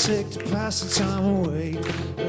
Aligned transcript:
Sake 0.00 0.30
to 0.30 0.38
pass 0.50 0.80
the 0.80 1.04
time 1.04 1.24
away. 1.24 1.72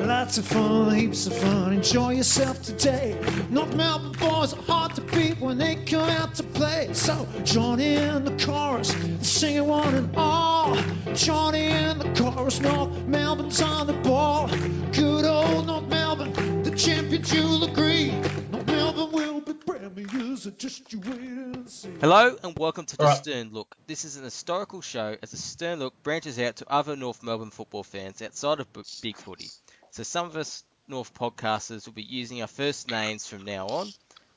Lots 0.06 0.38
of 0.38 0.46
fun, 0.46 0.94
heaps 0.96 1.28
of 1.28 1.34
fun, 1.38 1.74
enjoy 1.74 2.16
yourself 2.16 2.62
today. 2.64 3.18
North 3.50 3.76
Melbourne 3.76 4.12
boys 4.20 4.54
are 4.54 4.62
hard 4.64 4.96
to 4.96 5.02
beat 5.02 5.40
when 5.40 5.58
they 5.58 5.76
come 5.86 6.10
out 6.10 6.36
to 6.36 6.44
play. 6.44 6.90
So 6.94 7.28
join 7.44 7.80
in 7.80 8.26
the 8.26 8.46
chorus, 8.46 8.96
sing 9.22 9.56
it 9.56 9.66
one 9.66 9.96
and 9.96 10.16
all. 10.16 10.76
Join 11.14 11.56
in 11.56 12.00
the 12.00 12.14
chorus, 12.18 12.60
North 12.60 13.06
Melbourne's 13.06 13.62
on 13.62 13.88
the 13.88 13.94
ball. 13.94 14.48
Good 14.92 15.26
old 15.26 15.68
North 15.68 15.88
Melbourne, 15.88 16.64
the 16.64 16.72
champions 16.72 17.34
you'll 17.34 17.64
agree. 17.64 18.12
North 18.52 18.68
Melbourne 18.68 19.12
will 19.12 19.42
be 19.42 19.54
premiers, 19.54 20.48
just 20.58 20.92
you 20.92 21.00
wait. 21.00 21.41
Hello 21.84 22.36
and 22.44 22.58
welcome 22.60 22.86
to 22.86 22.98
the 22.98 23.04
Alright. 23.04 23.18
Stern 23.18 23.50
Look. 23.52 23.76
This 23.88 24.06
is 24.06 24.16
an 24.16 24.24
historical 24.24 24.82
show 24.82 25.16
as 25.24 25.32
the 25.32 25.38
Stern 25.38 25.80
Look 25.80 26.04
branches 26.04 26.38
out 26.38 26.58
to 26.58 26.66
other 26.70 26.96
North 26.96 27.24
Melbourne 27.24 27.50
football 27.50 27.84
fans 27.84 28.22
outside 28.22 28.60
of 28.60 28.72
B- 28.72 28.84
Big 29.02 29.18
Footy. 29.18 29.50
So 29.90 30.04
some 30.04 30.28
of 30.28 30.38
us 30.38 30.64
North 30.88 31.12
podcasters 31.16 31.88
will 31.88 31.94
be 31.94 32.04
using 32.04 32.42
our 32.42 32.48
first 32.48 32.92
names 32.92 33.28
from 33.28 33.46
now 33.46 33.66
on, 33.68 33.88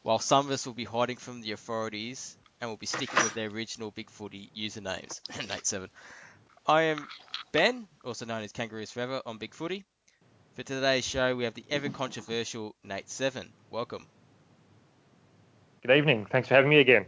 while 0.02 0.18
some 0.18 0.46
of 0.46 0.52
us 0.52 0.64
will 0.64 0.72
be 0.72 0.84
hiding 0.84 1.16
from 1.16 1.42
the 1.42 1.52
authorities 1.52 2.34
and 2.60 2.70
will 2.70 2.78
be 2.78 2.86
sticking 2.86 3.22
with 3.22 3.34
their 3.34 3.50
original 3.50 3.90
Big 3.90 4.08
Footy 4.08 4.50
usernames. 4.56 5.20
Nate 5.48 5.66
Seven. 5.66 5.90
I 6.66 6.82
am 6.82 7.06
Ben, 7.52 7.86
also 8.04 8.24
known 8.24 8.42
as 8.42 8.52
Kangaroos 8.52 8.90
Forever 8.90 9.20
on 9.26 9.36
Big 9.36 9.52
Footy. 9.52 9.84
For 10.54 10.62
today's 10.62 11.04
show, 11.04 11.36
we 11.36 11.44
have 11.44 11.54
the 11.54 11.64
ever 11.68 11.90
controversial 11.90 12.74
Nate 12.84 13.10
Seven. 13.10 13.50
Welcome. 13.70 14.06
Good 15.86 15.94
evening. 15.98 16.26
Thanks 16.30 16.48
for 16.48 16.54
having 16.54 16.70
me 16.70 16.80
again. 16.80 17.04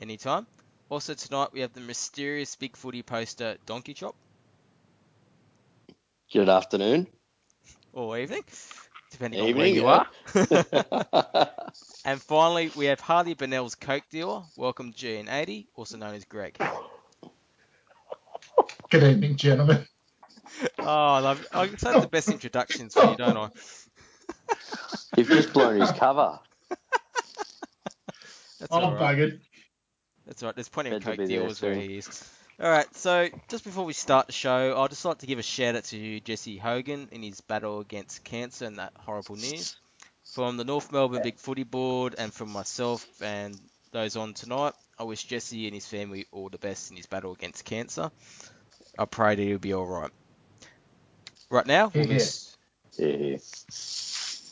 Anytime. 0.00 0.46
Also 0.88 1.12
tonight 1.12 1.48
we 1.52 1.60
have 1.60 1.74
the 1.74 1.80
mysterious 1.80 2.56
Big 2.56 2.74
Footy 2.74 3.02
poster 3.02 3.58
Donkey 3.66 3.92
Chop. 3.92 4.16
Good 6.32 6.48
afternoon. 6.48 7.06
or 7.92 8.18
evening, 8.18 8.42
depending 9.10 9.46
Evening, 9.46 9.78
on 9.78 9.84
where 9.84 10.04
yeah. 10.34 10.54
you 10.54 10.56
are. 11.34 11.50
and 12.06 12.22
finally, 12.22 12.70
we 12.76 12.86
have 12.86 12.98
Harley 12.98 13.34
Bennell's 13.34 13.74
Coke 13.74 14.04
dealer. 14.10 14.42
Welcome, 14.56 14.94
GN80, 14.94 15.66
also 15.74 15.98
known 15.98 16.14
as 16.14 16.24
Greg. 16.24 16.56
Good 18.88 19.02
evening, 19.02 19.36
gentlemen. 19.36 19.86
Oh, 20.78 20.84
I 20.86 21.18
love 21.18 21.46
oh, 21.52 21.60
I 21.60 21.68
say 21.76 22.00
the 22.00 22.08
best 22.08 22.30
introductions 22.30 22.94
for 22.94 23.04
you, 23.04 23.16
don't 23.16 23.36
I? 23.36 23.50
You've 25.16 25.28
just 25.28 25.52
blown 25.52 25.78
his 25.78 25.92
cover. 25.92 26.38
That's 28.58 28.72
I'm 28.72 28.84
all 28.84 28.94
right. 28.94 29.16
buggered. 29.16 29.40
That's 30.30 30.44
all 30.44 30.46
right. 30.46 30.54
There's 30.54 30.68
plenty 30.68 30.90
of 30.90 31.02
Coke 31.02 31.16
be 31.18 31.26
there 31.26 31.40
dealers 31.40 31.60
where 31.60 31.74
he 31.74 31.98
is. 31.98 32.24
All 32.62 32.70
right. 32.70 32.86
So 32.94 33.28
just 33.48 33.64
before 33.64 33.84
we 33.84 33.92
start 33.92 34.28
the 34.28 34.32
show, 34.32 34.80
I'd 34.80 34.90
just 34.90 35.04
like 35.04 35.18
to 35.18 35.26
give 35.26 35.40
a 35.40 35.42
shout 35.42 35.74
out 35.74 35.82
to 35.86 36.20
Jesse 36.20 36.56
Hogan 36.56 37.08
in 37.10 37.20
his 37.20 37.40
battle 37.40 37.80
against 37.80 38.22
cancer 38.22 38.64
and 38.66 38.78
that 38.78 38.92
horrible 38.96 39.34
news. 39.34 39.74
From 40.32 40.56
the 40.56 40.62
North 40.62 40.92
Melbourne 40.92 41.22
Big 41.24 41.36
Footy 41.36 41.64
Board 41.64 42.14
and 42.16 42.32
from 42.32 42.50
myself 42.50 43.04
and 43.20 43.60
those 43.90 44.14
on 44.14 44.34
tonight, 44.34 44.74
I 44.96 45.02
wish 45.02 45.24
Jesse 45.24 45.66
and 45.66 45.74
his 45.74 45.88
family 45.88 46.26
all 46.30 46.48
the 46.48 46.58
best 46.58 46.92
in 46.92 46.96
his 46.96 47.06
battle 47.06 47.32
against 47.32 47.64
cancer. 47.64 48.12
I 48.96 49.06
pray 49.06 49.34
that 49.34 49.42
he'll 49.42 49.58
be 49.58 49.72
all 49.72 49.84
right. 49.84 50.12
Right 51.50 51.66
now, 51.66 51.90
we'll 51.92 52.06
Yeah. 52.06 52.14
miss, 52.14 52.56
Yeah. 52.96 53.38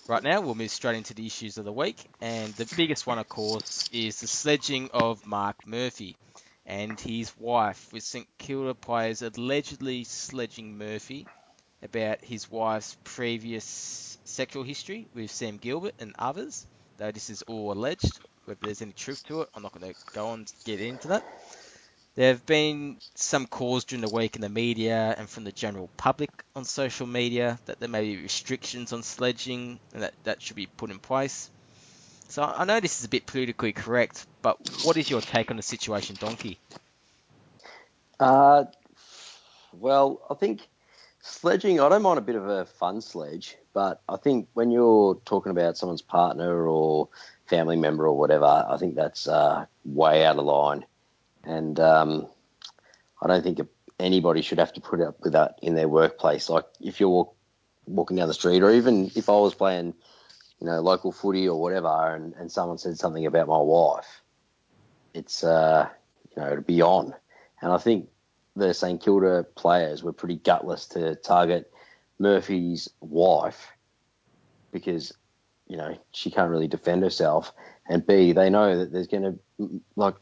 Right 0.08 0.22
now, 0.22 0.40
we'll 0.40 0.54
move 0.54 0.70
straight 0.70 0.96
into 0.96 1.12
the 1.12 1.26
issues 1.26 1.58
of 1.58 1.66
the 1.66 1.72
week, 1.72 1.96
and 2.22 2.54
the 2.54 2.72
biggest 2.78 3.06
one, 3.06 3.18
of 3.18 3.28
course, 3.28 3.90
is 3.92 4.18
the 4.18 4.26
sledging 4.26 4.88
of 4.94 5.26
Mark 5.26 5.66
Murphy 5.66 6.16
and 6.64 6.98
his 6.98 7.30
wife, 7.38 7.92
with 7.92 8.02
St 8.02 8.26
Kilda 8.38 8.74
players 8.74 9.20
allegedly 9.20 10.04
sledging 10.04 10.78
Murphy 10.78 11.26
about 11.82 12.24
his 12.24 12.50
wife's 12.50 12.96
previous 13.04 14.16
sexual 14.24 14.62
history 14.62 15.06
with 15.14 15.30
Sam 15.30 15.58
Gilbert 15.58 15.94
and 15.98 16.14
others. 16.18 16.64
Though 16.96 17.12
this 17.12 17.28
is 17.28 17.42
all 17.42 17.72
alleged, 17.72 18.18
whether 18.46 18.60
there's 18.62 18.80
any 18.80 18.92
truth 18.92 19.22
to 19.28 19.42
it, 19.42 19.50
I'm 19.54 19.62
not 19.62 19.78
going 19.78 19.92
to 19.92 20.00
go 20.14 20.28
on 20.28 20.46
to 20.46 20.52
get 20.64 20.80
into 20.80 21.08
that. 21.08 21.22
There 22.18 22.32
have 22.32 22.44
been 22.46 22.96
some 23.14 23.46
calls 23.46 23.84
during 23.84 24.04
the 24.04 24.12
week 24.12 24.34
in 24.34 24.42
the 24.42 24.48
media 24.48 25.14
and 25.16 25.30
from 25.30 25.44
the 25.44 25.52
general 25.52 25.88
public 25.96 26.30
on 26.56 26.64
social 26.64 27.06
media 27.06 27.60
that 27.66 27.78
there 27.78 27.88
may 27.88 28.02
be 28.02 28.20
restrictions 28.20 28.92
on 28.92 29.04
sledging 29.04 29.78
and 29.94 30.02
that 30.02 30.14
that 30.24 30.42
should 30.42 30.56
be 30.56 30.66
put 30.66 30.90
in 30.90 30.98
place. 30.98 31.48
So 32.28 32.42
I 32.42 32.64
know 32.64 32.80
this 32.80 32.98
is 32.98 33.04
a 33.04 33.08
bit 33.08 33.24
politically 33.24 33.72
correct, 33.72 34.26
but 34.42 34.56
what 34.82 34.96
is 34.96 35.08
your 35.08 35.20
take 35.20 35.52
on 35.52 35.58
the 35.58 35.62
situation, 35.62 36.16
Donkey? 36.18 36.58
Uh, 38.18 38.64
well, 39.72 40.20
I 40.28 40.34
think 40.34 40.66
sledging, 41.22 41.78
I 41.78 41.88
don't 41.88 42.02
mind 42.02 42.18
a 42.18 42.22
bit 42.22 42.34
of 42.34 42.48
a 42.48 42.64
fun 42.64 43.00
sledge, 43.00 43.56
but 43.72 44.02
I 44.08 44.16
think 44.16 44.48
when 44.54 44.72
you're 44.72 45.20
talking 45.24 45.52
about 45.52 45.78
someone's 45.78 46.02
partner 46.02 46.66
or 46.66 47.10
family 47.46 47.76
member 47.76 48.08
or 48.08 48.18
whatever, 48.18 48.66
I 48.68 48.76
think 48.76 48.96
that's 48.96 49.28
uh, 49.28 49.66
way 49.84 50.26
out 50.26 50.36
of 50.36 50.46
line. 50.46 50.84
And 51.44 51.78
um, 51.80 52.28
I 53.22 53.26
don't 53.26 53.42
think 53.42 53.60
anybody 53.98 54.42
should 54.42 54.58
have 54.58 54.72
to 54.74 54.80
put 54.80 55.00
up 55.00 55.20
with 55.22 55.32
that 55.32 55.58
in 55.62 55.74
their 55.74 55.88
workplace. 55.88 56.48
Like 56.48 56.66
if 56.80 57.00
you're 57.00 57.08
walk, 57.08 57.34
walking 57.86 58.16
down 58.16 58.28
the 58.28 58.34
street, 58.34 58.62
or 58.62 58.70
even 58.70 59.10
if 59.14 59.28
I 59.28 59.32
was 59.32 59.54
playing, 59.54 59.94
you 60.60 60.66
know, 60.66 60.80
local 60.80 61.12
footy 61.12 61.48
or 61.48 61.60
whatever, 61.60 62.14
and, 62.14 62.34
and 62.34 62.50
someone 62.50 62.78
said 62.78 62.98
something 62.98 63.26
about 63.26 63.48
my 63.48 63.58
wife, 63.58 64.22
it's 65.14 65.42
uh, 65.42 65.88
you 66.34 66.42
know 66.42 66.56
to 66.56 66.62
be 66.62 66.82
on. 66.82 67.14
And 67.60 67.72
I 67.72 67.78
think 67.78 68.08
the 68.56 68.72
St 68.74 69.02
Kilda 69.02 69.44
players 69.54 70.02
were 70.02 70.12
pretty 70.12 70.36
gutless 70.36 70.86
to 70.88 71.14
target 71.16 71.72
Murphy's 72.18 72.88
wife 73.00 73.68
because 74.72 75.12
you 75.66 75.76
know 75.76 75.96
she 76.12 76.30
can't 76.30 76.50
really 76.50 76.68
defend 76.68 77.02
herself, 77.02 77.52
and 77.88 78.06
B 78.06 78.32
they 78.32 78.50
know 78.50 78.78
that 78.78 78.92
there's 78.92 79.08
going 79.08 79.38
to 79.58 79.80
like 79.96 80.14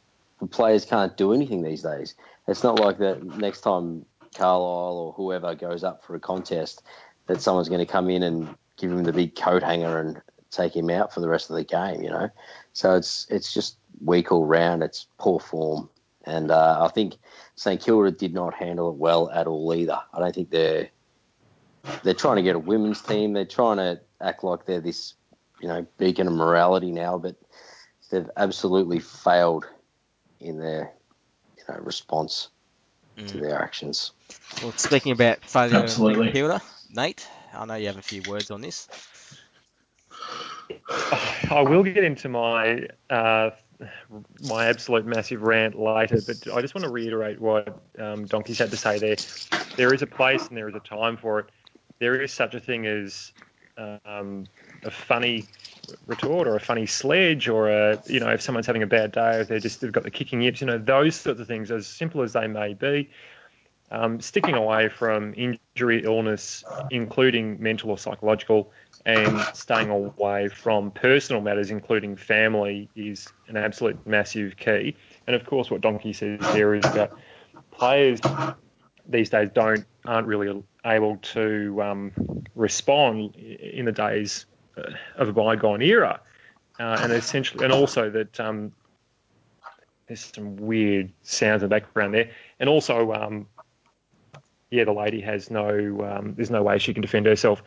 players 0.51 0.85
can't 0.85 1.17
do 1.17 1.33
anything 1.33 1.63
these 1.63 1.83
days. 1.83 2.15
It's 2.47 2.63
not 2.63 2.79
like 2.79 2.99
that 2.99 3.25
next 3.39 3.63
time 3.63 4.05
Carlisle 4.35 4.99
or 4.99 5.13
whoever 5.13 5.55
goes 5.55 5.83
up 5.83 6.05
for 6.05 6.15
a 6.15 6.21
contest 6.21 6.83
that 7.27 7.41
someone's 7.41 7.69
going 7.69 7.85
to 7.85 7.91
come 7.91 8.11
in 8.11 8.23
and 8.23 8.55
give 8.77 8.93
him 8.93 9.05
the 9.05 9.13
big 9.13 9.35
coat 9.35 9.63
hanger 9.63 9.99
and 9.99 10.21
take 10.51 10.77
him 10.77 10.91
out 10.91 11.13
for 11.13 11.21
the 11.21 11.29
rest 11.29 11.51
of 11.51 11.57
the 11.57 11.65
game, 11.65 12.03
you 12.03 12.11
know. 12.11 12.29
So 12.73 12.95
it's 12.95 13.27
it's 13.31 13.53
just 13.53 13.79
weak 14.05 14.31
all 14.31 14.47
round. 14.47 14.83
It's 14.83 15.07
poor 15.19 15.41
form, 15.41 15.89
and 16.25 16.51
uh, 16.51 16.85
I 16.85 16.89
think 16.89 17.15
St 17.57 17.81
Kilda 17.81 18.11
did 18.11 18.35
not 18.35 18.55
handle 18.55 18.91
it 18.91 18.97
well 18.97 19.31
at 19.31 19.47
all 19.47 19.75
either. 19.75 19.99
I 20.13 20.21
don't 20.21 20.35
think 20.35 20.51
they're 20.51 20.89
they're 22.03 22.15
trying 22.15 22.37
to 22.37 22.43
get 22.43 22.57
a 22.57 22.61
women's 22.61 23.01
team. 23.01 23.33
They're 23.33 23.45
trying 23.45 23.79
to 23.79 24.01
act 24.21 24.45
like 24.45 24.67
they're 24.67 24.81
this 24.81 25.15
you 25.61 25.69
know 25.69 25.87
beacon 25.99 26.27
of 26.27 26.35
morality 26.35 26.93
now, 26.93 27.19
but 27.19 27.37
they've 28.11 28.31
absolutely 28.37 29.01
failed 29.01 29.67
in 30.41 30.59
their 30.59 30.93
you 31.57 31.63
know 31.69 31.81
response 31.81 32.49
to 33.27 33.39
Mm. 33.39 33.41
their 33.41 33.61
actions. 33.63 34.13
Well, 34.63 34.73
speaking 34.73 35.13
about 35.13 35.39
failure 35.45 35.83
Absolutely. 35.83 36.27
in 36.29 36.33
Kilda, 36.33 36.61
Nate, 36.95 37.27
I 37.55 37.65
know 37.65 37.75
you 37.75 37.87
have 37.87 37.97
a 37.97 38.03
few 38.03 38.23
words 38.29 38.51
on 38.51 38.61
this. 38.61 38.89
I 41.51 41.63
will 41.63 41.83
get 41.83 42.05
into 42.05 42.29
my 42.29 42.89
uh, 43.11 43.51
my 44.41 44.67
absolute 44.67 45.07
massive 45.07 45.43
rant 45.43 45.79
later, 45.79 46.21
but 46.21 46.53
I 46.53 46.61
just 46.61 46.75
want 46.75 46.85
to 46.85 46.91
reiterate 46.91 47.41
what 47.41 47.81
um, 47.99 48.27
Donkey's 48.27 48.59
had 48.59 48.71
to 48.71 48.77
say 48.77 48.99
there. 48.99 49.17
There 49.77 49.93
is 49.93 50.03
a 50.03 50.07
place 50.07 50.49
and 50.49 50.57
there 50.57 50.69
is 50.69 50.75
a 50.75 50.81
time 50.81 51.17
for 51.17 51.41
it. 51.41 51.47
There 52.01 52.21
is 52.21 52.33
such 52.33 52.55
a 52.55 52.61
thing 52.61 52.87
as 52.87 53.33
um, 54.05 54.47
a 54.87 54.91
funny 54.91 55.47
retort 56.07 56.49
or 56.49 56.57
a 56.57 56.61
funny 56.61 56.87
sledge 56.87 57.49
or 57.49 57.69
a 57.71 58.03
you 58.07 58.21
know 58.21 58.29
if 58.29 58.41
someone's 58.43 58.67
having 58.67 58.83
a 58.83 58.87
bad 58.87 59.13
day 59.13 59.37
or 59.37 59.45
they're 59.45 59.61
just 59.61 59.81
they've 59.81 59.93
got 59.93 60.05
the 60.05 60.11
kicking 60.11 60.41
yips, 60.41 60.61
you 60.61 60.67
know 60.67 60.79
those 60.79 61.17
sorts 61.17 61.41
of 61.41 61.47
things, 61.47 61.71
as 61.71 61.87
simple 61.87 62.23
as 62.23 62.33
they 62.33 62.47
may 62.47 62.75
be. 62.75 63.11
Um, 63.89 64.21
sticking 64.21 64.55
away 64.55 64.89
from 64.89 65.33
injury, 65.35 66.03
illness, 66.05 66.65
including 66.91 67.63
mental 67.63 67.91
or 67.91 67.99
psychological, 67.99 68.73
and 69.05 69.41
staying 69.55 69.91
away 69.91 70.49
from 70.49 70.91
personal 70.91 71.41
matters, 71.41 71.71
including 71.71 72.17
family, 72.17 72.89
is 72.97 73.29
an 73.47 73.57
absolute 73.57 74.05
massive 74.05 74.57
key. 74.57 74.97
And 75.29 75.37
of 75.37 75.47
course, 75.47 75.71
what 75.71 75.83
Donkey 75.83 76.13
says 76.13 76.41
there 76.53 76.75
is 76.75 76.83
that 76.83 77.13
players 77.71 78.21
these 79.09 79.31
days 79.31 79.51
don't 79.55 79.85
aren't 80.05 80.27
really 80.27 80.65
able 80.85 81.19
to 81.19 81.81
um, 81.81 82.13
respond 82.57 83.37
in 83.37 83.85
the 83.85 83.93
days 83.93 84.47
of 85.17 85.29
a 85.29 85.33
bygone 85.33 85.83
era, 85.83 86.21
uh, 86.79 86.99
and 87.01 87.13
essentially, 87.13 87.65
and 87.65 87.73
also 87.73 88.11
that 88.11 88.39
um, 88.41 88.73
there's 90.07 90.33
some 90.35 90.57
weird 90.57 91.13
sounds 91.23 91.63
in 91.63 91.69
the 91.69 91.75
background 91.75 92.15
there, 92.15 92.31
and 92.61 92.69
also. 92.69 93.13
Um, 93.13 93.47
yeah, 94.69 94.83
the 94.83 94.93
lady 94.93 95.21
has 95.21 95.49
no, 95.49 95.69
um, 95.71 96.35
there's 96.35 96.51
no 96.51 96.61
way 96.61 96.77
she 96.79 96.93
can 96.93 97.01
defend 97.01 97.25
herself 97.25 97.63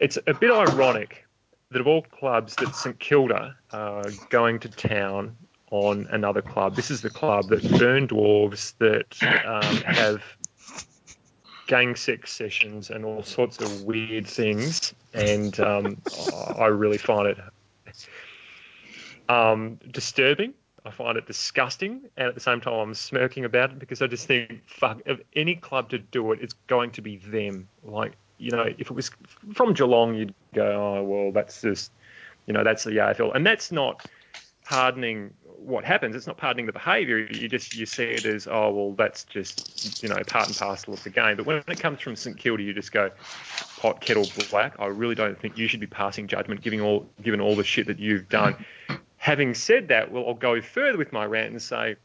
it's 0.00 0.18
a 0.26 0.34
bit 0.34 0.50
ironic 0.50 1.26
that 1.70 1.80
of 1.80 1.86
all 1.86 2.02
clubs 2.02 2.54
that 2.56 2.74
St 2.74 2.98
Kilda 2.98 3.56
are 3.72 4.04
going 4.30 4.58
to 4.60 4.68
town 4.68 5.36
on 5.70 6.06
another 6.10 6.40
club. 6.40 6.76
This 6.76 6.90
is 6.90 7.02
the 7.02 7.10
club 7.10 7.48
that 7.48 7.62
burn 7.78 8.08
dwarves 8.08 8.74
that 8.78 9.22
um, 9.44 9.76
have 9.82 10.22
gang 11.68 11.94
sex 11.94 12.32
sessions 12.32 12.90
and 12.90 13.04
all 13.04 13.22
sorts 13.22 13.58
of 13.58 13.82
weird 13.84 14.26
things, 14.26 14.94
and 15.14 15.60
um, 15.60 16.02
I 16.58 16.66
really 16.66 16.98
find 16.98 17.28
it 17.28 17.38
um, 19.28 19.78
disturbing. 19.92 20.54
I 20.84 20.90
find 20.90 21.18
it 21.18 21.26
disgusting, 21.26 22.00
and 22.16 22.28
at 22.28 22.34
the 22.34 22.40
same 22.40 22.60
time, 22.60 22.72
I'm 22.72 22.94
smirking 22.94 23.44
about 23.44 23.72
it 23.72 23.78
because 23.78 24.00
I 24.00 24.06
just 24.06 24.26
think, 24.26 24.62
fuck, 24.66 25.02
if 25.04 25.20
any 25.36 25.54
club 25.54 25.90
to 25.90 25.98
do 25.98 26.32
it, 26.32 26.40
it's 26.40 26.54
going 26.66 26.90
to 26.92 27.02
be 27.02 27.18
them. 27.18 27.68
Like, 27.84 28.12
you 28.38 28.50
know, 28.50 28.72
if 28.78 28.90
it 28.90 28.92
was 28.92 29.10
from 29.52 29.74
Geelong, 29.74 30.14
you'd 30.14 30.34
go, 30.54 30.98
oh 30.98 31.02
well, 31.04 31.32
that's 31.32 31.60
just, 31.60 31.92
you 32.46 32.54
know, 32.54 32.64
that's 32.64 32.84
the 32.84 32.92
AFL, 32.92 33.36
and 33.36 33.46
that's 33.46 33.70
not 33.70 34.06
pardoning 34.64 35.34
what 35.58 35.84
happens. 35.84 36.14
It's 36.14 36.26
not 36.26 36.36
pardoning 36.36 36.66
the 36.66 36.72
behaviour. 36.72 37.18
You 37.18 37.48
just 37.48 37.76
you 37.76 37.86
see 37.86 38.04
it 38.04 38.24
as 38.24 38.46
oh 38.46 38.70
well, 38.70 38.92
that's 38.92 39.24
just 39.24 40.02
you 40.02 40.08
know 40.08 40.16
part 40.26 40.48
and 40.48 40.56
parcel 40.56 40.94
of 40.94 41.02
the 41.02 41.10
game. 41.10 41.36
But 41.36 41.46
when 41.46 41.56
it 41.56 41.80
comes 41.80 42.00
from 42.00 42.16
St 42.16 42.36
Kilda, 42.36 42.62
you 42.62 42.72
just 42.72 42.92
go 42.92 43.10
pot 43.78 44.00
kettle 44.00 44.26
black. 44.50 44.76
I 44.78 44.86
really 44.86 45.14
don't 45.14 45.38
think 45.38 45.58
you 45.58 45.68
should 45.68 45.80
be 45.80 45.86
passing 45.86 46.26
judgment, 46.26 46.60
giving 46.60 46.80
all 46.80 47.08
given 47.22 47.40
all 47.40 47.56
the 47.56 47.64
shit 47.64 47.86
that 47.86 47.98
you've 47.98 48.28
done. 48.28 48.56
Having 49.16 49.54
said 49.54 49.88
that, 49.88 50.12
well, 50.12 50.26
I'll 50.28 50.34
go 50.34 50.62
further 50.62 50.96
with 50.96 51.12
my 51.12 51.24
rant 51.24 51.50
and 51.50 51.60
say 51.60 51.96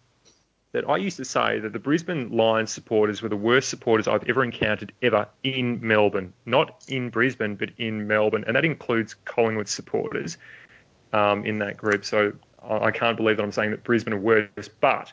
that 0.71 0.89
I 0.89 0.97
used 0.97 1.17
to 1.17 1.25
say 1.25 1.59
that 1.59 1.71
the 1.71 1.79
Brisbane 1.79 2.31
Lions 2.35 2.71
supporters 2.71 3.21
were 3.21 3.29
the 3.29 3.37
worst 3.37 3.69
supporters 3.69 4.07
I've 4.07 4.27
ever 4.27 4.43
encountered 4.43 4.91
ever 5.03 5.27
in 5.43 5.79
Melbourne, 5.85 6.33
not 6.47 6.83
in 6.87 7.09
Brisbane, 7.11 7.55
but 7.55 7.69
in 7.77 8.07
Melbourne, 8.07 8.43
and 8.47 8.55
that 8.55 8.65
includes 8.65 9.15
Collingwood 9.25 9.67
supporters 9.67 10.37
um, 11.13 11.45
in 11.45 11.59
that 11.59 11.77
group. 11.77 12.03
So 12.03 12.33
I 12.67 12.91
can't 12.91 13.17
believe 13.17 13.37
that 13.37 13.43
I'm 13.43 13.51
saying 13.51 13.71
that 13.71 13.83
Brisbane 13.83 14.13
are 14.13 14.19
worse, 14.19 14.69
but 14.79 15.11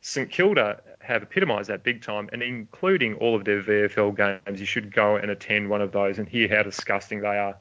St 0.00 0.30
Kilda 0.30 0.82
have 1.00 1.22
epitomised 1.22 1.70
that 1.70 1.82
big 1.82 2.02
time, 2.02 2.28
and 2.32 2.42
including 2.42 3.14
all 3.14 3.34
of 3.34 3.44
their 3.44 3.62
VFL 3.62 4.16
games, 4.16 4.60
you 4.60 4.66
should 4.66 4.92
go 4.92 5.16
and 5.16 5.30
attend 5.30 5.68
one 5.70 5.80
of 5.80 5.92
those 5.92 6.18
and 6.18 6.28
hear 6.28 6.48
how 6.48 6.62
disgusting 6.62 7.20
they 7.20 7.38
are. 7.38 7.56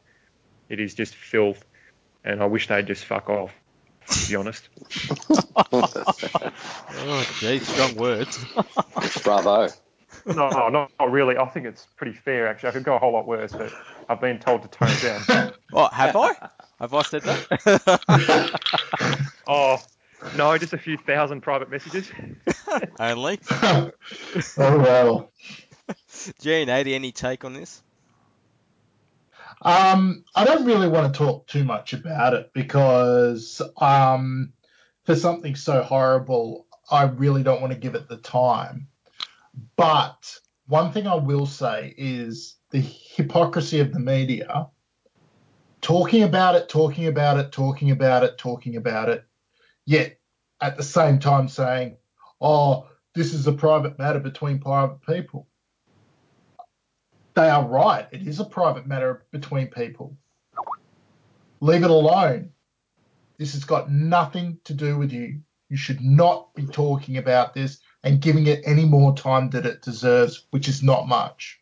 It 0.69 0.79
is 0.79 0.93
just 0.93 1.15
filth, 1.15 1.63
and 2.23 2.41
I 2.41 2.45
wish 2.45 2.67
they'd 2.67 2.87
just 2.87 3.05
fuck 3.05 3.29
off. 3.29 3.53
To 4.09 4.29
be 4.29 4.35
honest. 4.35 4.67
oh, 5.71 7.27
geez, 7.39 7.65
strong 7.65 7.95
words. 7.95 8.43
Bravo. 9.23 9.69
No, 10.25 10.49
not, 10.69 10.91
not 10.99 11.11
really. 11.11 11.37
I 11.37 11.45
think 11.45 11.65
it's 11.65 11.87
pretty 11.95 12.13
fair, 12.13 12.47
actually. 12.47 12.69
I 12.69 12.71
could 12.73 12.83
go 12.83 12.95
a 12.95 12.99
whole 12.99 13.13
lot 13.13 13.25
worse, 13.25 13.53
but 13.53 13.71
I've 14.09 14.19
been 14.19 14.39
told 14.39 14.63
to 14.63 14.67
tone 14.67 14.89
it 14.89 15.27
down. 15.27 15.53
What, 15.71 15.93
have 15.93 16.15
I? 16.15 16.49
Have 16.83 16.93
I 16.93 17.01
said 17.03 17.21
that? 17.21 18.51
oh, 19.47 19.77
no, 20.35 20.57
just 20.57 20.73
a 20.73 20.77
few 20.77 20.97
thousand 20.97 21.39
private 21.39 21.71
messages. 21.71 22.11
Only. 22.99 23.39
oh 23.61 23.89
well. 24.57 25.31
Gene, 26.41 26.69
Adi, 26.69 26.93
any 26.93 27.13
take 27.13 27.45
on 27.45 27.53
this? 27.53 27.81
Um, 29.61 30.25
I 30.35 30.43
don't 30.43 30.65
really 30.65 30.89
want 30.89 31.13
to 31.13 31.17
talk 31.17 31.47
too 31.47 31.63
much 31.63 31.93
about 31.93 32.33
it 32.33 32.51
because 32.53 33.61
um, 33.77 34.51
for 35.05 35.15
something 35.15 35.55
so 35.55 35.83
horrible, 35.83 36.67
I 36.91 37.03
really 37.03 37.43
don't 37.43 37.61
want 37.61 37.71
to 37.71 37.79
give 37.79 37.95
it 37.95 38.09
the 38.09 38.17
time. 38.17 38.89
But 39.77 40.37
one 40.67 40.91
thing 40.91 41.07
I 41.07 41.15
will 41.15 41.45
say 41.45 41.95
is 41.97 42.57
the 42.71 42.81
hypocrisy 42.81 43.79
of 43.79 43.93
the 43.93 44.01
media 44.01 44.67
talking 45.83 46.23
about 46.23 46.55
it, 46.55 46.69
talking 46.69 47.07
about 47.07 47.37
it, 47.37 47.51
talking 47.51 47.91
about 47.91 48.23
it, 48.23 48.37
talking 48.39 48.77
about 48.77 49.09
it, 49.09 49.23
yet 49.85 50.17
at 50.61 50.77
the 50.77 50.83
same 50.83 51.19
time 51.19 51.47
saying, 51.47 51.97
oh, 52.41 52.87
this 53.13 53.33
is 53.33 53.45
a 53.45 53.51
private 53.51 53.99
matter 53.99 54.19
between 54.19 54.57
private 54.57 55.01
people. 55.05 55.47
They 57.35 57.49
are 57.49 57.67
right. 57.67 58.07
It 58.11 58.25
is 58.25 58.39
a 58.39 58.45
private 58.45 58.87
matter 58.87 59.25
between 59.31 59.67
people. 59.67 60.17
Leave 61.59 61.83
it 61.83 61.91
alone. 61.91 62.51
This 63.37 63.53
has 63.53 63.65
got 63.65 63.91
nothing 63.91 64.59
to 64.63 64.73
do 64.73 64.97
with 64.97 65.11
you. 65.11 65.41
You 65.69 65.77
should 65.77 66.01
not 66.01 66.53
be 66.55 66.65
talking 66.65 67.17
about 67.17 67.53
this 67.53 67.79
and 68.03 68.21
giving 68.21 68.47
it 68.47 68.61
any 68.65 68.85
more 68.85 69.15
time 69.15 69.49
that 69.49 69.65
it 69.65 69.81
deserves, 69.81 70.45
which 70.51 70.67
is 70.67 70.81
not 70.81 71.07
much. 71.07 71.59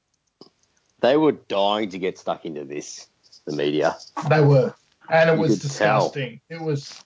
They 0.99 1.17
were 1.17 1.31
dying 1.31 1.89
to 1.89 1.97
get 1.97 2.19
stuck 2.19 2.45
into 2.45 2.65
this 2.65 3.07
the 3.45 3.55
media. 3.55 3.97
They 4.29 4.41
were, 4.41 4.73
and 5.09 5.29
it 5.29 5.33
You 5.33 5.39
was 5.39 5.61
could 5.61 5.71
tell. 5.71 6.09
disgusting. 6.09 6.41
It 6.49 6.61
was, 6.61 7.03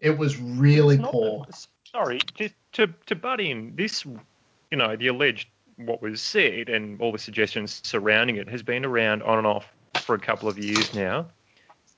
it 0.00 0.16
was 0.16 0.38
really 0.38 0.98
Not 0.98 1.12
poor. 1.12 1.46
sorry, 1.84 2.20
just 2.34 2.54
to 2.72 2.88
to 3.06 3.14
butt 3.14 3.40
in, 3.40 3.74
this, 3.76 4.04
you 4.04 4.76
know, 4.76 4.96
the 4.96 5.08
alleged 5.08 5.48
what 5.76 6.02
was 6.02 6.20
said 6.20 6.68
and 6.68 7.00
all 7.00 7.10
the 7.12 7.18
suggestions 7.18 7.80
surrounding 7.84 8.36
it 8.36 8.48
has 8.48 8.62
been 8.62 8.84
around 8.84 9.22
on 9.22 9.38
and 9.38 9.46
off 9.46 9.66
for 10.02 10.14
a 10.14 10.18
couple 10.18 10.48
of 10.48 10.58
years 10.58 10.94
now, 10.94 11.26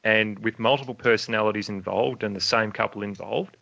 and 0.05 0.39
with 0.41 0.59
multiple 0.59 0.95
personalities 0.95 1.69
involved 1.69 2.23
and 2.23 2.35
the 2.35 2.41
same 2.41 2.73
couple 2.73 3.03
involved, 3.03 3.57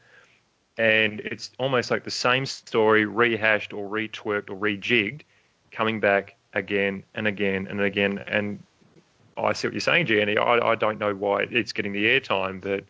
and 0.79 1.21
it's 1.21 1.51
almost 1.59 1.91
like 1.91 2.05
the 2.05 2.11
same 2.11 2.47
story 2.47 3.05
rehashed 3.05 3.73
or 3.73 3.89
retwerked 3.89 4.51
or 4.51 4.57
rejigged, 4.57 5.23
coming 5.71 6.01
back 6.01 6.37
again 6.53 7.05
and 7.15 7.27
again 7.27 7.67
and 7.69 7.81
again. 7.81 8.19
And 8.27 8.63
I 9.37 9.53
see 9.53 9.69
what 9.69 9.75
you're 9.75 9.81
saying, 9.81 10.07
Gianni. 10.07 10.37
I, 10.37 10.71
I 10.71 10.75
don't 10.75 10.99
know 10.99 11.15
why 11.15 11.47
it's 11.51 11.73
getting 11.73 11.93
the 11.93 12.07
airtime, 12.07 12.61
but 12.61 12.85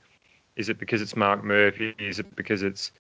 is 0.57 0.69
it 0.69 0.79
because 0.79 1.03
it's 1.03 1.17
Mark 1.17 1.45
Murphy? 1.45 1.95
Is 1.99 2.19
it 2.19 2.35
because 2.37 2.63
it's 2.63 2.93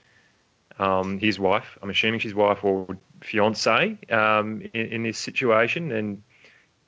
um, 0.78 1.18
his 1.18 1.38
wife? 1.38 1.78
I'm 1.82 1.90
assuming 1.90 2.20
she's 2.20 2.34
wife 2.34 2.64
or 2.64 2.86
fiance 3.20 3.98
um, 4.10 4.62
in, 4.72 4.86
in 4.86 5.02
this 5.02 5.18
situation, 5.18 5.92
and 5.92 6.22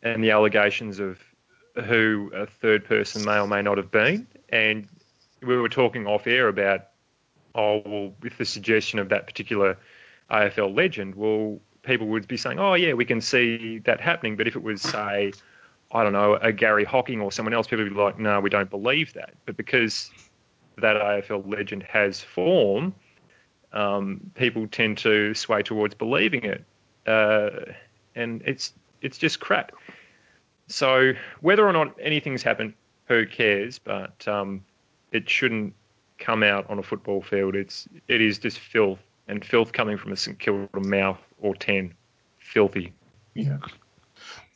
and 0.03 0.23
the 0.23 0.31
allegations 0.31 0.99
of 0.99 1.21
who 1.85 2.31
a 2.35 2.47
third 2.47 2.85
person 2.85 3.25
may 3.25 3.39
or 3.39 3.47
may 3.47 3.63
not 3.63 3.79
have 3.79 3.91
been. 3.91 4.27
And 4.49 4.89
we 5.43 5.57
were 5.57 5.69
talking 5.69 6.07
off 6.07 6.27
air 6.27 6.49
about, 6.49 6.89
oh, 7.55 7.83
well, 7.85 8.13
with 8.21 8.37
the 8.37 8.45
suggestion 8.45 8.99
of 8.99 9.09
that 9.09 9.27
particular 9.27 9.79
AFL 10.31 10.77
legend, 10.77 11.15
well, 11.15 11.61
people 11.83 12.07
would 12.09 12.29
be 12.29 12.37
saying, 12.37 12.59
oh, 12.59 12.75
yeah, 12.75 12.93
we 12.93 13.05
can 13.05 13.21
see 13.21 13.79
that 13.81 14.01
happening. 14.01 14.37
But 14.37 14.47
if 14.47 14.57
it 14.57 14.63
was, 14.63 14.83
say, 14.83 15.33
I 15.93 16.03
don't 16.03 16.13
know, 16.13 16.35
a 16.35 16.53
Garry 16.53 16.85
Hocking 16.85 17.21
or 17.21 17.33
someone 17.33 17.55
else, 17.55 17.67
people 17.67 17.85
would 17.85 17.95
be 17.95 18.01
like, 18.01 18.19
no, 18.19 18.41
we 18.41 18.51
don't 18.51 18.71
believe 18.71 19.13
that. 19.15 19.35
But 19.47 19.57
because 19.57 20.11
that 20.79 20.97
AFL 20.97 21.51
legend 21.51 21.83
has 21.85 22.21
form, 22.21 22.95
um, 23.73 24.21
people 24.35 24.67
tend 24.69 24.99
to 24.99 25.35
sway 25.35 25.63
towards 25.63 25.95
believing 25.95 26.45
it, 26.45 26.65
uh, 27.07 27.73
and 28.15 28.43
it's 28.45 28.73
it's 29.01 29.19
just 29.19 29.41
crap. 29.41 29.73
So 30.69 31.13
whether 31.41 31.67
or 31.67 31.73
not 31.73 31.97
anything's 32.01 32.43
happened, 32.43 32.75
who 33.07 33.27
cares? 33.27 33.79
But 33.79 34.27
um, 34.29 34.65
it 35.11 35.29
shouldn't 35.29 35.75
come 36.19 36.43
out 36.43 36.69
on 36.71 36.79
a 36.79 36.83
football 36.83 37.23
field. 37.23 37.55
It's 37.55 37.89
it 38.09 38.21
is 38.21 38.39
just 38.39 38.59
filth, 38.59 39.01
and 39.27 39.45
filth 39.45 39.73
coming 39.73 39.97
from 39.97 40.13
a 40.13 40.17
St 40.17 40.39
Kilda 40.39 40.81
mouth 40.81 41.19
or 41.43 41.55
ten, 41.55 41.95
filthy. 42.39 42.93
Yeah. 43.35 43.59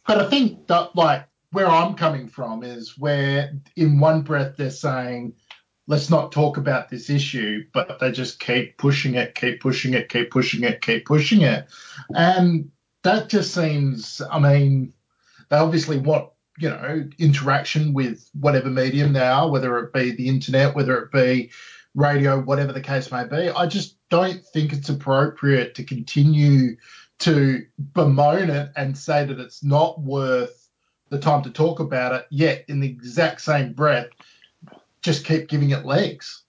But 0.06 0.20
I 0.20 0.30
think 0.30 0.66
that 0.68 0.94
like 0.94 1.26
where 1.52 1.68
I'm 1.68 1.94
coming 1.94 2.28
from 2.28 2.62
is 2.62 2.96
where 2.98 3.52
in 3.76 3.98
one 3.98 4.22
breath 4.22 4.56
they're 4.56 4.70
saying, 4.70 5.34
let's 5.86 6.10
not 6.10 6.32
talk 6.32 6.56
about 6.56 6.88
this 6.88 7.10
issue, 7.10 7.64
but 7.72 7.98
they 8.00 8.10
just 8.12 8.40
keep 8.40 8.76
pushing 8.78 9.14
it, 9.14 9.34
keep 9.34 9.60
pushing 9.60 9.94
it, 9.94 10.08
keep 10.08 10.30
pushing 10.30 10.64
it, 10.64 10.80
keep 10.80 11.06
pushing 11.06 11.42
it. 11.42 11.68
And 12.10 12.70
that 13.02 13.28
just 13.28 13.54
seems 13.54 14.22
I 14.30 14.38
mean, 14.38 14.92
they 15.48 15.56
obviously 15.56 15.98
want, 15.98 16.30
you 16.58 16.70
know, 16.70 17.08
interaction 17.18 17.92
with 17.92 18.28
whatever 18.38 18.70
medium 18.70 19.12
they 19.12 19.20
are, 19.20 19.50
whether 19.50 19.78
it 19.78 19.92
be 19.92 20.12
the 20.12 20.28
internet, 20.28 20.74
whether 20.74 20.98
it 20.98 21.12
be 21.12 21.50
radio, 21.96 22.40
whatever 22.40 22.72
the 22.72 22.80
case 22.80 23.10
may 23.10 23.24
be. 23.24 23.48
I 23.50 23.66
just 23.66 23.96
don't 24.10 24.44
think 24.52 24.72
it's 24.72 24.88
appropriate 24.88 25.74
to 25.76 25.84
continue 25.84 26.76
to 27.20 27.66
bemoan 27.94 28.50
it 28.50 28.70
and 28.76 28.96
say 28.96 29.24
that 29.24 29.40
it's 29.40 29.64
not 29.64 30.00
worth 30.00 30.68
the 31.08 31.18
time 31.18 31.42
to 31.42 31.50
talk 31.50 31.80
about 31.80 32.12
it, 32.12 32.26
yet 32.30 32.64
in 32.68 32.78
the 32.80 32.88
exact 32.88 33.40
same 33.40 33.72
breath, 33.72 34.08
just 35.02 35.24
keep 35.24 35.48
giving 35.48 35.70
it 35.70 35.84
legs. 35.84 36.42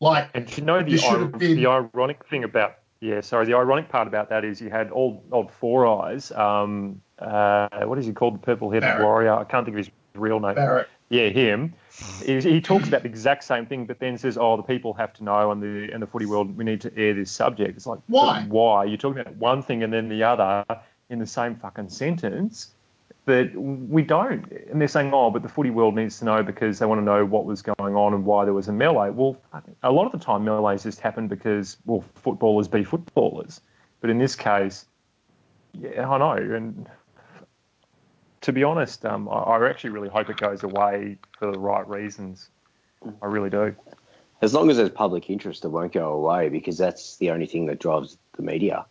Like, 0.00 0.30
And 0.34 0.56
you 0.56 0.64
know 0.64 0.82
the, 0.82 0.94
ir- 0.94 1.18
have 1.20 1.38
been- 1.38 1.56
the 1.56 1.66
ironic 1.66 2.24
thing 2.26 2.42
about 2.44 2.76
yeah, 3.00 3.20
sorry, 3.20 3.44
the 3.44 3.54
ironic 3.54 3.90
part 3.90 4.08
about 4.08 4.30
that 4.30 4.46
is 4.46 4.62
you 4.62 4.70
had 4.70 4.90
old 4.90 5.22
old 5.30 5.52
Four 5.52 5.86
Eyes. 5.86 6.32
Um, 6.32 7.02
uh, 7.18 7.68
what 7.84 7.98
is 7.98 8.06
he 8.06 8.14
called? 8.14 8.36
The 8.36 8.38
purple 8.38 8.70
headed 8.70 8.98
warrior. 8.98 9.34
I 9.34 9.44
can't 9.44 9.66
think 9.66 9.74
of 9.76 9.84
his 9.84 9.90
real 10.14 10.40
name. 10.40 10.54
Barrett, 10.54 10.88
Yeah, 11.08 11.28
him. 11.28 11.74
He, 12.24 12.40
he 12.40 12.60
talks 12.60 12.88
about 12.88 13.02
the 13.02 13.08
exact 13.08 13.44
same 13.44 13.66
thing, 13.66 13.86
but 13.86 14.00
then 14.00 14.18
says, 14.18 14.36
"Oh, 14.36 14.56
the 14.56 14.62
people 14.64 14.94
have 14.94 15.12
to 15.14 15.24
know, 15.24 15.52
and 15.52 15.62
the 15.62 15.92
and 15.92 16.02
the 16.02 16.06
footy 16.08 16.26
world, 16.26 16.56
we 16.56 16.64
need 16.64 16.80
to 16.80 16.96
air 16.96 17.14
this 17.14 17.30
subject." 17.30 17.76
It's 17.76 17.86
like, 17.86 18.00
Why? 18.08 18.44
Why? 18.48 18.84
You're 18.84 18.96
talking 18.98 19.20
about 19.20 19.36
one 19.36 19.62
thing 19.62 19.82
and 19.84 19.92
then 19.92 20.08
the 20.08 20.22
other 20.24 20.64
in 21.10 21.18
the 21.20 21.26
same 21.26 21.54
fucking 21.54 21.90
sentence. 21.90 22.74
but 23.26 23.54
we 23.56 24.02
don't. 24.02 24.50
And 24.70 24.80
they're 24.80 24.88
saying, 24.88 25.12
oh, 25.14 25.30
but 25.30 25.42
the 25.42 25.48
footy 25.48 25.70
world 25.70 25.94
needs 25.94 26.18
to 26.18 26.24
know 26.24 26.42
because 26.42 26.78
they 26.78 26.86
want 26.86 27.00
to 27.00 27.04
know 27.04 27.24
what 27.24 27.46
was 27.46 27.62
going 27.62 27.94
on 27.96 28.12
and 28.12 28.24
why 28.24 28.44
there 28.44 28.52
was 28.52 28.68
a 28.68 28.72
melee. 28.72 29.10
Well, 29.10 29.36
a 29.82 29.90
lot 29.90 30.06
of 30.06 30.12
the 30.12 30.18
time, 30.18 30.44
melees 30.44 30.82
just 30.82 31.00
happen 31.00 31.26
because, 31.28 31.78
well, 31.86 32.04
footballers 32.14 32.68
be 32.68 32.84
footballers. 32.84 33.60
But 34.00 34.10
in 34.10 34.18
this 34.18 34.36
case, 34.36 34.86
yeah, 35.72 36.08
I 36.08 36.18
know. 36.18 36.32
And 36.54 36.88
to 38.44 38.52
be 38.52 38.62
honest, 38.62 39.04
um, 39.06 39.26
I, 39.28 39.32
I 39.32 39.68
actually 39.70 39.90
really 39.90 40.08
hope 40.08 40.28
it 40.28 40.36
goes 40.36 40.62
away 40.62 41.16
for 41.38 41.50
the 41.50 41.58
right 41.58 41.86
reasons. 41.88 42.48
I 43.22 43.26
really 43.26 43.48
do. 43.50 43.74
As 44.42 44.52
long 44.52 44.68
as 44.70 44.76
there's 44.76 44.90
public 44.90 45.30
interest, 45.30 45.64
it 45.64 45.68
won't 45.68 45.92
go 45.92 46.12
away 46.12 46.50
because 46.50 46.76
that's 46.76 47.16
the 47.16 47.30
only 47.30 47.46
thing 47.46 47.64
that 47.66 47.78
drives 47.80 48.18
the 48.36 48.42
media. 48.42 48.84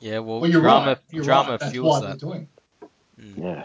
Yeah, 0.00 0.18
well, 0.20 0.40
Well, 0.40 0.50
you're 0.50 0.60
drama, 0.62 0.86
right. 0.86 0.98
You're 1.10 1.24
drama 1.24 1.58
right. 1.60 1.70
Fuels 1.72 2.00
why 2.02 2.08
that. 2.08 2.18
doing. 2.18 2.48
Mm. 3.20 3.38
Yeah. 3.42 3.64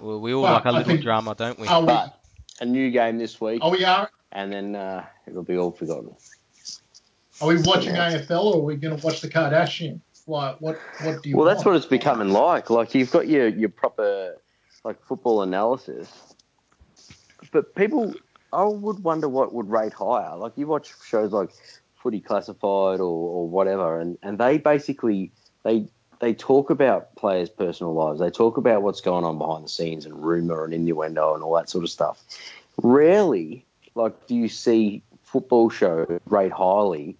Well, 0.00 0.20
we 0.20 0.34
all 0.34 0.42
Well, 0.42 0.52
like 0.54 0.64
a 0.64 0.68
I 0.68 0.70
little 0.72 0.84
think- 0.86 1.02
drama, 1.02 1.34
don't 1.34 1.58
we? 1.58 1.66
We? 1.66 1.86
But 1.86 2.20
a 2.60 2.64
new 2.66 2.90
game 2.90 3.18
this 3.18 3.40
week, 3.40 3.62
Are 3.64 3.70
we? 3.70 3.84
Are, 3.84 4.10
and 4.32 4.52
then 4.52 4.76
uh, 4.76 5.04
it'll 5.26 5.42
be 5.42 5.56
all 5.56 5.70
forgotten. 5.72 6.14
are 7.40 7.48
we 7.48 7.60
watching 7.62 7.94
AFL 7.94 8.44
or 8.54 8.56
are 8.56 8.60
we 8.60 8.76
going 8.76 8.96
to 8.96 9.04
watch 9.04 9.20
the 9.20 9.28
Kardashians? 9.28 10.00
Like, 10.26 10.60
what? 10.60 10.78
What 11.02 11.22
do 11.22 11.30
you? 11.30 11.36
Well, 11.36 11.46
that's 11.46 11.64
what 11.64 11.76
it's 11.76 11.86
becoming 11.86 12.30
like. 12.30 12.70
Like 12.70 12.94
you've 12.94 13.10
got 13.10 13.28
your 13.28 13.48
your 13.48 13.68
proper 13.68 14.36
like 14.84 15.02
football 15.02 15.42
analysis, 15.42 16.10
but 17.52 17.74
people, 17.74 18.14
I 18.52 18.64
would 18.64 19.02
wonder 19.02 19.28
what 19.28 19.54
would 19.54 19.70
rate 19.70 19.92
higher. 19.92 20.36
Like 20.36 20.52
you 20.56 20.66
watch 20.66 20.92
shows 21.06 21.32
like 21.32 21.50
Footy 21.94 22.20
Classified 22.20 23.00
or, 23.00 23.02
or 23.02 23.48
whatever, 23.48 24.00
and, 24.00 24.18
and 24.22 24.38
they 24.38 24.58
basically 24.58 25.30
they 25.62 25.86
they 26.20 26.34
talk 26.34 26.70
about 26.70 27.14
players' 27.16 27.50
personal 27.50 27.94
lives. 27.94 28.20
They 28.20 28.30
talk 28.30 28.56
about 28.56 28.82
what's 28.82 29.00
going 29.00 29.24
on 29.24 29.38
behind 29.38 29.64
the 29.64 29.68
scenes 29.68 30.06
and 30.06 30.24
rumor 30.24 30.64
and 30.64 30.72
innuendo 30.72 31.34
and 31.34 31.42
all 31.42 31.54
that 31.54 31.68
sort 31.68 31.84
of 31.84 31.90
stuff. 31.90 32.22
Rarely, 32.82 33.64
like, 33.94 34.26
do 34.26 34.34
you 34.34 34.48
see 34.48 35.02
football 35.22 35.70
shows 35.70 36.20
rate 36.26 36.52
highly 36.52 37.16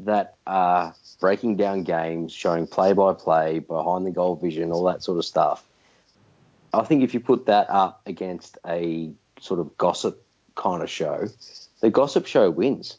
that 0.00 0.36
are 0.46 0.94
breaking 1.20 1.56
down 1.56 1.82
games, 1.82 2.32
showing 2.32 2.66
play 2.66 2.92
by 2.92 3.12
play, 3.14 3.58
behind 3.60 4.06
the 4.06 4.10
goal 4.10 4.36
vision, 4.36 4.70
all 4.72 4.84
that 4.84 5.02
sort 5.02 5.18
of 5.18 5.24
stuff. 5.24 5.64
I 6.74 6.82
think 6.82 7.02
if 7.02 7.14
you 7.14 7.20
put 7.20 7.46
that 7.46 7.70
up 7.70 8.02
against 8.06 8.58
a 8.66 9.12
sort 9.40 9.60
of 9.60 9.76
gossip 9.78 10.22
kind 10.54 10.82
of 10.82 10.90
show, 10.90 11.28
the 11.80 11.90
gossip 11.90 12.26
show 12.26 12.50
wins. 12.50 12.98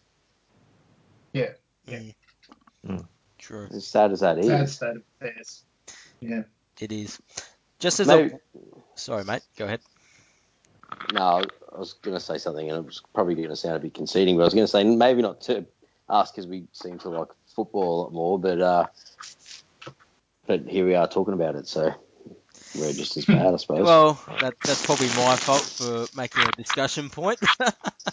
Yeah. 1.33 1.51
Yeah. 1.85 1.99
Mm. 2.87 3.05
True, 3.37 3.67
As 3.71 3.85
sad 3.85 4.11
as 4.11 4.21
that 4.21 4.39
is. 4.39 4.47
sad 4.47 4.69
state 4.69 4.95
of 4.97 5.03
affairs. 5.21 5.63
Yeah. 6.19 6.41
it 6.79 6.91
is. 6.91 7.19
Just 7.79 7.99
as 7.99 8.07
Maybe, 8.07 8.33
a 8.33 8.39
sorry, 8.95 9.23
mate, 9.23 9.43
go 9.55 9.65
ahead. 9.65 9.81
no, 11.13 11.43
I 11.73 11.79
was 11.79 11.93
going 11.93 12.17
to 12.17 12.19
say 12.23 12.39
something, 12.39 12.67
and 12.69 12.79
it 12.79 12.85
was 12.85 13.03
probably 13.13 13.35
going 13.35 13.49
to 13.49 13.55
sound 13.55 13.75
a 13.75 13.79
bit 13.79 13.93
conceding, 13.93 14.35
but 14.35 14.41
I 14.41 14.45
was 14.45 14.53
going 14.55 14.65
to 14.65 14.71
say 14.71 14.83
maybe 14.83 15.21
not 15.21 15.41
to 15.41 15.65
us 16.09 16.31
because 16.31 16.47
we 16.47 16.65
seem 16.71 16.97
to 16.99 17.09
like 17.09 17.27
football 17.57 18.01
a 18.01 18.01
lot 18.03 18.13
more, 18.13 18.39
but 18.39 18.61
uh, 18.61 18.85
but 20.45 20.67
here 20.67 20.85
we 20.85 20.93
are 20.93 21.07
talking 21.07 21.33
about 21.33 21.55
it, 21.55 21.67
so 21.67 21.91
we're 22.75 22.93
just 22.93 23.17
as 23.17 23.25
bad, 23.25 23.53
I 23.53 23.57
suppose. 23.57 23.83
Well, 23.83 24.21
that, 24.41 24.53
that's 24.63 24.85
probably 24.85 25.07
my 25.07 25.35
fault 25.35 25.61
for 25.61 26.05
making 26.15 26.43
a 26.43 26.51
discussion 26.51 27.09
point. 27.09 27.39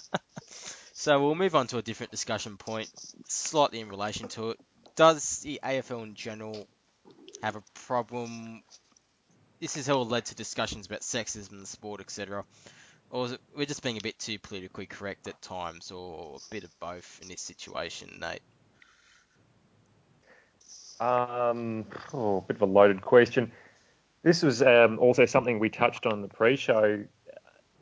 so 0.94 1.22
we'll 1.22 1.34
move 1.34 1.54
on 1.54 1.66
to 1.68 1.78
a 1.78 1.82
different 1.82 2.10
discussion 2.10 2.56
point, 2.56 2.90
slightly 3.28 3.80
in 3.80 3.88
relation 3.90 4.28
to 4.28 4.50
it. 4.50 4.60
Does 4.96 5.40
the 5.40 5.60
AFL 5.62 6.04
in 6.04 6.14
general 6.14 6.66
have 7.42 7.56
a 7.56 7.62
problem? 7.74 8.62
This 9.60 9.74
has 9.76 9.90
all 9.90 10.06
led 10.06 10.24
to 10.26 10.34
discussions 10.34 10.86
about 10.86 11.00
sexism 11.00 11.52
in 11.52 11.60
the 11.60 11.66
sport, 11.66 12.00
etc. 12.00 12.44
Or 13.10 13.26
is 13.26 13.32
it 13.32 13.40
we're 13.54 13.66
just 13.66 13.82
being 13.82 13.98
a 13.98 14.02
bit 14.02 14.18
too 14.18 14.38
politically 14.38 14.86
correct 14.86 15.28
at 15.28 15.42
times, 15.42 15.90
or 15.90 16.36
a 16.36 16.50
bit 16.50 16.64
of 16.64 16.80
both 16.80 17.18
in 17.20 17.28
this 17.28 17.42
situation, 17.42 18.18
Nate? 18.20 18.40
Um, 21.04 21.84
oh, 22.14 22.40
bit 22.40 22.56
of 22.56 22.62
a 22.62 22.66
loaded 22.66 23.02
question. 23.02 23.52
This 24.22 24.42
was 24.42 24.62
um, 24.62 24.98
also 24.98 25.26
something 25.26 25.58
we 25.58 25.68
touched 25.68 26.06
on 26.06 26.14
in 26.14 26.22
the 26.22 26.28
pre-show. 26.28 27.04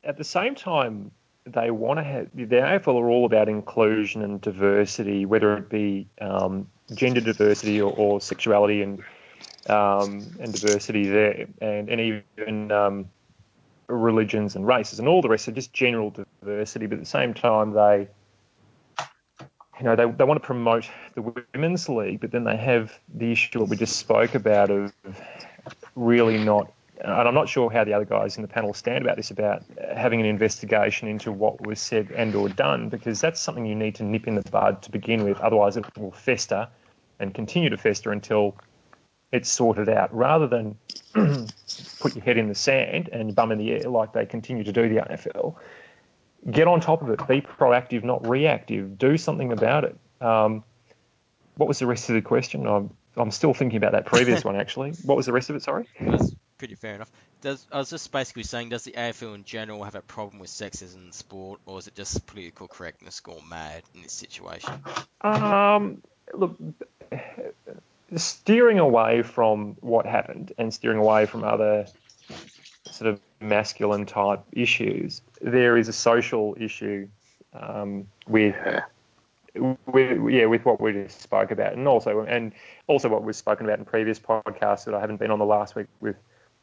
At 0.02 0.16
the 0.16 0.24
same 0.24 0.56
time, 0.56 1.12
they 1.44 1.70
want 1.70 1.98
to 1.98 2.04
have 2.04 2.28
the 2.34 2.46
AFL 2.46 3.00
are 3.00 3.08
all 3.08 3.24
about 3.24 3.48
inclusion 3.48 4.22
and 4.22 4.40
diversity, 4.40 5.24
whether 5.24 5.56
it 5.56 5.68
be 5.68 6.08
um, 6.20 6.68
gender 6.94 7.20
diversity 7.20 7.80
or, 7.80 7.92
or 7.92 8.20
sexuality 8.20 8.82
and 8.82 9.02
um, 9.68 10.26
and 10.40 10.52
diversity 10.52 11.06
there, 11.08 11.46
and 11.60 11.88
and 11.88 12.00
even 12.00 12.72
um, 12.72 13.08
religions 13.86 14.56
and 14.56 14.66
races 14.66 14.98
and 14.98 15.06
all 15.06 15.22
the 15.22 15.28
rest. 15.28 15.44
So 15.44 15.52
just 15.52 15.72
general 15.72 16.10
diversity, 16.10 16.86
but 16.86 16.94
at 16.94 17.00
the 17.00 17.06
same 17.06 17.34
time, 17.34 17.72
they 17.72 18.08
you 19.78 19.84
know, 19.84 19.96
they, 19.96 20.04
they 20.04 20.24
want 20.24 20.40
to 20.40 20.46
promote 20.46 20.88
the 21.14 21.22
women's 21.54 21.88
league, 21.88 22.20
but 22.20 22.30
then 22.30 22.44
they 22.44 22.56
have 22.56 22.98
the 23.14 23.32
issue 23.32 23.58
that 23.58 23.64
we 23.64 23.76
just 23.76 23.96
spoke 23.96 24.34
about 24.34 24.70
of 24.70 24.92
really 25.96 26.38
not, 26.38 26.72
and 27.00 27.10
I'm 27.10 27.34
not 27.34 27.48
sure 27.48 27.70
how 27.70 27.82
the 27.84 27.92
other 27.94 28.04
guys 28.04 28.36
in 28.36 28.42
the 28.42 28.48
panel 28.48 28.74
stand 28.74 29.02
about 29.04 29.16
this, 29.16 29.30
about 29.30 29.62
having 29.94 30.20
an 30.20 30.26
investigation 30.26 31.08
into 31.08 31.32
what 31.32 31.66
was 31.66 31.80
said 31.80 32.10
and 32.12 32.34
or 32.34 32.48
done, 32.48 32.88
because 32.90 33.20
that's 33.20 33.40
something 33.40 33.64
you 33.64 33.74
need 33.74 33.94
to 33.96 34.04
nip 34.04 34.28
in 34.28 34.34
the 34.34 34.48
bud 34.50 34.82
to 34.82 34.90
begin 34.90 35.24
with. 35.24 35.38
Otherwise, 35.40 35.76
it 35.76 35.84
will 35.98 36.12
fester 36.12 36.68
and 37.18 37.34
continue 37.34 37.70
to 37.70 37.76
fester 37.76 38.12
until 38.12 38.54
it's 39.32 39.48
sorted 39.48 39.88
out, 39.88 40.14
rather 40.14 40.46
than 40.46 40.76
put 42.00 42.14
your 42.14 42.24
head 42.24 42.36
in 42.36 42.48
the 42.48 42.54
sand 42.54 43.08
and 43.12 43.34
bum 43.34 43.50
in 43.50 43.58
the 43.58 43.72
air 43.72 43.88
like 43.88 44.12
they 44.12 44.26
continue 44.26 44.62
to 44.62 44.72
do 44.72 44.88
the 44.88 44.96
AFL 44.96 45.56
get 46.50 46.68
on 46.68 46.80
top 46.80 47.02
of 47.02 47.10
it. 47.10 47.26
Be 47.28 47.40
proactive, 47.40 48.04
not 48.04 48.26
reactive. 48.26 48.98
Do 48.98 49.16
something 49.16 49.52
about 49.52 49.84
it. 49.84 49.96
Um, 50.20 50.64
what 51.56 51.68
was 51.68 51.78
the 51.78 51.86
rest 51.86 52.08
of 52.08 52.14
the 52.14 52.22
question? 52.22 52.66
I'm, 52.66 52.90
I'm 53.16 53.30
still 53.30 53.54
thinking 53.54 53.76
about 53.76 53.92
that 53.92 54.06
previous 54.06 54.44
one, 54.44 54.56
actually. 54.56 54.92
What 55.04 55.16
was 55.16 55.26
the 55.26 55.32
rest 55.32 55.50
of 55.50 55.56
it? 55.56 55.62
Sorry. 55.62 55.86
That's 56.00 56.34
pretty 56.58 56.74
fair 56.74 56.94
enough. 56.94 57.10
Does 57.40 57.66
I 57.72 57.78
was 57.78 57.90
just 57.90 58.10
basically 58.12 58.44
saying, 58.44 58.68
does 58.68 58.84
the 58.84 58.92
AFL 58.92 59.34
in 59.34 59.44
general 59.44 59.82
have 59.82 59.96
a 59.96 60.00
problem 60.00 60.38
with 60.38 60.48
sexism 60.48 61.06
in 61.06 61.12
sport, 61.12 61.60
or 61.66 61.78
is 61.78 61.88
it 61.88 61.94
just 61.96 62.24
political 62.26 62.68
correctness 62.68 63.18
gone 63.20 63.48
mad 63.48 63.82
in 63.94 64.02
this 64.02 64.12
situation? 64.12 64.72
Um, 65.22 66.02
look, 66.34 66.56
steering 68.16 68.78
away 68.78 69.22
from 69.22 69.76
what 69.80 70.06
happened 70.06 70.52
and 70.56 70.72
steering 70.72 70.98
away 70.98 71.26
from 71.26 71.42
other 71.42 71.86
sort 72.90 73.10
of 73.10 73.20
masculine 73.42 74.06
type 74.06 74.40
issues, 74.52 75.22
there 75.40 75.76
is 75.76 75.88
a 75.88 75.92
social 75.92 76.56
issue 76.58 77.08
um, 77.52 78.06
with, 78.26 78.56
with 79.86 80.30
yeah 80.30 80.46
with 80.46 80.64
what 80.64 80.80
we 80.80 80.92
just 80.92 81.20
spoke 81.20 81.50
about, 81.50 81.74
and 81.74 81.86
also 81.86 82.20
and 82.20 82.52
also 82.86 83.08
what 83.08 83.22
we've 83.22 83.36
spoken 83.36 83.66
about 83.66 83.78
in 83.78 83.84
previous 83.84 84.18
podcasts 84.18 84.84
that 84.84 84.94
I 84.94 85.00
haven't 85.00 85.18
been 85.18 85.30
on 85.30 85.38
the 85.38 85.44
last 85.44 85.74
week 85.74 85.88
with 86.00 86.16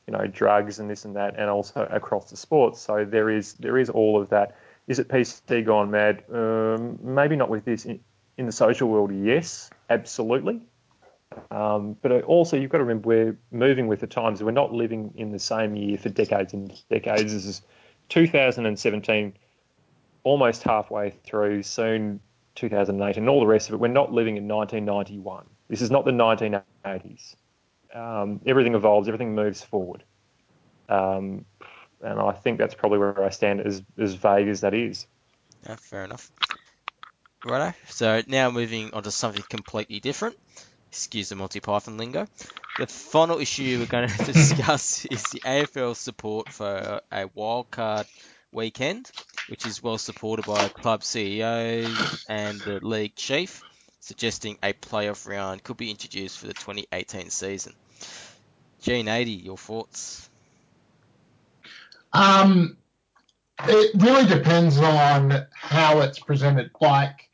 you 0.07 0.13
know 0.13 0.25
drugs 0.25 0.79
and 0.79 0.89
this 0.89 1.05
and 1.05 1.15
that, 1.15 1.35
and 1.37 1.49
also 1.49 1.87
across 1.91 2.29
the 2.31 2.37
sports. 2.37 2.81
So 2.81 3.05
there 3.05 3.29
is 3.29 3.53
there 3.53 3.77
is 3.77 3.89
all 3.89 4.19
of 4.19 4.29
that. 4.29 4.55
Is 4.87 4.97
it 4.97 5.07
PC 5.07 5.63
gone 5.65 5.91
mad? 5.91 6.23
Um, 6.33 6.97
maybe 7.03 7.35
not 7.35 7.49
with 7.49 7.65
this. 7.65 7.85
In, 7.85 7.99
in 8.37 8.45
the 8.45 8.51
social 8.51 8.89
world, 8.89 9.13
yes, 9.13 9.69
absolutely. 9.89 10.61
Um, 11.51 11.95
but 12.01 12.23
also, 12.23 12.57
you've 12.57 12.69
got 12.69 12.79
to 12.79 12.83
remember 12.83 13.07
we're 13.07 13.37
moving 13.51 13.87
with 13.87 13.99
the 13.99 14.07
times. 14.07 14.41
We're 14.41 14.51
not 14.51 14.73
living 14.73 15.13
in 15.15 15.31
the 15.31 15.39
same 15.39 15.75
year 15.75 15.97
for 15.97 16.09
decades 16.09 16.53
and 16.53 16.73
decades. 16.89 17.33
This 17.33 17.45
is 17.45 17.61
2017, 18.09 19.33
almost 20.23 20.63
halfway 20.63 21.11
through, 21.11 21.63
soon 21.63 22.19
2018, 22.55 23.23
and 23.23 23.29
all 23.29 23.39
the 23.39 23.47
rest 23.47 23.69
of 23.69 23.75
it. 23.75 23.77
We're 23.77 23.87
not 23.87 24.11
living 24.11 24.37
in 24.37 24.47
1991. 24.47 25.45
This 25.67 25.81
is 25.81 25.91
not 25.91 26.05
the 26.05 26.11
1980s. 26.11 27.35
Um, 27.93 28.41
everything 28.45 28.75
evolves, 28.75 29.07
everything 29.07 29.35
moves 29.35 29.63
forward. 29.63 30.03
Um, 30.87 31.45
and 32.01 32.19
I 32.19 32.31
think 32.31 32.57
that's 32.57 32.73
probably 32.73 32.99
where 32.99 33.23
I 33.23 33.29
stand, 33.29 33.61
as, 33.61 33.81
as 33.97 34.13
vague 34.13 34.47
as 34.47 34.61
that 34.61 34.73
is. 34.73 35.05
Yeah, 35.65 35.75
fair 35.75 36.03
enough. 36.03 36.31
Righto. 37.45 37.73
So 37.87 38.21
now 38.27 38.51
moving 38.51 38.93
on 38.93 39.03
to 39.03 39.11
something 39.11 39.43
completely 39.49 39.99
different. 39.99 40.37
Excuse 40.89 41.29
the 41.29 41.35
Monty 41.35 41.59
Python 41.59 41.97
lingo. 41.97 42.27
The 42.77 42.87
final 42.87 43.39
issue 43.39 43.77
we're 43.79 43.85
going 43.85 44.09
to 44.17 44.23
discuss 44.25 45.05
is 45.05 45.23
the 45.23 45.39
AFL 45.41 45.95
support 45.95 46.49
for 46.49 47.01
a 47.11 47.27
wildcard 47.27 48.07
weekend, 48.51 49.11
which 49.49 49.67
is 49.67 49.83
well 49.83 49.99
supported 49.99 50.45
by 50.45 50.67
club 50.69 51.03
CEOs 51.03 52.25
and 52.27 52.59
the 52.61 52.79
league 52.81 53.15
chief, 53.15 53.61
suggesting 53.99 54.57
a 54.63 54.73
playoff 54.73 55.27
round 55.27 55.63
could 55.63 55.77
be 55.77 55.91
introduced 55.91 56.39
for 56.39 56.47
the 56.47 56.53
2018 56.53 57.29
season. 57.29 57.73
GN80, 58.81 59.43
your 59.45 59.57
thoughts? 59.57 60.27
Um, 62.13 62.77
it 63.65 63.91
really 64.01 64.25
depends 64.25 64.79
on 64.79 65.45
how 65.53 65.99
it's 65.99 66.17
presented. 66.17 66.71
Like, 66.81 67.28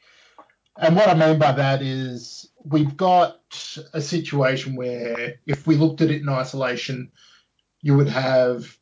And 0.78 0.96
what 0.96 1.10
I 1.10 1.14
mean 1.14 1.40
by 1.40 1.54
that 1.54 1.82
is 1.82 2.50
we've 2.64 2.98
got 2.98 3.40
a 3.94 4.02
situation 4.02 4.76
where 4.76 5.36
if 5.46 5.66
we 5.66 5.76
looked 5.76 6.02
at 6.02 6.12
it 6.12 6.22
in 6.22 6.30
isolation, 6.30 7.12
you 7.82 7.96
would 7.96 8.10
have 8.10 8.78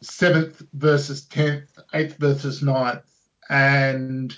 seventh 0.00 0.62
versus 0.72 1.24
tenth, 1.26 1.78
eighth 1.94 2.16
versus 2.16 2.62
ninth, 2.62 3.04
and 3.48 4.36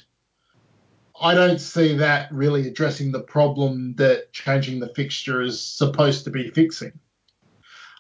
I 1.20 1.34
don't 1.34 1.60
see 1.60 1.96
that 1.96 2.30
really 2.32 2.68
addressing 2.68 3.12
the 3.12 3.22
problem 3.22 3.94
that 3.94 4.32
changing 4.32 4.80
the 4.80 4.92
fixture 4.94 5.40
is 5.40 5.62
supposed 5.62 6.24
to 6.24 6.30
be 6.30 6.50
fixing. 6.50 6.92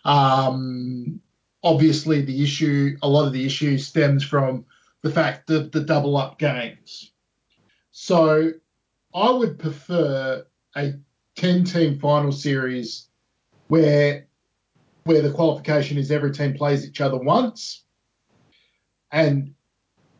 Um, 0.04 1.20
obviously, 1.62 2.20
the 2.22 2.42
issue, 2.42 2.96
a 3.02 3.08
lot 3.08 3.26
of 3.26 3.32
the 3.32 3.46
issue 3.46 3.78
stems 3.78 4.24
from 4.24 4.66
the 5.02 5.10
fact 5.10 5.46
that 5.46 5.72
the 5.72 5.80
double 5.80 6.16
up 6.16 6.38
games. 6.38 7.12
So 7.92 8.50
I 9.14 9.30
would 9.30 9.58
prefer 9.58 10.44
a 10.76 10.94
10 11.36 11.64
team 11.64 11.98
final 11.98 12.32
series 12.32 13.08
where 13.68 14.26
where 15.04 15.22
the 15.22 15.32
qualification 15.32 15.98
is 15.98 16.10
every 16.10 16.32
team 16.32 16.54
plays 16.54 16.86
each 16.86 17.00
other 17.00 17.18
once 17.18 17.84
and 19.12 19.54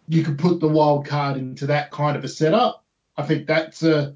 you 0.09 0.23
could 0.23 0.39
put 0.39 0.61
the 0.61 0.69
wild 0.69 1.07
card 1.07 1.37
into 1.39 1.67
that 1.67 1.91
kind 1.91 2.17
of 2.17 2.25
a 2.25 2.29
setup. 2.29 2.85
I 3.17 3.23
think 3.23 3.47
that's 3.47 3.83
a 3.83 4.15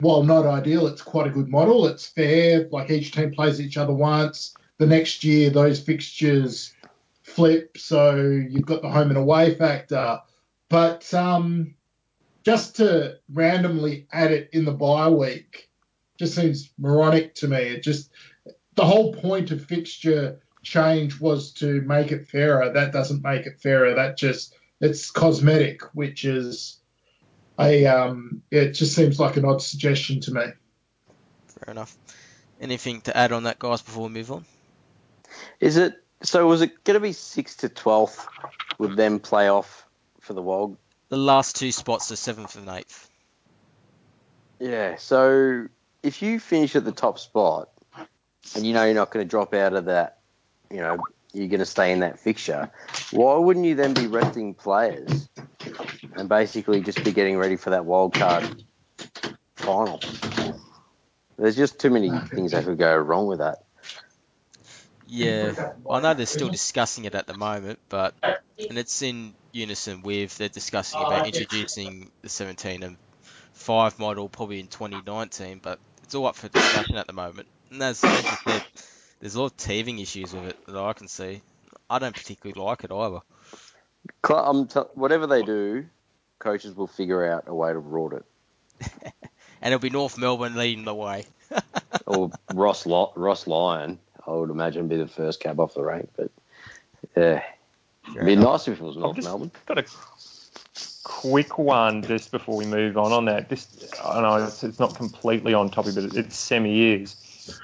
while 0.00 0.22
not 0.22 0.46
ideal, 0.46 0.86
it's 0.86 1.02
quite 1.02 1.26
a 1.26 1.30
good 1.30 1.48
model. 1.48 1.86
It's 1.86 2.06
fair, 2.06 2.66
like 2.72 2.90
each 2.90 3.12
team 3.12 3.30
plays 3.30 3.60
each 3.60 3.76
other 3.76 3.92
once. 3.92 4.54
The 4.78 4.86
next 4.86 5.22
year 5.22 5.50
those 5.50 5.80
fixtures 5.80 6.74
flip, 7.22 7.76
so 7.78 8.16
you've 8.16 8.66
got 8.66 8.82
the 8.82 8.90
home 8.90 9.10
and 9.10 9.18
away 9.18 9.54
factor. 9.54 10.20
But 10.68 11.12
um, 11.14 11.74
just 12.44 12.76
to 12.76 13.16
randomly 13.32 14.06
add 14.12 14.30
it 14.30 14.50
in 14.52 14.64
the 14.64 14.72
bye 14.72 15.08
week 15.08 15.68
just 16.18 16.34
seems 16.34 16.70
moronic 16.78 17.34
to 17.36 17.48
me. 17.48 17.58
It 17.58 17.82
just 17.82 18.10
the 18.74 18.84
whole 18.84 19.14
point 19.14 19.50
of 19.50 19.64
fixture 19.64 20.40
change 20.62 21.20
was 21.20 21.52
to 21.54 21.80
make 21.82 22.12
it 22.12 22.28
fairer. 22.28 22.72
That 22.72 22.92
doesn't 22.92 23.22
make 23.22 23.46
it 23.46 23.60
fairer. 23.60 23.94
That 23.94 24.16
just 24.16 24.54
it's 24.80 25.10
cosmetic, 25.10 25.82
which 25.94 26.24
is 26.24 26.78
a 27.58 27.86
um, 27.86 28.42
it 28.50 28.72
just 28.72 28.94
seems 28.94 29.18
like 29.18 29.36
an 29.36 29.44
odd 29.44 29.62
suggestion 29.62 30.20
to 30.20 30.32
me. 30.32 30.44
Fair 31.46 31.72
enough. 31.72 31.96
Anything 32.60 33.00
to 33.02 33.16
add 33.16 33.32
on 33.32 33.44
that, 33.44 33.58
guys, 33.58 33.82
before 33.82 34.04
we 34.04 34.10
move 34.10 34.30
on? 34.30 34.44
Is 35.60 35.76
it 35.76 35.94
so? 36.22 36.46
Was 36.46 36.62
it 36.62 36.84
going 36.84 36.94
to 36.94 37.00
be 37.00 37.12
six 37.12 37.56
to 37.56 37.68
twelfth? 37.68 38.26
Would 38.78 38.96
them 38.96 39.18
play 39.20 39.48
off 39.48 39.86
for 40.20 40.34
the 40.34 40.42
wild? 40.42 40.76
The 41.08 41.16
last 41.16 41.56
two 41.56 41.72
spots 41.72 42.10
are 42.10 42.16
seventh 42.16 42.56
and 42.56 42.68
eighth. 42.68 43.10
Yeah. 44.58 44.96
So 44.96 45.68
if 46.02 46.22
you 46.22 46.40
finish 46.40 46.74
at 46.76 46.84
the 46.84 46.92
top 46.92 47.18
spot, 47.18 47.68
and 48.54 48.66
you 48.66 48.72
know 48.72 48.84
you're 48.84 48.94
not 48.94 49.10
going 49.10 49.24
to 49.24 49.28
drop 49.28 49.54
out 49.54 49.74
of 49.74 49.86
that, 49.86 50.18
you 50.70 50.78
know 50.78 50.98
you're 51.32 51.48
going 51.48 51.60
to 51.60 51.66
stay 51.66 51.92
in 51.92 52.00
that 52.00 52.18
fixture. 52.20 52.70
Why 53.10 53.36
wouldn't 53.36 53.66
you 53.66 53.74
then 53.74 53.92
be 53.92 54.06
resting 54.06 54.54
players 54.54 55.28
and 56.16 56.28
basically 56.28 56.80
just 56.80 57.02
be 57.04 57.12
getting 57.12 57.36
ready 57.36 57.56
for 57.56 57.70
that 57.70 57.84
wild 57.84 58.14
card 58.14 58.62
final? 59.56 60.00
There's 61.36 61.56
just 61.56 61.80
too 61.80 61.90
many 61.90 62.10
things 62.28 62.52
that 62.52 62.64
could 62.64 62.78
go 62.78 62.96
wrong 62.96 63.26
with 63.26 63.40
that. 63.40 63.64
Yeah, 65.06 65.72
I 65.90 66.00
know 66.00 66.14
they're 66.14 66.26
still 66.26 66.48
discussing 66.48 67.04
it 67.04 67.14
at 67.14 67.26
the 67.26 67.34
moment, 67.36 67.78
but 67.88 68.14
and 68.22 68.78
it's 68.78 69.02
in 69.02 69.34
unison 69.54 70.02
with 70.02 70.36
they're 70.38 70.48
discussing 70.48 71.00
about 71.00 71.26
introducing 71.26 72.10
the 72.22 72.28
17 72.28 72.82
and 72.82 72.96
5 73.52 73.98
model 73.98 74.28
probably 74.28 74.60
in 74.60 74.66
2019, 74.66 75.60
but 75.62 75.78
it's 76.02 76.14
all 76.14 76.26
up 76.26 76.36
for 76.36 76.48
discussion 76.48 76.96
at 76.96 77.06
the 77.06 77.12
moment. 77.12 77.48
And 77.70 77.82
as, 77.82 78.02
as 78.04 78.24
you 78.24 78.52
said, 78.52 78.64
there's 79.20 79.34
a 79.34 79.40
lot 79.40 79.46
of 79.46 79.56
teething 79.56 79.98
issues 79.98 80.34
with 80.34 80.44
it 80.44 80.66
that 80.66 80.76
I 80.76 80.92
can 80.92 81.08
see. 81.08 81.40
I 81.88 81.98
don't 81.98 82.14
particularly 82.14 82.60
like 82.60 82.84
it 82.84 82.92
either. 82.92 83.20
Cl- 84.26 84.44
um, 84.44 84.66
t- 84.66 84.80
whatever 84.94 85.26
they 85.26 85.42
do, 85.42 85.86
coaches 86.38 86.74
will 86.74 86.86
figure 86.86 87.24
out 87.24 87.44
a 87.46 87.54
way 87.54 87.72
to 87.72 87.80
rort 87.80 88.14
it. 88.18 88.24
and 89.62 89.72
it'll 89.72 89.78
be 89.78 89.90
North 89.90 90.18
Melbourne 90.18 90.56
leading 90.56 90.84
the 90.84 90.94
way. 90.94 91.26
or 92.06 92.30
Ross 92.52 92.86
Lo- 92.86 93.12
Ross 93.14 93.46
Lyon, 93.46 93.98
I 94.26 94.30
would 94.32 94.50
imagine, 94.50 94.88
be 94.88 94.96
the 94.96 95.08
first 95.08 95.40
cab 95.40 95.60
off 95.60 95.74
the 95.74 95.82
rank. 95.82 96.10
But 96.16 96.30
yeah, 97.16 97.42
it'd 98.12 98.26
be 98.26 98.36
nice 98.36 98.68
if 98.68 98.80
it 98.80 98.84
was 98.84 98.96
I've 98.96 99.02
North 99.02 99.16
just 99.16 99.28
Melbourne. 99.28 99.50
got 99.66 99.78
a 99.78 99.84
quick 101.04 101.58
one 101.58 102.02
just 102.02 102.30
before 102.30 102.56
we 102.56 102.64
move 102.64 102.96
on 102.96 103.12
on 103.12 103.24
that. 103.26 103.48
This 103.48 103.68
I 104.04 104.20
know 104.20 104.44
it's, 104.44 104.64
it's 104.64 104.78
not 104.78 104.96
completely 104.96 105.54
on 105.54 105.70
topic, 105.70 105.94
but 105.94 106.04
it, 106.04 106.16
it's 106.16 106.36
semi 106.36 106.94
is. 106.94 107.16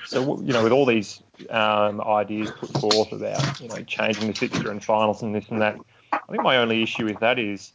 So 0.07 0.41
you 0.41 0.53
know, 0.53 0.63
with 0.63 0.73
all 0.73 0.85
these 0.87 1.23
um, 1.49 2.01
ideas 2.03 2.51
put 2.51 2.71
forth 2.81 3.13
about 3.13 3.61
you 3.61 3.69
know 3.69 3.83
changing 3.85 4.27
the 4.27 4.35
fixture 4.35 4.71
and 4.71 4.83
finals 4.85 5.23
and 5.23 5.35
this 5.35 5.49
and 5.49 5.61
that, 5.61 5.79
I 6.13 6.19
think 6.31 6.43
my 6.43 6.59
only 6.59 6.83
issue 6.83 7.07
with 7.07 7.21
that 7.21 7.39
is 7.39 7.73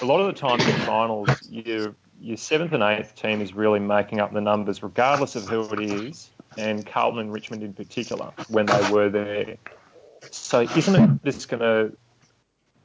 a 0.00 0.04
lot 0.04 0.20
of 0.20 0.26
the 0.26 0.32
times 0.32 0.66
in 0.66 0.74
finals, 0.86 1.28
you 1.50 1.94
your 2.20 2.36
seventh 2.36 2.72
and 2.72 2.82
eighth 2.84 3.16
team 3.16 3.40
is 3.40 3.52
really 3.52 3.80
making 3.80 4.20
up 4.20 4.32
the 4.32 4.40
numbers, 4.40 4.82
regardless 4.82 5.34
of 5.34 5.48
who 5.48 5.64
it 5.72 5.80
is, 5.80 6.30
and 6.56 6.86
Carlton 6.86 7.18
and 7.18 7.32
Richmond 7.32 7.62
in 7.64 7.72
particular 7.72 8.30
when 8.48 8.66
they 8.66 8.90
were 8.92 9.08
there. 9.08 9.56
So 10.30 10.60
isn't 10.60 11.20
it 11.24 11.48
going 11.48 11.92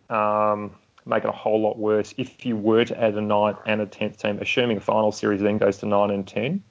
to 0.09 0.15
um, 0.15 0.75
make 1.05 1.23
it 1.23 1.29
a 1.29 1.33
whole 1.33 1.61
lot 1.61 1.77
worse 1.77 2.13
if 2.17 2.45
you 2.45 2.55
were 2.57 2.85
to 2.85 3.01
add 3.01 3.15
a 3.15 3.21
ninth 3.21 3.57
and 3.65 3.81
a 3.81 3.85
tenth 3.85 4.21
team, 4.21 4.39
assuming 4.39 4.77
the 4.77 4.83
final 4.83 5.11
series 5.11 5.41
then 5.41 5.57
goes 5.57 5.77
to 5.79 5.85
nine 5.85 6.11
and 6.11 6.27
ten? 6.27 6.63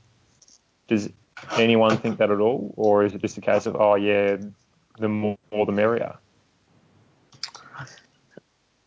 Does 0.88 1.08
anyone 1.56 1.96
think 1.98 2.18
that 2.18 2.30
at 2.30 2.40
all, 2.40 2.72
or 2.76 3.04
is 3.04 3.14
it 3.14 3.20
just 3.20 3.38
a 3.38 3.40
case 3.40 3.66
of 3.66 3.76
oh 3.76 3.94
yeah, 3.94 4.36
the 4.98 5.08
more, 5.08 5.36
more 5.52 5.66
the 5.66 5.72
merrier? 5.72 6.16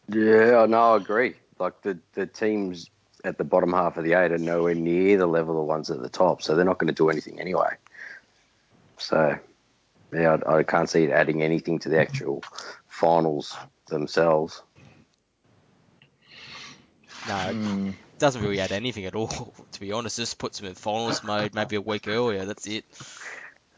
Yeah, 0.07 0.65
no, 0.67 0.93
I 0.93 0.97
agree. 0.97 1.35
Like 1.59 1.81
the 1.81 1.99
the 2.13 2.25
teams 2.25 2.89
at 3.25 3.37
the 3.37 3.43
bottom 3.43 3.73
half 3.73 3.97
of 3.97 4.03
the 4.03 4.13
eight 4.13 4.31
are 4.31 4.37
nowhere 4.37 4.75
near 4.75 5.17
the 5.17 5.27
level 5.27 5.59
of 5.59 5.67
ones 5.67 5.91
at 5.91 6.01
the 6.01 6.09
top, 6.09 6.41
so 6.41 6.55
they're 6.55 6.65
not 6.65 6.77
going 6.77 6.87
to 6.87 6.93
do 6.93 7.09
anything 7.09 7.39
anyway. 7.39 7.75
So, 8.97 9.37
yeah, 10.13 10.37
I, 10.47 10.57
I 10.57 10.63
can't 10.63 10.89
see 10.89 11.03
it 11.03 11.11
adding 11.11 11.41
anything 11.43 11.79
to 11.79 11.89
the 11.89 11.99
actual 11.99 12.43
finals 12.87 13.55
themselves. 13.87 14.61
No, 17.27 17.49
it 17.49 17.55
Hmm. 17.55 17.89
doesn't 18.17 18.41
really 18.41 18.59
add 18.59 18.71
anything 18.71 19.05
at 19.05 19.15
all, 19.15 19.53
to 19.71 19.79
be 19.79 19.91
honest. 19.91 20.17
Just 20.17 20.37
puts 20.39 20.59
them 20.59 20.67
in 20.67 20.75
finals 20.75 21.23
mode 21.23 21.53
maybe 21.53 21.75
a 21.75 21.81
week 21.81 22.07
earlier. 22.07 22.45
That's 22.45 22.67
it. 22.67 22.85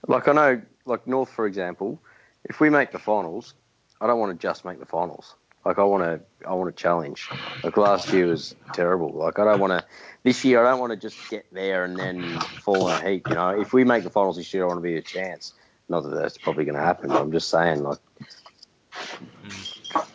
Like 0.07 0.27
I 0.27 0.33
know, 0.33 0.61
like 0.85 1.05
North, 1.07 1.29
for 1.29 1.45
example, 1.45 2.01
if 2.45 2.59
we 2.59 2.69
make 2.69 2.91
the 2.91 2.99
finals, 2.99 3.53
I 3.99 4.07
don't 4.07 4.19
want 4.19 4.39
to 4.39 4.41
just 4.47 4.65
make 4.65 4.79
the 4.79 4.85
finals. 4.85 5.35
Like 5.63 5.77
I 5.77 5.83
want 5.83 6.03
to, 6.03 6.21
I 6.47 6.53
want 6.53 6.75
to 6.75 6.81
challenge. 6.81 7.29
Like 7.63 7.77
last 7.77 8.11
year 8.11 8.25
was 8.27 8.55
terrible. 8.73 9.11
Like 9.13 9.37
I 9.37 9.45
don't 9.45 9.59
want 9.59 9.71
to. 9.71 9.85
This 10.23 10.43
year, 10.43 10.65
I 10.65 10.71
don't 10.71 10.79
want 10.79 10.91
to 10.91 10.97
just 10.97 11.29
get 11.29 11.45
there 11.51 11.83
and 11.83 11.99
then 11.99 12.39
fall 12.57 12.89
in 12.89 12.99
a 13.05 13.09
heap. 13.09 13.27
You 13.29 13.35
know, 13.35 13.49
if 13.49 13.71
we 13.73 13.83
make 13.83 14.03
the 14.03 14.09
finals 14.09 14.37
this 14.37 14.51
year, 14.53 14.63
I 14.63 14.67
want 14.67 14.79
to 14.79 14.81
be 14.81 14.97
a 14.97 15.01
chance. 15.01 15.53
Not 15.91 16.03
that 16.03 16.15
that's 16.15 16.37
probably 16.37 16.65
going 16.65 16.75
to 16.75 16.81
happen. 16.81 17.09
But 17.09 17.21
I'm 17.21 17.31
just 17.31 17.49
saying, 17.49 17.83
like, 17.83 17.99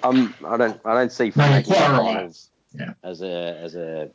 um, 0.02 0.34
I 0.44 0.56
don't, 0.56 0.80
I 0.84 0.94
don't 0.94 1.12
see 1.12 1.32
No, 1.36 1.48
making 1.48 1.72
the 1.72 1.78
quite 1.78 1.90
right. 1.90 1.98
finals 1.98 2.50
Yeah. 2.72 2.94
as 3.04 3.22
a, 3.22 3.58
as 3.62 3.74
a 3.76 4.10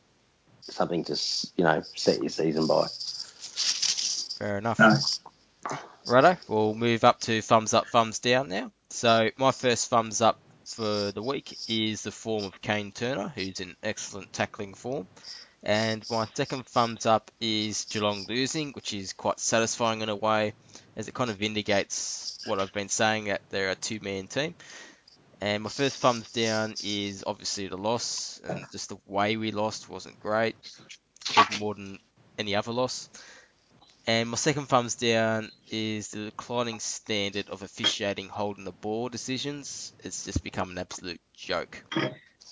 something 0.61 1.03
to, 1.05 1.13
you 1.55 1.63
know, 1.63 1.81
set 1.95 2.19
your 2.19 2.29
season 2.29 2.67
by. 2.67 2.87
Fair 4.39 4.57
enough. 4.57 4.79
No. 4.79 4.95
Righto, 6.07 6.35
we'll 6.47 6.73
move 6.73 7.03
up 7.03 7.19
to 7.21 7.41
thumbs 7.41 7.73
up, 7.75 7.87
thumbs 7.87 8.19
down 8.19 8.49
now. 8.49 8.71
So 8.89 9.29
my 9.37 9.51
first 9.51 9.89
thumbs 9.89 10.19
up 10.19 10.39
for 10.65 11.11
the 11.11 11.21
week 11.21 11.55
is 11.69 12.01
the 12.01 12.11
form 12.11 12.43
of 12.43 12.59
Kayne 12.61 12.91
Turner, 12.91 13.31
who's 13.35 13.59
in 13.59 13.75
excellent 13.83 14.33
tackling 14.33 14.73
form. 14.73 15.07
And 15.63 16.03
my 16.09 16.27
second 16.33 16.65
thumbs 16.65 17.05
up 17.05 17.29
is 17.39 17.85
Geelong 17.85 18.25
losing, 18.27 18.71
which 18.71 18.93
is 18.93 19.13
quite 19.13 19.39
satisfying 19.39 20.01
in 20.01 20.09
a 20.09 20.15
way, 20.15 20.53
as 20.95 21.07
it 21.07 21.13
kind 21.13 21.29
of 21.29 21.37
vindicates 21.37 22.39
what 22.45 22.59
I've 22.59 22.73
been 22.73 22.89
saying 22.89 23.25
that 23.25 23.41
they're 23.49 23.71
a 23.71 23.75
two-man 23.75 24.27
team. 24.27 24.55
And 25.41 25.63
my 25.63 25.69
first 25.69 25.97
thumbs 25.97 26.31
down 26.31 26.75
is 26.83 27.23
obviously 27.25 27.67
the 27.67 27.77
loss, 27.77 28.39
and 28.47 28.65
just 28.71 28.89
the 28.89 28.97
way 29.07 29.37
we 29.37 29.51
lost 29.51 29.89
wasn't 29.89 30.19
great, 30.19 30.55
even 31.35 31.59
more 31.59 31.73
than 31.73 31.97
any 32.37 32.55
other 32.55 32.71
loss. 32.71 33.09
And 34.07 34.29
my 34.29 34.37
second 34.37 34.67
thumbs 34.67 34.95
down 34.95 35.51
is 35.71 36.09
the 36.09 36.25
declining 36.25 36.79
standard 36.79 37.49
of 37.49 37.61
officiating 37.61 38.27
holding 38.27 38.65
the 38.65 38.71
ball 38.71 39.09
decisions. 39.09 39.93
It's 40.03 40.25
just 40.25 40.43
become 40.43 40.71
an 40.71 40.77
absolute 40.77 41.21
joke. 41.33 41.83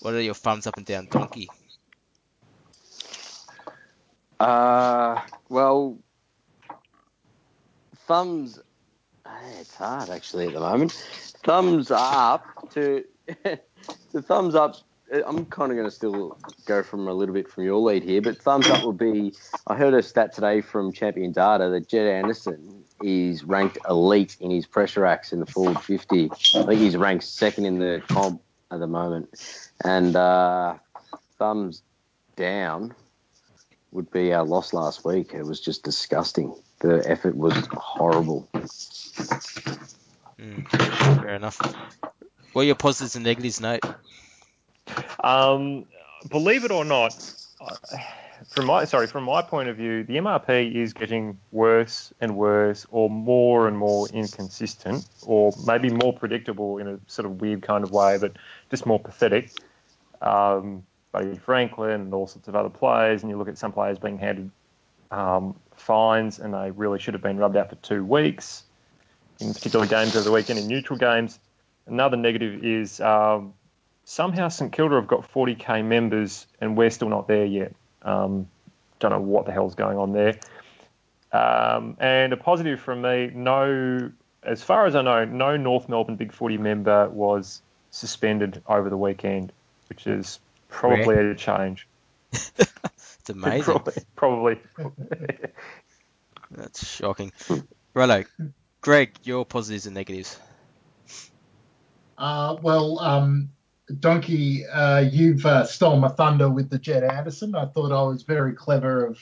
What 0.00 0.14
are 0.14 0.20
your 0.20 0.34
thumbs 0.34 0.66
up 0.66 0.76
and 0.76 0.86
down, 0.86 1.08
Donkey? 1.10 1.48
Uh, 4.38 5.20
well, 5.48 5.98
thumbs. 8.10 8.58
eh, 9.24 9.30
It's 9.60 9.76
hard 9.76 10.10
actually 10.10 10.48
at 10.48 10.54
the 10.54 10.58
moment. 10.60 10.90
Thumbs 11.44 11.92
up 11.92 12.44
to 12.70 13.04
to 13.44 14.22
thumbs 14.22 14.56
up 14.56 14.74
I'm 15.12 15.46
kind 15.46 15.70
of 15.70 15.76
going 15.76 15.88
to 15.88 15.94
still 15.94 16.36
go 16.66 16.82
from 16.82 17.06
a 17.06 17.12
little 17.12 17.34
bit 17.34 17.48
from 17.48 17.64
your 17.64 17.78
lead 17.78 18.02
here, 18.02 18.20
but 18.20 18.40
thumbs 18.42 18.66
up 18.68 18.84
would 18.84 18.98
be. 18.98 19.32
I 19.68 19.76
heard 19.76 19.94
a 19.94 20.02
stat 20.02 20.32
today 20.32 20.60
from 20.60 20.92
Champion 20.92 21.30
Data 21.32 21.68
that 21.70 21.88
Jed 21.88 22.06
Anderson 22.06 22.84
is 23.00 23.44
ranked 23.44 23.78
elite 23.88 24.36
in 24.40 24.50
his 24.50 24.66
pressure 24.66 25.06
acts 25.06 25.32
in 25.32 25.38
the 25.40 25.46
forward 25.46 25.80
50. 25.80 26.30
I 26.30 26.62
think 26.64 26.80
he's 26.80 26.96
ranked 26.96 27.24
second 27.24 27.66
in 27.66 27.78
the 27.78 28.02
comp 28.08 28.42
at 28.72 28.80
the 28.80 28.86
moment. 28.86 29.30
And 29.84 30.14
uh, 30.16 30.74
thumbs 31.38 31.82
down 32.36 32.94
would 33.92 34.10
be 34.10 34.32
our 34.32 34.44
loss 34.44 34.72
last 34.72 35.04
week. 35.04 35.32
It 35.34 35.44
was 35.44 35.60
just 35.60 35.82
disgusting. 35.84 36.54
The 36.80 37.02
effort 37.06 37.36
was 37.36 37.54
horrible. 37.72 38.48
Mm, 40.38 40.66
fair 41.20 41.34
enough. 41.34 41.60
What 42.52 42.62
are 42.62 42.64
your 42.64 42.74
positives 42.74 43.16
and 43.16 43.24
negatives, 43.24 43.60
Nate? 43.60 43.84
Um, 45.22 45.84
believe 46.30 46.64
it 46.64 46.70
or 46.70 46.84
not, 46.84 47.12
from 48.48 48.66
my 48.66 48.84
sorry 48.84 49.06
from 49.06 49.24
my 49.24 49.42
point 49.42 49.68
of 49.68 49.76
view, 49.76 50.04
the 50.04 50.16
MRP 50.16 50.74
is 50.74 50.92
getting 50.92 51.38
worse 51.52 52.12
and 52.20 52.36
worse, 52.36 52.86
or 52.90 53.10
more 53.10 53.68
and 53.68 53.76
more 53.76 54.08
inconsistent, 54.08 55.06
or 55.22 55.52
maybe 55.66 55.90
more 55.90 56.12
predictable 56.12 56.78
in 56.78 56.88
a 56.88 56.98
sort 57.06 57.26
of 57.26 57.40
weird 57.40 57.62
kind 57.62 57.84
of 57.84 57.90
way, 57.90 58.18
but 58.18 58.32
just 58.70 58.86
more 58.86 58.98
pathetic. 58.98 59.52
Um, 60.22 60.84
Buddy 61.12 61.36
Franklin 61.36 62.00
and 62.00 62.14
all 62.14 62.26
sorts 62.26 62.48
of 62.48 62.56
other 62.56 62.70
players, 62.70 63.22
and 63.22 63.30
you 63.30 63.36
look 63.36 63.48
at 63.48 63.58
some 63.58 63.72
players 63.72 63.98
being 63.98 64.18
handed 64.18 64.50
um, 65.10 65.56
fines, 65.80 66.38
and 66.38 66.54
they 66.54 66.70
really 66.70 66.98
should 66.98 67.14
have 67.14 67.22
been 67.22 67.38
rubbed 67.38 67.56
out 67.56 67.70
for 67.70 67.76
two 67.76 68.04
weeks 68.04 68.64
in 69.40 69.52
particular 69.54 69.86
games 69.86 70.14
over 70.14 70.24
the 70.24 70.32
weekend 70.32 70.58
in 70.58 70.66
neutral 70.66 70.98
games. 70.98 71.38
Another 71.86 72.16
negative 72.16 72.64
is 72.64 73.00
um, 73.00 73.54
somehow 74.04 74.48
St 74.48 74.72
Kilda 74.72 74.96
have 74.96 75.06
got 75.06 75.30
40k 75.32 75.84
members 75.84 76.46
and 76.60 76.76
we're 76.76 76.90
still 76.90 77.08
not 77.08 77.26
there 77.26 77.46
yet. 77.46 77.74
Um, 78.02 78.48
don't 78.98 79.10
know 79.10 79.20
what 79.20 79.46
the 79.46 79.52
hell's 79.52 79.74
going 79.74 79.98
on 79.98 80.12
there. 80.12 80.38
Um, 81.32 81.96
and 82.00 82.32
a 82.32 82.36
positive 82.36 82.80
from 82.80 83.02
me, 83.02 83.30
no, 83.34 84.10
as 84.42 84.62
far 84.62 84.86
as 84.86 84.94
I 84.94 85.02
know, 85.02 85.24
no 85.24 85.56
North 85.56 85.88
Melbourne 85.88 86.16
Big 86.16 86.32
Footy 86.32 86.58
member 86.58 87.08
was 87.08 87.62
suspended 87.90 88.62
over 88.66 88.90
the 88.90 88.96
weekend, 88.96 89.52
which 89.88 90.06
is 90.06 90.38
probably 90.68 91.16
a 91.16 91.34
change. 91.34 91.86
it's 93.30 93.44
amazing. 93.44 93.64
probably. 94.16 94.60
probably. 94.76 95.16
That's 96.50 96.86
shocking. 96.86 97.32
Righto. 97.94 98.24
Greg, 98.80 99.14
your 99.22 99.44
positives 99.44 99.86
and 99.86 99.94
negatives. 99.94 100.38
Uh, 102.16 102.56
well, 102.62 102.98
um, 102.98 103.50
Donkey, 103.98 104.66
uh, 104.66 105.00
you've 105.00 105.44
uh, 105.46 105.64
stolen 105.64 106.00
my 106.00 106.08
thunder 106.08 106.48
with 106.48 106.70
the 106.70 106.78
Jed 106.78 107.02
Anderson. 107.04 107.54
I 107.54 107.66
thought 107.66 107.92
I 107.92 108.02
was 108.02 108.22
very 108.22 108.52
clever 108.52 109.06
of 109.06 109.18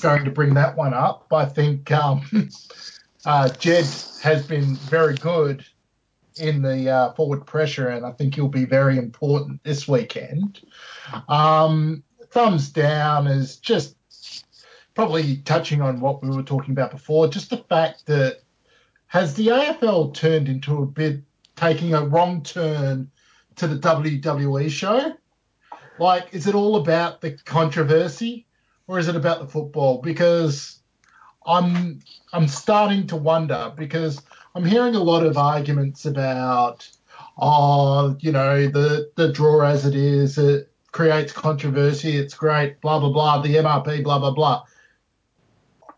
going 0.00 0.24
to 0.24 0.30
bring 0.30 0.54
that 0.54 0.76
one 0.76 0.94
up. 0.94 1.26
I 1.32 1.44
think 1.44 1.90
um, 1.92 2.22
uh, 3.26 3.48
Jed 3.50 3.86
has 4.22 4.46
been 4.46 4.76
very 4.76 5.14
good 5.14 5.64
in 6.36 6.62
the 6.62 6.88
uh, 6.88 7.12
forward 7.12 7.46
pressure, 7.46 7.88
and 7.88 8.06
I 8.06 8.12
think 8.12 8.34
he'll 8.34 8.48
be 8.48 8.64
very 8.64 8.96
important 8.96 9.62
this 9.64 9.86
weekend. 9.86 10.60
Um, 11.28 12.02
thumbs 12.32 12.70
down 12.70 13.26
is 13.26 13.56
just 13.58 13.96
probably 14.94 15.38
touching 15.38 15.80
on 15.80 16.00
what 16.00 16.22
we 16.22 16.30
were 16.30 16.42
talking 16.42 16.72
about 16.72 16.90
before, 16.90 17.28
just 17.28 17.50
the 17.50 17.58
fact 17.58 18.06
that 18.06 18.40
has 19.06 19.34
the 19.34 19.48
AFL 19.48 20.14
turned 20.14 20.48
into 20.48 20.82
a 20.82 20.86
bit 20.86 21.22
taking 21.56 21.94
a 21.94 22.04
wrong 22.04 22.42
turn 22.42 23.10
to 23.56 23.66
the 23.66 23.78
WWE 23.78 24.70
show? 24.70 25.14
Like, 25.98 26.28
is 26.32 26.46
it 26.46 26.54
all 26.54 26.76
about 26.76 27.20
the 27.20 27.32
controversy 27.44 28.46
or 28.86 28.98
is 28.98 29.08
it 29.08 29.16
about 29.16 29.40
the 29.40 29.46
football? 29.46 30.00
Because 30.00 30.80
I'm 31.46 32.00
I'm 32.32 32.48
starting 32.48 33.06
to 33.08 33.16
wonder 33.16 33.72
because 33.76 34.22
I'm 34.54 34.64
hearing 34.64 34.94
a 34.94 35.02
lot 35.02 35.24
of 35.24 35.36
arguments 35.36 36.06
about 36.06 36.88
oh, 37.38 38.16
you 38.20 38.32
know, 38.32 38.66
the 38.68 39.10
the 39.16 39.32
draw 39.32 39.60
as 39.60 39.84
it 39.84 39.94
is, 39.94 40.38
it 40.38 40.71
creates 40.92 41.32
controversy, 41.32 42.16
it's 42.16 42.34
great, 42.34 42.80
blah 42.80 43.00
blah 43.00 43.10
blah, 43.10 43.42
the 43.42 43.56
MRP, 43.56 44.04
blah 44.04 44.18
blah 44.18 44.30
blah. 44.30 44.64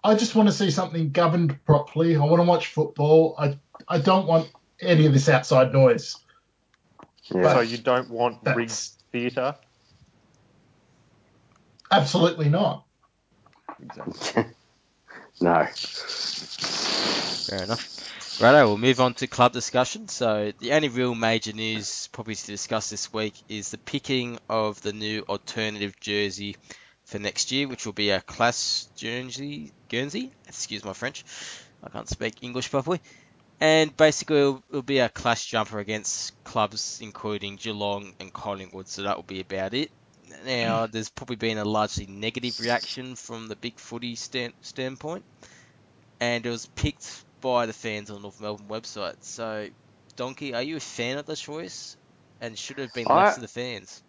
I 0.02 0.14
just 0.14 0.34
want 0.34 0.48
to 0.48 0.54
see 0.54 0.70
something 0.70 1.10
governed 1.10 1.62
properly. 1.64 2.16
I 2.16 2.20
want 2.20 2.40
to 2.40 2.48
watch 2.48 2.68
football. 2.68 3.34
I 3.38 3.58
I 3.88 3.98
don't 3.98 4.26
want 4.26 4.50
any 4.80 5.06
of 5.06 5.12
this 5.12 5.28
outside 5.28 5.72
noise. 5.72 6.16
Yeah. 7.34 7.54
So 7.54 7.60
you 7.60 7.78
don't 7.78 8.10
want 8.10 8.38
rigged 8.54 8.78
theatre? 9.12 9.54
Absolutely 11.90 12.48
not. 12.48 12.84
Exactly. 13.82 14.44
no. 15.40 15.66
Fair 15.74 17.62
enough. 17.62 18.13
Righto, 18.40 18.66
we'll 18.66 18.78
move 18.78 19.00
on 19.00 19.14
to 19.14 19.28
club 19.28 19.52
discussion. 19.52 20.08
So 20.08 20.52
the 20.58 20.72
only 20.72 20.88
real 20.88 21.14
major 21.14 21.52
news 21.52 22.08
probably 22.10 22.34
to 22.34 22.46
discuss 22.46 22.90
this 22.90 23.12
week 23.12 23.34
is 23.48 23.70
the 23.70 23.78
picking 23.78 24.40
of 24.48 24.82
the 24.82 24.92
new 24.92 25.24
alternative 25.28 25.98
jersey 26.00 26.56
for 27.04 27.20
next 27.20 27.52
year, 27.52 27.68
which 27.68 27.86
will 27.86 27.92
be 27.92 28.10
a 28.10 28.20
class 28.20 28.88
Guernsey. 29.00 29.72
Guernsey, 29.88 30.32
excuse 30.48 30.84
my 30.84 30.94
French. 30.94 31.24
I 31.84 31.90
can't 31.90 32.08
speak 32.08 32.42
English 32.42 32.72
properly. 32.72 33.00
And 33.60 33.96
basically, 33.96 34.38
it'll, 34.38 34.64
it'll, 34.68 34.82
be 34.82 34.98
a 34.98 35.08
clash 35.08 35.46
jumper 35.46 35.78
against 35.78 36.42
clubs 36.42 36.98
including 37.00 37.54
Geelong 37.54 38.14
and 38.18 38.32
Collingwood, 38.32 38.88
so 38.88 39.02
that 39.02 39.14
will 39.14 39.22
be 39.22 39.40
about 39.40 39.74
it. 39.74 39.92
Now, 40.44 40.86
hmm. 40.86 40.90
there's 40.90 41.08
probably 41.08 41.36
been 41.36 41.58
a 41.58 41.64
largely 41.64 42.06
negative 42.06 42.58
reaction 42.58 43.14
from 43.14 43.46
the 43.46 43.54
big 43.54 43.78
footy 43.78 44.16
stand, 44.16 44.54
standpoint, 44.60 45.24
and 46.18 46.44
it 46.44 46.50
was 46.50 46.66
picked 46.66 47.24
by 47.44 47.66
the 47.66 47.74
fans 47.74 48.08
on 48.08 48.16
the 48.16 48.22
North 48.22 48.40
Melbourne 48.40 48.66
website. 48.68 49.16
So, 49.20 49.68
Donkey, 50.16 50.54
are 50.54 50.62
you 50.62 50.78
a 50.78 50.80
fan 50.80 51.18
of 51.18 51.26
the 51.26 51.36
choice? 51.36 51.94
And 52.40 52.58
should 52.58 52.78
it 52.78 52.82
have 52.82 52.94
been 52.94 53.04
left 53.04 53.32
I, 53.32 53.34
to 53.34 53.40
the 53.42 53.48
fans? 53.48 54.02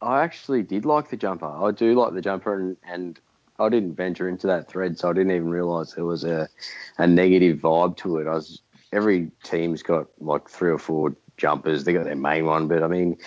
I 0.00 0.22
actually 0.22 0.62
did 0.62 0.86
like 0.86 1.10
the 1.10 1.18
jumper. 1.18 1.46
I 1.46 1.70
do 1.70 1.94
like 1.94 2.14
the 2.14 2.22
jumper, 2.22 2.58
and, 2.58 2.78
and 2.82 3.20
I 3.58 3.68
didn't 3.68 3.94
venture 3.94 4.26
into 4.26 4.46
that 4.46 4.68
thread, 4.68 4.98
so 4.98 5.10
I 5.10 5.12
didn't 5.12 5.32
even 5.32 5.50
realise 5.50 5.92
there 5.92 6.06
was 6.06 6.24
a, 6.24 6.48
a 6.96 7.06
negative 7.06 7.58
vibe 7.58 7.98
to 7.98 8.16
it. 8.16 8.26
I 8.26 8.32
was 8.32 8.62
every 8.90 9.30
team's 9.42 9.82
got 9.82 10.06
like 10.18 10.48
three 10.48 10.70
or 10.70 10.78
four 10.78 11.14
jumpers. 11.36 11.84
They 11.84 11.92
got 11.92 12.04
their 12.04 12.16
main 12.16 12.46
one, 12.46 12.68
but 12.68 12.82
I 12.82 12.86
mean, 12.86 13.18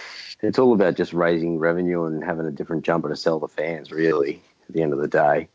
it's 0.41 0.57
all 0.57 0.73
about 0.73 0.95
just 0.95 1.13
raising 1.13 1.59
revenue 1.59 2.05
and 2.05 2.23
having 2.23 2.47
a 2.47 2.51
different 2.51 2.83
jumper 2.83 3.09
to 3.09 3.15
sell 3.15 3.39
the 3.39 3.47
fans. 3.47 3.91
Really, 3.91 4.41
at 4.67 4.73
the 4.73 4.81
end 4.81 4.91
of 4.91 4.99
the 4.99 5.07
day, 5.07 5.49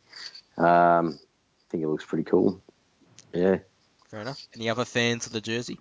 um, 0.58 1.18
I 1.18 1.70
think 1.70 1.82
it 1.82 1.88
looks 1.88 2.04
pretty 2.04 2.24
cool. 2.24 2.62
Yeah. 3.32 3.58
Fair 4.10 4.20
enough. 4.20 4.46
Any 4.54 4.70
other 4.70 4.84
fans 4.84 5.26
of 5.26 5.32
the 5.32 5.40
jersey? 5.40 5.78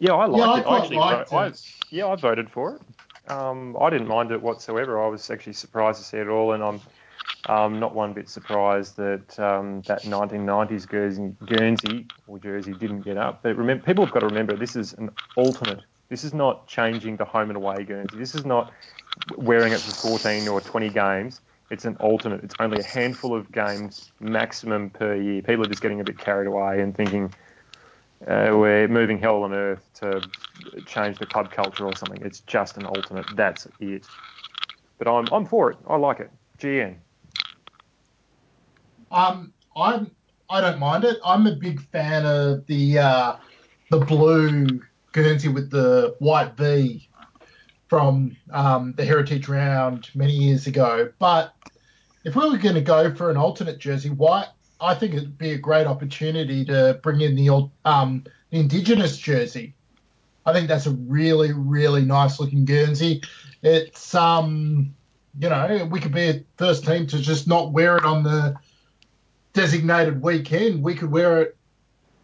Yeah, 0.00 0.14
I 0.14 0.26
like 0.26 0.38
yeah, 0.38 0.60
it. 0.60 0.66
I, 0.66 0.70
I 0.70 0.78
actually, 0.78 0.98
I, 0.98 1.52
yeah, 1.90 2.06
I 2.06 2.16
voted 2.16 2.50
for 2.50 2.76
it. 2.76 3.30
Um, 3.30 3.76
I 3.80 3.90
didn't 3.90 4.08
mind 4.08 4.30
it 4.30 4.40
whatsoever. 4.40 5.02
I 5.02 5.08
was 5.08 5.28
actually 5.30 5.52
surprised 5.52 5.98
to 5.98 6.04
see 6.04 6.16
it 6.16 6.28
all, 6.28 6.52
and 6.52 6.62
I'm 6.62 6.80
um, 7.46 7.80
not 7.80 7.94
one 7.94 8.12
bit 8.12 8.28
surprised 8.28 8.96
that 8.96 9.38
um, 9.38 9.82
that 9.82 10.02
1990s 10.02 10.88
Guernsey, 10.88 11.34
Guernsey 11.44 12.06
or 12.26 12.38
Jersey 12.38 12.72
didn't 12.72 13.02
get 13.02 13.16
up. 13.16 13.42
But 13.42 13.56
remember, 13.56 13.84
people 13.84 14.04
have 14.04 14.14
got 14.14 14.20
to 14.20 14.26
remember 14.26 14.56
this 14.56 14.76
is 14.76 14.92
an 14.94 15.10
alternate. 15.36 15.80
This 16.08 16.24
is 16.24 16.32
not 16.32 16.66
changing 16.68 17.16
the 17.16 17.24
home 17.24 17.50
and 17.50 17.56
away 17.56 17.84
Guernsey. 17.84 18.16
This 18.16 18.34
is 18.34 18.46
not 18.46 18.72
wearing 19.36 19.72
it 19.72 19.80
for 19.80 20.18
14 20.18 20.48
or 20.48 20.60
20 20.60 20.88
games. 20.90 21.40
It's 21.70 21.84
an 21.84 21.96
alternate. 21.96 22.42
It's 22.42 22.54
only 22.60 22.80
a 22.80 22.84
handful 22.84 23.34
of 23.34 23.52
games 23.52 24.10
maximum 24.20 24.90
per 24.90 25.14
year. 25.14 25.42
People 25.42 25.64
are 25.64 25.68
just 25.68 25.82
getting 25.82 26.00
a 26.00 26.04
bit 26.04 26.18
carried 26.18 26.46
away 26.46 26.80
and 26.80 26.94
thinking, 26.94 27.32
uh, 28.26 28.48
we're 28.52 28.88
moving 28.88 29.18
hell 29.18 29.42
on 29.42 29.52
earth 29.52 29.88
to 29.94 30.20
change 30.86 31.18
the 31.18 31.26
club 31.26 31.50
culture 31.52 31.84
or 31.84 31.94
something. 31.94 32.20
It's 32.24 32.40
just 32.40 32.76
an 32.76 32.86
alternate. 32.86 33.26
That's 33.36 33.68
it. 33.80 34.06
But 34.98 35.08
I'm 35.08 35.26
I'm 35.32 35.44
for 35.46 35.70
it. 35.70 35.78
I 35.86 35.96
like 35.96 36.20
it. 36.20 36.30
GN. 36.58 36.96
Um, 39.10 39.52
I'm 39.76 40.10
I 40.50 40.60
don't 40.60 40.78
mind 40.78 41.04
it. 41.04 41.18
I'm 41.24 41.46
a 41.46 41.54
big 41.54 41.80
fan 41.80 42.26
of 42.26 42.66
the 42.66 42.98
uh, 42.98 43.36
the 43.90 43.98
blue 43.98 44.80
Guernsey 45.12 45.48
with 45.48 45.70
the 45.70 46.16
white 46.18 46.56
V 46.56 47.07
from 47.88 48.36
um, 48.52 48.94
the 48.96 49.04
Heritage 49.04 49.48
Round 49.48 50.08
many 50.14 50.32
years 50.32 50.66
ago. 50.66 51.10
But 51.18 51.54
if 52.24 52.36
we 52.36 52.48
were 52.48 52.58
going 52.58 52.74
to 52.74 52.80
go 52.80 53.14
for 53.14 53.30
an 53.30 53.36
alternate 53.36 53.78
jersey, 53.78 54.10
why 54.10 54.46
I 54.80 54.94
think 54.94 55.14
it'd 55.14 55.38
be 55.38 55.52
a 55.52 55.58
great 55.58 55.86
opportunity 55.86 56.64
to 56.66 57.00
bring 57.02 57.20
in 57.20 57.34
the 57.34 57.70
um, 57.84 58.24
the 58.50 58.60
Indigenous 58.60 59.16
jersey. 59.16 59.74
I 60.46 60.52
think 60.52 60.68
that's 60.68 60.86
a 60.86 60.92
really, 60.92 61.52
really 61.52 62.04
nice 62.04 62.40
looking 62.40 62.64
Guernsey. 62.64 63.22
It's 63.62 64.14
um, 64.14 64.94
you 65.38 65.48
know, 65.48 65.88
we 65.90 66.00
could 66.00 66.12
be 66.12 66.28
a 66.28 66.44
first 66.56 66.84
team 66.84 67.06
to 67.08 67.18
just 67.18 67.46
not 67.46 67.72
wear 67.72 67.96
it 67.96 68.04
on 68.04 68.22
the 68.22 68.56
designated 69.52 70.22
weekend. 70.22 70.82
We 70.82 70.94
could 70.94 71.10
wear 71.10 71.42
it 71.42 71.56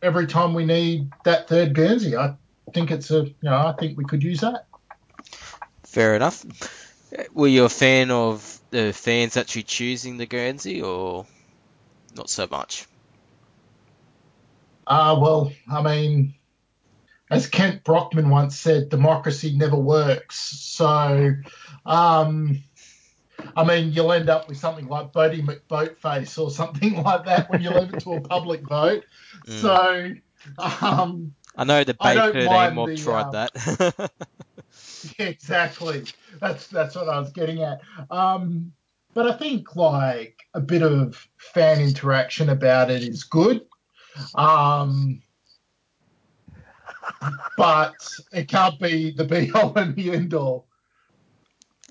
every 0.02 0.26
time 0.26 0.54
we 0.54 0.64
need 0.64 1.10
that 1.24 1.48
third 1.48 1.74
Guernsey. 1.74 2.16
I 2.16 2.34
think 2.72 2.90
it's 2.90 3.10
a, 3.10 3.24
you 3.24 3.34
know, 3.42 3.56
I 3.56 3.74
think 3.78 3.98
we 3.98 4.04
could 4.04 4.22
use 4.22 4.40
that. 4.40 4.66
Fair 5.94 6.16
enough. 6.16 6.44
Were 7.32 7.46
you 7.46 7.66
a 7.66 7.68
fan 7.68 8.10
of 8.10 8.60
the 8.70 8.92
fans 8.92 9.36
actually 9.36 9.62
choosing 9.62 10.16
the 10.16 10.26
Guernsey, 10.26 10.82
or 10.82 11.24
not 12.16 12.28
so 12.28 12.48
much? 12.50 12.86
Uh, 14.88 15.16
well, 15.22 15.52
I 15.70 15.82
mean, 15.82 16.34
as 17.30 17.46
Kent 17.46 17.84
Brockman 17.84 18.28
once 18.28 18.56
said, 18.56 18.88
democracy 18.88 19.56
never 19.56 19.76
works. 19.76 20.36
So, 20.36 21.34
um, 21.86 22.58
I 23.56 23.62
mean, 23.64 23.92
you'll 23.92 24.12
end 24.12 24.28
up 24.28 24.48
with 24.48 24.56
something 24.56 24.88
like 24.88 25.12
Boaty 25.12 25.46
McBoatface 25.46 26.36
or 26.40 26.50
something 26.50 27.00
like 27.04 27.26
that 27.26 27.48
when 27.50 27.62
you 27.62 27.70
leave 27.70 27.94
it 27.94 28.00
to 28.00 28.14
a 28.14 28.20
public 28.20 28.62
vote. 28.68 29.04
Mm. 29.46 29.60
So, 29.60 30.14
um, 30.58 31.36
I 31.56 31.62
know 31.62 31.84
the 31.84 31.94
Baker 31.94 32.46
mind 32.46 32.74
mob 32.74 32.88
the, 32.88 32.96
tried 32.96 33.26
um, 33.26 33.30
that. 33.30 34.10
Yeah, 35.18 35.26
exactly. 35.26 36.04
That's 36.40 36.66
that's 36.68 36.94
what 36.94 37.08
I 37.08 37.18
was 37.18 37.30
getting 37.30 37.62
at. 37.62 37.80
Um, 38.10 38.72
but 39.14 39.30
I 39.30 39.36
think 39.36 39.76
like 39.76 40.42
a 40.54 40.60
bit 40.60 40.82
of 40.82 41.26
fan 41.38 41.80
interaction 41.80 42.48
about 42.48 42.90
it 42.90 43.02
is 43.02 43.24
good. 43.24 43.62
Um, 44.34 45.22
but 47.56 47.96
it 48.32 48.48
can't 48.48 48.78
be 48.80 49.12
the 49.12 49.24
be 49.24 49.50
all 49.52 49.76
and 49.76 49.94
the 49.94 50.12
end 50.12 50.34
all. 50.34 50.66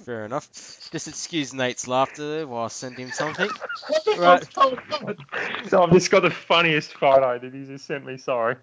Fair 0.04 0.26
enough. 0.26 0.52
Just 0.92 1.08
excuse 1.08 1.54
Nate's 1.54 1.88
laughter 1.88 2.38
there 2.38 2.48
while 2.48 2.66
I 2.66 2.68
send 2.68 2.98
him 2.98 3.12
something. 3.12 3.50
Right. 4.18 4.48
hell's 4.56 4.80
going 4.80 4.80
on? 4.92 5.68
So 5.68 5.84
I've 5.84 5.92
just 5.92 6.12
got 6.12 6.22
the 6.22 6.30
funniest 6.30 6.94
photo 6.94 7.40
that 7.40 7.54
he 7.54 7.66
just 7.66 7.86
sent 7.86 8.06
me. 8.06 8.18
Sorry. 8.18 8.56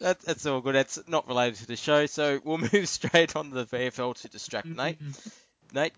That, 0.00 0.20
that's 0.20 0.44
all 0.46 0.60
good. 0.60 0.74
That's 0.74 0.98
not 1.08 1.26
related 1.26 1.56
to 1.60 1.66
the 1.66 1.76
show, 1.76 2.06
so 2.06 2.40
we'll 2.44 2.58
move 2.72 2.88
straight 2.88 3.34
on 3.36 3.50
to 3.50 3.64
the 3.64 3.66
VFL 3.66 4.14
to 4.22 4.28
distract 4.28 4.66
Nate. 4.66 4.98
Nate, 5.72 5.92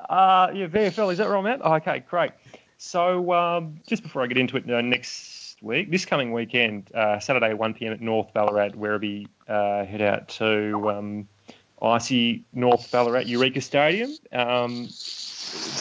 Uh, 0.00 0.48
yeah, 0.54 0.66
VFL, 0.66 1.12
is 1.12 1.18
that 1.18 1.28
where 1.28 1.36
I'm 1.36 1.46
at? 1.46 1.60
Oh, 1.62 1.74
okay, 1.74 2.04
great. 2.08 2.32
So 2.78 3.32
um, 3.32 3.80
just 3.86 4.02
before 4.02 4.22
I 4.22 4.26
get 4.26 4.38
into 4.38 4.56
it, 4.56 4.70
uh, 4.70 4.80
next 4.80 5.56
week, 5.62 5.90
this 5.90 6.04
coming 6.04 6.32
weekend, 6.32 6.90
uh, 6.94 7.18
Saturday, 7.18 7.54
1 7.54 7.74
p.m. 7.74 7.92
at 7.92 8.00
North 8.00 8.32
Ballarat, 8.34 8.70
Werribee, 8.70 9.26
uh, 9.48 9.84
head 9.84 10.02
out 10.02 10.28
to 10.28 10.90
um, 10.90 11.28
icy 11.80 12.44
North 12.52 12.90
Ballarat 12.90 13.20
Eureka 13.26 13.60
Stadium. 13.60 14.10
Um, 14.32 14.88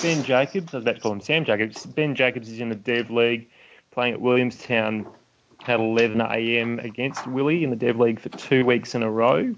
ben 0.01 0.23
Jacobs, 0.23 0.73
I 0.73 0.77
was 0.77 0.83
about 0.83 0.95
to 0.95 1.01
call 1.01 1.11
him 1.13 1.21
Sam 1.21 1.43
Jacobs. 1.45 1.85
Ben 1.85 2.15
Jacobs 2.15 2.49
is 2.49 2.59
in 2.59 2.69
the 2.69 2.75
Dev 2.75 3.09
League, 3.09 3.49
playing 3.91 4.13
at 4.13 4.21
Williamstown 4.21 5.07
at 5.67 5.79
11 5.79 6.21
a.m. 6.21 6.79
against 6.79 7.25
Willie 7.27 7.63
in 7.63 7.69
the 7.69 7.75
Dev 7.75 7.99
League 7.99 8.19
for 8.19 8.29
two 8.29 8.65
weeks 8.65 8.95
in 8.95 9.03
a 9.03 9.09
row. 9.09 9.55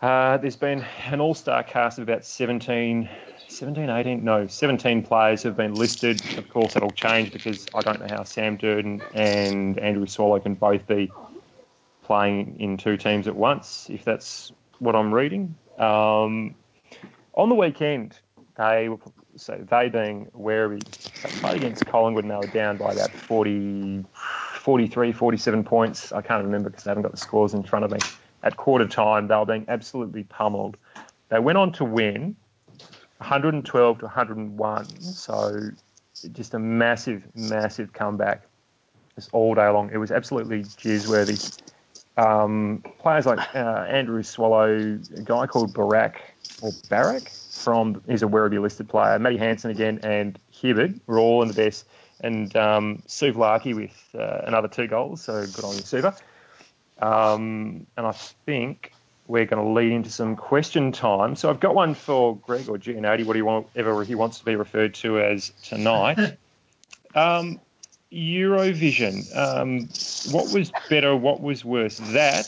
Uh, 0.00 0.36
there's 0.36 0.56
been 0.56 0.84
an 1.06 1.20
all-star 1.20 1.62
cast 1.64 1.98
of 1.98 2.02
about 2.02 2.24
17, 2.24 3.08
17, 3.48 3.90
18, 3.90 4.24
no, 4.24 4.46
17 4.46 5.02
players 5.02 5.42
have 5.42 5.56
been 5.56 5.74
listed. 5.74 6.22
Of 6.38 6.48
course, 6.48 6.74
that'll 6.74 6.90
change 6.90 7.32
because 7.32 7.66
I 7.74 7.80
don't 7.80 8.00
know 8.00 8.06
how 8.08 8.22
Sam 8.22 8.56
Durdin 8.56 9.02
and 9.14 9.78
Andrew 9.78 10.06
Swallow 10.06 10.38
can 10.38 10.54
both 10.54 10.86
be 10.86 11.10
playing 12.04 12.56
in 12.60 12.76
two 12.76 12.96
teams 12.96 13.26
at 13.26 13.34
once, 13.34 13.88
if 13.90 14.04
that's 14.04 14.52
what 14.78 14.94
I'm 14.94 15.12
reading. 15.12 15.56
Um, 15.78 16.54
on 17.34 17.48
the 17.48 17.54
weekend, 17.54 18.18
they 18.56 18.88
were, 18.88 18.98
so 19.36 19.64
they 19.68 19.88
being 19.88 20.26
Werribee, 20.36 20.82
they 21.22 21.28
played 21.40 21.56
against 21.56 21.86
Collingwood 21.86 22.24
and 22.24 22.30
they 22.30 22.36
were 22.36 22.52
down 22.52 22.76
by 22.76 22.92
about 22.92 23.10
40, 23.10 24.04
43, 24.68 25.12
47 25.12 25.64
points. 25.64 26.12
I 26.12 26.20
can't 26.20 26.44
remember 26.44 26.68
because 26.68 26.86
I 26.86 26.90
haven't 26.90 27.04
got 27.04 27.12
the 27.12 27.16
scores 27.16 27.54
in 27.54 27.62
front 27.62 27.86
of 27.86 27.90
me. 27.90 28.00
At 28.42 28.58
quarter 28.58 28.86
time, 28.86 29.26
they 29.26 29.34
were 29.34 29.46
being 29.46 29.64
absolutely 29.66 30.24
pummeled. 30.24 30.76
They 31.30 31.38
went 31.38 31.56
on 31.56 31.72
to 31.72 31.86
win 31.86 32.36
112 33.16 33.98
to 34.00 34.04
101. 34.04 35.00
So 35.00 35.70
just 36.32 36.52
a 36.52 36.58
massive, 36.58 37.26
massive 37.34 37.94
comeback 37.94 38.42
just 39.14 39.30
all 39.32 39.54
day 39.54 39.70
long. 39.70 39.88
It 39.90 39.96
was 39.96 40.10
absolutely 40.10 40.66
worthy. 41.08 41.38
Um, 42.18 42.84
players 42.98 43.24
like 43.24 43.38
uh, 43.54 43.86
Andrew 43.88 44.22
Swallow, 44.22 44.98
a 45.16 45.22
guy 45.22 45.46
called 45.46 45.72
Barak 45.72 46.20
or 46.60 46.72
Barak 46.90 47.30
from 47.30 48.02
he's 48.06 48.22
a 48.22 48.26
Werribee 48.26 48.60
listed 48.60 48.86
player. 48.86 49.18
Matty 49.18 49.38
Hansen 49.38 49.70
again 49.70 49.98
and 50.02 50.38
Hibbard 50.50 51.00
were 51.06 51.18
all 51.18 51.40
in 51.40 51.48
the 51.48 51.54
best. 51.54 51.86
And 52.20 52.54
um, 52.56 53.02
Suvlaki 53.06 53.74
with 53.74 54.08
uh, 54.14 54.42
another 54.44 54.68
two 54.68 54.86
goals. 54.86 55.22
So 55.22 55.46
good 55.46 55.64
on 55.64 55.76
you, 55.76 55.82
Suva. 55.82 56.16
Um, 57.00 57.86
and 57.96 58.06
I 58.06 58.12
think 58.12 58.92
we're 59.28 59.44
going 59.44 59.62
to 59.62 59.70
lead 59.70 59.92
into 59.92 60.10
some 60.10 60.34
question 60.34 60.90
time. 60.90 61.36
So 61.36 61.50
I've 61.50 61.60
got 61.60 61.74
one 61.74 61.94
for 61.94 62.36
Greg 62.36 62.68
or 62.68 62.78
Giannotti, 62.78 63.24
whatever 63.24 64.02
he 64.04 64.14
wants 64.14 64.38
to 64.38 64.44
be 64.44 64.56
referred 64.56 64.94
to 64.94 65.20
as 65.20 65.52
tonight. 65.62 66.18
um, 67.14 67.60
Eurovision. 68.12 69.36
Um, 69.36 69.88
what 70.32 70.52
was 70.52 70.72
better? 70.88 71.14
What 71.14 71.40
was 71.40 71.64
worse? 71.64 71.98
That 72.12 72.46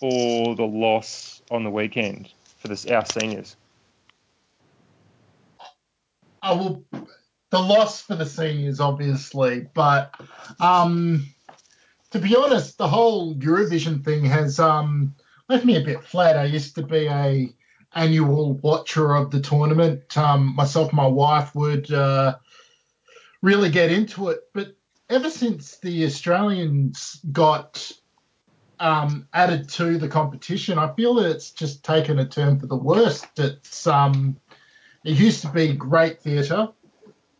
or 0.00 0.54
the 0.54 0.66
loss 0.66 1.42
on 1.50 1.64
the 1.64 1.70
weekend 1.70 2.30
for 2.58 2.68
this, 2.68 2.86
our 2.86 3.04
seniors? 3.04 3.56
I 6.42 6.52
will. 6.52 6.84
The 7.54 7.60
loss 7.60 8.00
for 8.00 8.16
the 8.16 8.26
seniors, 8.26 8.80
obviously, 8.80 9.68
but 9.74 10.12
um, 10.58 11.24
to 12.10 12.18
be 12.18 12.34
honest, 12.34 12.78
the 12.78 12.88
whole 12.88 13.36
Eurovision 13.36 14.04
thing 14.04 14.24
has 14.24 14.58
um, 14.58 15.14
left 15.48 15.64
me 15.64 15.76
a 15.76 15.84
bit 15.84 16.02
flat. 16.02 16.36
I 16.36 16.46
used 16.46 16.74
to 16.74 16.82
be 16.82 17.06
a 17.06 17.54
annual 17.94 18.54
watcher 18.54 19.14
of 19.14 19.30
the 19.30 19.38
tournament. 19.38 20.18
Um, 20.18 20.56
myself 20.56 20.88
and 20.88 20.96
my 20.96 21.06
wife 21.06 21.54
would 21.54 21.92
uh, 21.92 22.38
really 23.40 23.70
get 23.70 23.92
into 23.92 24.30
it, 24.30 24.40
but 24.52 24.74
ever 25.08 25.30
since 25.30 25.76
the 25.76 26.06
Australians 26.06 27.20
got 27.30 27.92
um, 28.80 29.28
added 29.32 29.68
to 29.68 29.96
the 29.96 30.08
competition, 30.08 30.76
I 30.76 30.92
feel 30.94 31.14
that 31.14 31.30
it's 31.30 31.52
just 31.52 31.84
taken 31.84 32.18
a 32.18 32.26
turn 32.26 32.58
for 32.58 32.66
the 32.66 32.74
worst. 32.74 33.38
It's 33.38 33.86
um, 33.86 34.40
it 35.04 35.16
used 35.16 35.42
to 35.42 35.50
be 35.50 35.72
great 35.72 36.20
theatre. 36.20 36.70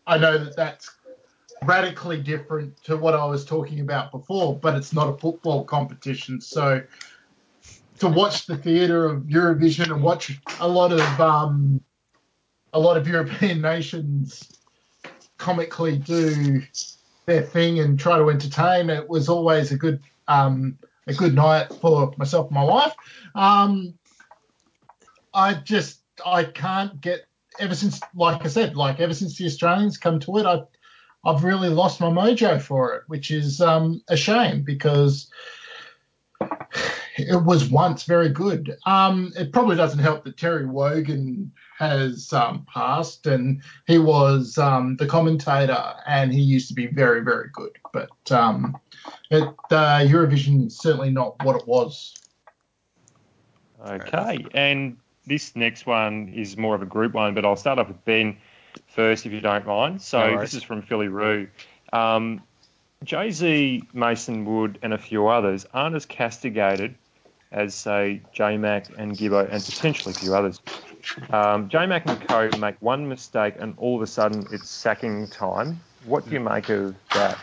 I 0.06 0.18
know 0.18 0.38
that 0.38 0.56
that's 0.56 0.90
radically 1.64 2.20
different 2.20 2.82
to 2.84 2.96
what 2.96 3.14
I 3.14 3.24
was 3.24 3.44
talking 3.44 3.80
about 3.80 4.10
before, 4.10 4.58
but 4.58 4.74
it's 4.74 4.92
not 4.92 5.08
a 5.08 5.16
football 5.16 5.64
competition. 5.64 6.40
So 6.40 6.82
to 8.00 8.08
watch 8.08 8.46
the 8.46 8.56
theatre 8.56 9.06
of 9.06 9.22
Eurovision 9.22 9.90
and 9.92 10.02
watch 10.02 10.38
a 10.60 10.68
lot 10.68 10.92
of 10.92 11.20
um, 11.20 11.80
a 12.72 12.78
lot 12.78 12.96
of 12.96 13.08
European 13.08 13.60
nations 13.72 14.60
comically 15.38 15.98
do 15.98 16.62
their 17.26 17.42
thing 17.42 17.80
and 17.80 17.98
try 17.98 18.18
to 18.18 18.28
entertain, 18.30 18.90
it 18.90 19.08
was 19.08 19.28
always 19.28 19.72
a 19.72 19.76
good 19.76 20.00
um, 20.28 20.78
a 21.06 21.14
good 21.14 21.34
night 21.34 21.72
for 21.80 22.12
myself 22.16 22.46
and 22.46 22.54
my 22.54 22.64
wife. 22.64 22.94
Um, 23.34 23.94
I 25.32 25.54
just 25.54 26.00
I 26.24 26.44
can't 26.44 27.00
get 27.00 27.26
ever 27.58 27.74
since, 27.74 28.00
like 28.14 28.44
I 28.44 28.48
said, 28.48 28.76
like 28.76 29.00
ever 29.00 29.14
since 29.14 29.36
the 29.36 29.46
Australians 29.46 29.98
come 29.98 30.20
to 30.20 30.38
it, 30.38 30.46
I 30.46 30.62
I've 31.26 31.44
really 31.44 31.68
lost 31.70 32.00
my 32.00 32.08
mojo 32.08 32.60
for 32.60 32.94
it, 32.94 33.02
which 33.06 33.30
is 33.30 33.60
um, 33.60 34.02
a 34.08 34.16
shame 34.16 34.62
because 34.62 35.30
it 37.16 37.42
was 37.44 37.70
once 37.70 38.04
very 38.04 38.28
good. 38.28 38.76
Um, 38.84 39.32
it 39.36 39.52
probably 39.52 39.76
doesn't 39.76 40.00
help 40.00 40.24
that 40.24 40.36
Terry 40.36 40.66
Wogan 40.66 41.50
has 41.78 42.32
um, 42.32 42.66
passed, 42.72 43.26
and 43.26 43.62
he 43.86 43.98
was 43.98 44.58
um, 44.58 44.96
the 44.96 45.06
commentator, 45.06 45.94
and 46.06 46.32
he 46.32 46.40
used 46.40 46.68
to 46.68 46.74
be 46.74 46.88
very, 46.88 47.22
very 47.22 47.48
good. 47.52 47.76
But 47.92 48.10
um, 48.30 48.76
it, 49.30 49.44
uh, 49.44 50.00
Eurovision 50.00 50.66
is 50.66 50.78
certainly 50.78 51.10
not 51.10 51.42
what 51.42 51.56
it 51.56 51.66
was. 51.66 52.14
Okay, 53.86 54.44
and 54.54 54.96
this 55.26 55.56
next 55.56 55.86
one 55.86 56.32
is 56.34 56.56
more 56.56 56.74
of 56.74 56.82
a 56.82 56.86
group 56.86 57.14
one, 57.14 57.34
but 57.34 57.44
I'll 57.44 57.56
start 57.56 57.78
off 57.78 57.88
with 57.88 58.04
Ben 58.04 58.36
first, 58.88 59.26
if 59.26 59.32
you 59.32 59.40
don't 59.40 59.66
mind. 59.66 60.02
So 60.02 60.20
worries. 60.20 60.40
this 60.40 60.54
is 60.54 60.62
from 60.62 60.82
Philly 60.82 61.08
Roo. 61.08 61.48
Um, 61.92 62.42
Jay 63.04 63.30
Z, 63.30 63.88
Mason 63.92 64.44
Wood, 64.44 64.78
and 64.82 64.92
a 64.92 64.98
few 64.98 65.28
others 65.28 65.66
aren't 65.72 65.94
as 65.94 66.06
castigated 66.06 66.94
as, 67.52 67.74
say, 67.74 68.20
J 68.32 68.56
Mac 68.56 68.86
and 68.98 69.16
Gibbo, 69.16 69.48
and 69.50 69.62
potentially 69.62 70.12
a 70.12 70.18
few 70.18 70.34
others. 70.34 70.60
Um, 71.30 71.68
J 71.68 71.86
Mac 71.86 72.08
and 72.08 72.28
Co 72.28 72.50
make 72.58 72.76
one 72.80 73.08
mistake, 73.08 73.54
and 73.58 73.74
all 73.76 73.96
of 73.96 74.02
a 74.02 74.06
sudden 74.06 74.46
it's 74.50 74.68
sacking 74.68 75.28
time. 75.28 75.80
What 76.04 76.24
do 76.26 76.32
you 76.32 76.40
make 76.40 76.68
of 76.68 76.94
that? 77.14 77.38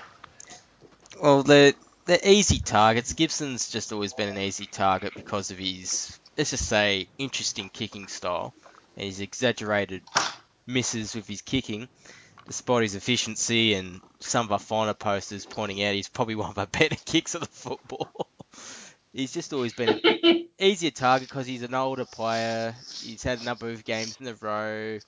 Well, 1.21 1.43
they're, 1.43 1.73
they're 2.05 2.19
easy 2.23 2.59
targets. 2.59 3.13
Gibson's 3.13 3.69
just 3.69 3.93
always 3.93 4.13
been 4.13 4.29
an 4.29 4.37
easy 4.37 4.65
target 4.65 5.13
because 5.15 5.51
of 5.51 5.59
his, 5.59 6.19
let's 6.37 6.51
just 6.51 6.67
say, 6.67 7.07
interesting 7.17 7.69
kicking 7.69 8.07
style. 8.07 8.53
And 8.95 9.05
his 9.05 9.19
exaggerated 9.19 10.03
misses 10.67 11.15
with 11.15 11.27
his 11.27 11.41
kicking, 11.41 11.87
despite 12.47 12.83
his 12.83 12.95
efficiency 12.95 13.73
and 13.73 14.01
some 14.19 14.45
of 14.45 14.51
our 14.51 14.59
finer 14.59 14.93
posters 14.93 15.45
pointing 15.45 15.83
out 15.83 15.95
he's 15.95 16.09
probably 16.09 16.35
one 16.43 16.51
of 16.51 16.57
our 16.57 16.67
better 16.67 16.97
kicks 17.05 17.35
of 17.35 17.41
the 17.41 17.47
football. 17.47 18.27
he's 19.13 19.33
just 19.33 19.53
always 19.53 19.73
been 19.73 19.99
an 20.03 20.47
easier 20.59 20.91
target 20.91 21.29
because 21.29 21.47
he's 21.47 21.63
an 21.63 21.73
older 21.73 22.05
player. 22.05 22.75
He's 23.01 23.23
had 23.23 23.41
a 23.41 23.45
number 23.45 23.69
of 23.69 23.83
games 23.83 24.17
in 24.19 24.27
a 24.27 24.35
row, 24.35 24.99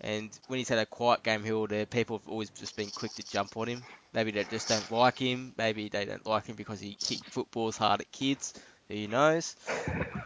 and 0.00 0.30
when 0.48 0.58
he's 0.58 0.68
had 0.68 0.78
a 0.78 0.86
quiet 0.86 1.22
game 1.22 1.42
here 1.42 1.56
or 1.56 1.68
there, 1.68 1.86
people 1.86 2.18
have 2.18 2.28
always 2.28 2.50
just 2.50 2.76
been 2.76 2.90
quick 2.90 3.14
to 3.14 3.22
jump 3.30 3.56
on 3.56 3.68
him. 3.68 3.82
Maybe 4.12 4.30
they 4.30 4.44
just 4.44 4.68
don't 4.68 4.90
like 4.90 5.18
him. 5.18 5.54
Maybe 5.56 5.88
they 5.88 6.04
don't 6.04 6.26
like 6.26 6.46
him 6.46 6.56
because 6.56 6.80
he 6.80 6.94
kicked 6.94 7.30
footballs 7.30 7.76
hard 7.76 8.00
at 8.00 8.12
kids. 8.12 8.54
Who 8.88 9.08
knows? 9.08 9.56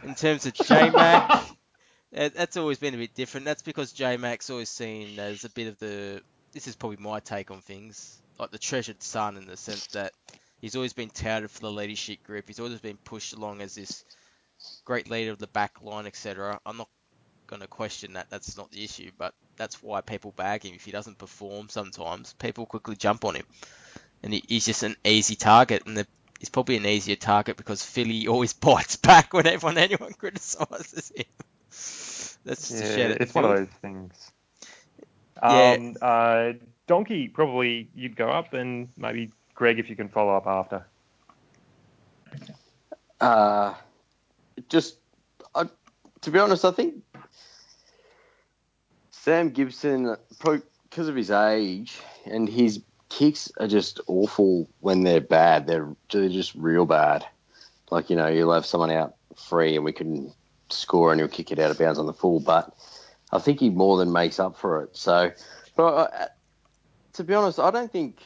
In 0.03 0.15
terms 0.15 0.45
of 0.45 0.53
J 0.53 0.89
Mac, 0.89 1.45
that's 2.11 2.57
always 2.57 2.77
been 2.77 2.93
a 2.93 2.97
bit 2.97 3.15
different. 3.15 3.45
That's 3.45 3.61
because 3.63 3.91
J 3.91 4.17
Mac's 4.17 4.49
always 4.49 4.69
seen 4.69 5.17
as 5.19 5.43
a 5.43 5.49
bit 5.49 5.67
of 5.67 5.79
the. 5.79 6.21
This 6.51 6.67
is 6.67 6.75
probably 6.75 6.97
my 6.97 7.19
take 7.21 7.49
on 7.49 7.61
things, 7.61 8.21
like 8.37 8.51
the 8.51 8.57
treasured 8.57 9.01
son 9.01 9.37
in 9.37 9.45
the 9.45 9.57
sense 9.57 9.87
that 9.87 10.11
he's 10.59 10.75
always 10.75 10.93
been 10.93 11.09
touted 11.09 11.49
for 11.49 11.61
the 11.61 11.71
leadership 11.71 12.23
group. 12.23 12.45
He's 12.47 12.59
always 12.59 12.79
been 12.79 12.97
pushed 12.97 13.33
along 13.33 13.61
as 13.61 13.75
this 13.75 14.03
great 14.85 15.09
leader 15.09 15.31
of 15.31 15.39
the 15.39 15.47
back 15.47 15.81
line, 15.81 16.05
etc. 16.05 16.59
I'm 16.65 16.77
not 16.77 16.89
going 17.47 17.61
to 17.61 17.67
question 17.67 18.13
that. 18.13 18.29
That's 18.29 18.57
not 18.57 18.71
the 18.71 18.83
issue, 18.83 19.11
but 19.17 19.33
that's 19.57 19.81
why 19.81 20.01
people 20.01 20.33
bag 20.35 20.63
him. 20.63 20.73
If 20.75 20.85
he 20.85 20.91
doesn't 20.91 21.17
perform, 21.17 21.69
sometimes 21.69 22.33
people 22.33 22.65
quickly 22.65 22.95
jump 22.95 23.25
on 23.25 23.35
him, 23.35 23.45
and 24.23 24.33
he's 24.33 24.65
just 24.65 24.83
an 24.83 24.95
easy 25.03 25.35
target. 25.35 25.83
And 25.85 25.97
the, 25.97 26.07
he's 26.41 26.49
probably 26.49 26.75
an 26.75 26.87
easier 26.87 27.15
target 27.15 27.55
because 27.55 27.85
Philly 27.85 28.27
always 28.27 28.53
bites 28.53 28.95
back 28.95 29.31
when 29.31 29.45
everyone 29.47 29.77
anyone 29.77 30.13
criticises 30.13 31.11
him. 31.15 31.25
That's 32.43 32.69
just 32.69 32.83
yeah, 32.83 32.89
a 32.89 32.95
shed 32.95 33.11
it's 33.21 33.31
the 33.31 33.39
one 33.39 33.51
of 33.51 33.57
those 33.57 33.77
things. 33.81 34.31
Yeah. 35.41 35.77
Um, 35.77 35.95
uh, 36.01 36.53
Donkey, 36.87 37.27
probably 37.27 37.89
you'd 37.95 38.15
go 38.15 38.29
up, 38.29 38.53
and 38.53 38.89
maybe 38.97 39.31
Greg, 39.53 39.79
if 39.79 39.89
you 39.89 39.95
can 39.95 40.09
follow 40.09 40.35
up 40.35 40.47
after. 40.47 40.85
Uh, 43.19 43.75
just 44.67 44.97
I, 45.53 45.65
to 46.21 46.31
be 46.31 46.39
honest, 46.39 46.65
I 46.65 46.71
think 46.71 47.03
Sam 49.11 49.51
Gibson, 49.51 50.15
because 50.39 51.07
of 51.07 51.15
his 51.15 51.29
age 51.29 51.99
and 52.25 52.49
his 52.49 52.81
kicks 53.11 53.51
are 53.59 53.67
just 53.67 53.99
awful 54.07 54.69
when 54.79 55.03
they're 55.03 55.21
bad. 55.21 55.67
They're 55.67 55.93
they're 56.11 56.29
just 56.29 56.55
real 56.55 56.85
bad. 56.85 57.25
Like 57.91 58.09
you 58.09 58.15
know, 58.15 58.27
you'll 58.27 58.53
have 58.53 58.65
someone 58.65 58.89
out 58.89 59.15
free 59.35 59.75
and 59.75 59.83
we 59.83 59.91
can 59.91 60.33
score 60.69 61.11
and 61.11 61.19
he'll 61.19 61.27
kick 61.27 61.51
it 61.51 61.59
out 61.59 61.71
of 61.71 61.77
bounds 61.77 61.99
on 61.99 62.05
the 62.05 62.13
full, 62.13 62.39
but 62.39 62.73
I 63.31 63.39
think 63.39 63.59
he 63.59 63.69
more 63.69 63.97
than 63.97 64.11
makes 64.11 64.39
up 64.39 64.57
for 64.57 64.83
it. 64.83 64.95
So, 64.95 65.31
but 65.75 65.93
uh, 65.93 66.27
to 67.13 67.23
be 67.23 67.33
honest, 67.33 67.59
I 67.59 67.69
don't 67.69 67.91
think. 67.91 68.19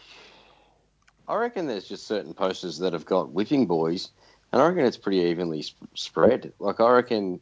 I 1.28 1.36
reckon 1.38 1.66
there's 1.66 1.88
just 1.88 2.06
certain 2.06 2.36
posters 2.36 2.78
that 2.78 2.94
have 2.94 3.06
got 3.06 3.32
whipping 3.32 3.66
boys, 3.66 4.10
and 4.52 4.62
I 4.62 4.68
reckon 4.68 4.86
it's 4.86 4.98
pretty 4.98 5.22
evenly 5.22 5.64
sp- 5.66 5.90
spread. 5.96 6.54
Like 6.60 6.80
I 6.80 6.92
reckon 6.92 7.40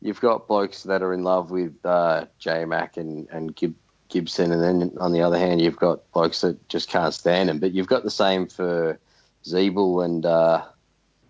you've 0.00 0.22
got 0.22 0.48
blokes 0.48 0.84
that 0.84 1.02
are 1.02 1.12
in 1.12 1.22
love 1.22 1.50
with 1.50 1.74
uh, 1.84 2.24
J 2.38 2.64
Mac 2.64 2.96
and 2.96 3.28
and 3.28 3.54
Gib- 3.54 3.74
Gibson, 4.08 4.52
and 4.52 4.62
then 4.62 4.92
on 5.00 5.12
the 5.12 5.22
other 5.22 5.38
hand, 5.38 5.60
you've 5.60 5.76
got 5.76 6.10
blokes 6.12 6.42
that 6.42 6.68
just 6.68 6.88
can't 6.88 7.14
stand 7.14 7.50
him. 7.50 7.58
But 7.58 7.72
you've 7.72 7.88
got 7.88 8.04
the 8.04 8.10
same 8.10 8.46
for 8.46 8.98
Ziebell 9.44 10.04
and 10.04 10.24
uh, 10.24 10.64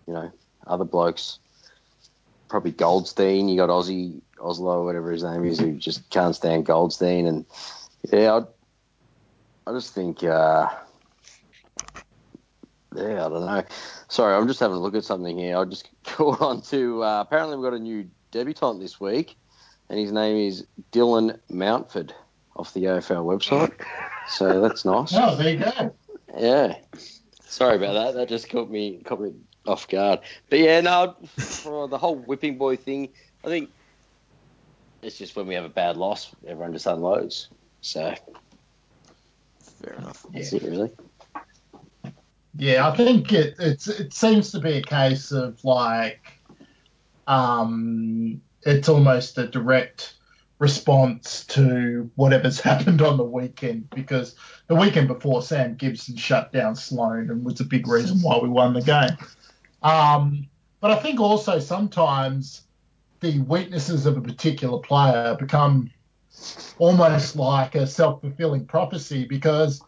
you 0.07 0.13
know 0.13 0.31
other 0.67 0.85
blokes. 0.85 1.39
Probably 2.47 2.71
Goldstein. 2.71 3.49
You 3.49 3.57
got 3.57 3.69
Aussie 3.69 4.21
Oslo, 4.39 4.85
whatever 4.85 5.11
his 5.11 5.23
name 5.23 5.45
is, 5.45 5.59
who 5.59 5.73
just 5.73 6.09
can't 6.09 6.35
stand 6.35 6.65
Goldstein. 6.65 7.25
And 7.25 7.45
yeah, 8.11 8.39
I, 8.39 9.69
I 9.69 9.73
just 9.73 9.93
think. 9.93 10.23
Uh, 10.23 10.69
yeah, 12.95 13.25
I 13.25 13.29
don't 13.29 13.45
know. 13.45 13.63
Sorry, 14.07 14.35
I'm 14.35 14.47
just 14.47 14.59
having 14.59 14.77
a 14.77 14.79
look 14.79 14.95
at 14.95 15.03
something 15.03 15.37
here. 15.37 15.57
I 15.57 15.65
just 15.65 15.89
called 16.03 16.41
on 16.41 16.61
to. 16.63 17.03
Uh, 17.03 17.21
apparently, 17.21 17.57
we've 17.57 17.65
got 17.65 17.73
a 17.73 17.79
new 17.79 18.09
debutant 18.31 18.79
this 18.79 18.99
week, 18.99 19.35
and 19.89 19.99
his 19.99 20.11
name 20.11 20.37
is 20.37 20.65
Declan 20.91 21.39
Mountford 21.49 22.13
off 22.55 22.73
the 22.73 22.85
AFL 22.85 23.25
website. 23.25 23.73
So 24.27 24.59
that's 24.59 24.85
nice. 24.85 25.13
Oh, 25.13 25.35
there 25.35 25.53
you 25.53 25.59
go. 25.59 25.95
Yeah. 26.35 26.77
Sorry 27.41 27.75
about 27.75 27.93
that. 27.93 28.15
That 28.15 28.27
just 28.27 28.49
caught 28.49 28.71
me 28.71 28.99
caught 29.05 29.21
me 29.21 29.33
off 29.67 29.87
guard. 29.87 30.21
But 30.49 30.57
yeah, 30.57 30.81
no, 30.81 31.15
for 31.37 31.87
the 31.87 31.99
whole 31.99 32.15
whipping 32.15 32.57
boy 32.57 32.75
thing, 32.75 33.09
I 33.43 33.49
think 33.49 33.69
it's 35.03 35.19
just 35.19 35.35
when 35.35 35.45
we 35.45 35.53
have 35.53 35.63
a 35.63 35.69
bad 35.69 35.95
loss, 35.95 36.35
everyone 36.47 36.73
just 36.73 36.87
unloads. 36.87 37.49
So 37.81 38.15
Fair 39.83 39.93
enough. 39.93 40.25
that's 40.33 40.51
it, 40.51 40.63
really. 40.63 40.91
Yeah, 42.57 42.87
I 42.87 42.95
think 42.95 43.31
it 43.31 43.57
it's 43.59 43.87
it 43.87 44.11
seems 44.11 44.51
to 44.53 44.59
be 44.59 44.73
a 44.77 44.81
case 44.81 45.31
of 45.31 45.63
like 45.63 46.21
um 47.27 48.41
it's 48.63 48.89
almost 48.89 49.37
a 49.37 49.47
direct 49.47 50.14
response 50.59 51.45
to 51.45 52.09
whatever's 52.15 52.59
happened 52.61 53.01
on 53.01 53.17
the 53.17 53.23
weekend 53.23 53.89
because 53.89 54.35
the 54.67 54.75
weekend 54.75 55.07
before 55.07 55.41
Sam 55.41 55.75
Gibson 55.75 56.15
shut 56.15 56.51
down 56.51 56.75
Sloane 56.75 57.29
and 57.29 57.43
was 57.43 57.59
a 57.59 57.65
big 57.65 57.87
reason 57.87 58.19
why 58.21 58.37
we 58.37 58.49
won 58.49 58.73
the 58.73 58.81
game. 58.81 59.17
Um, 59.83 60.47
but 60.79 60.91
I 60.91 60.95
think 60.95 61.19
also 61.19 61.59
sometimes 61.59 62.63
the 63.19 63.39
weaknesses 63.39 64.05
of 64.05 64.17
a 64.17 64.21
particular 64.21 64.79
player 64.79 65.35
become 65.39 65.91
almost 66.77 67.35
like 67.35 67.75
a 67.75 67.87
self 67.87 68.21
fulfilling 68.21 68.65
prophecy 68.65 69.25
because 69.25 69.81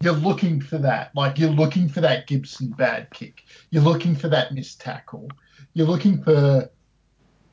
you're 0.00 0.12
looking 0.12 0.60
for 0.60 0.78
that. 0.78 1.12
Like 1.14 1.38
you're 1.38 1.50
looking 1.50 1.88
for 1.88 2.00
that 2.00 2.26
Gibson 2.26 2.70
bad 2.70 3.08
kick. 3.10 3.44
You're 3.70 3.82
looking 3.82 4.16
for 4.16 4.28
that 4.28 4.52
missed 4.52 4.80
tackle. 4.80 5.28
You're 5.74 5.86
looking 5.86 6.22
for, 6.22 6.68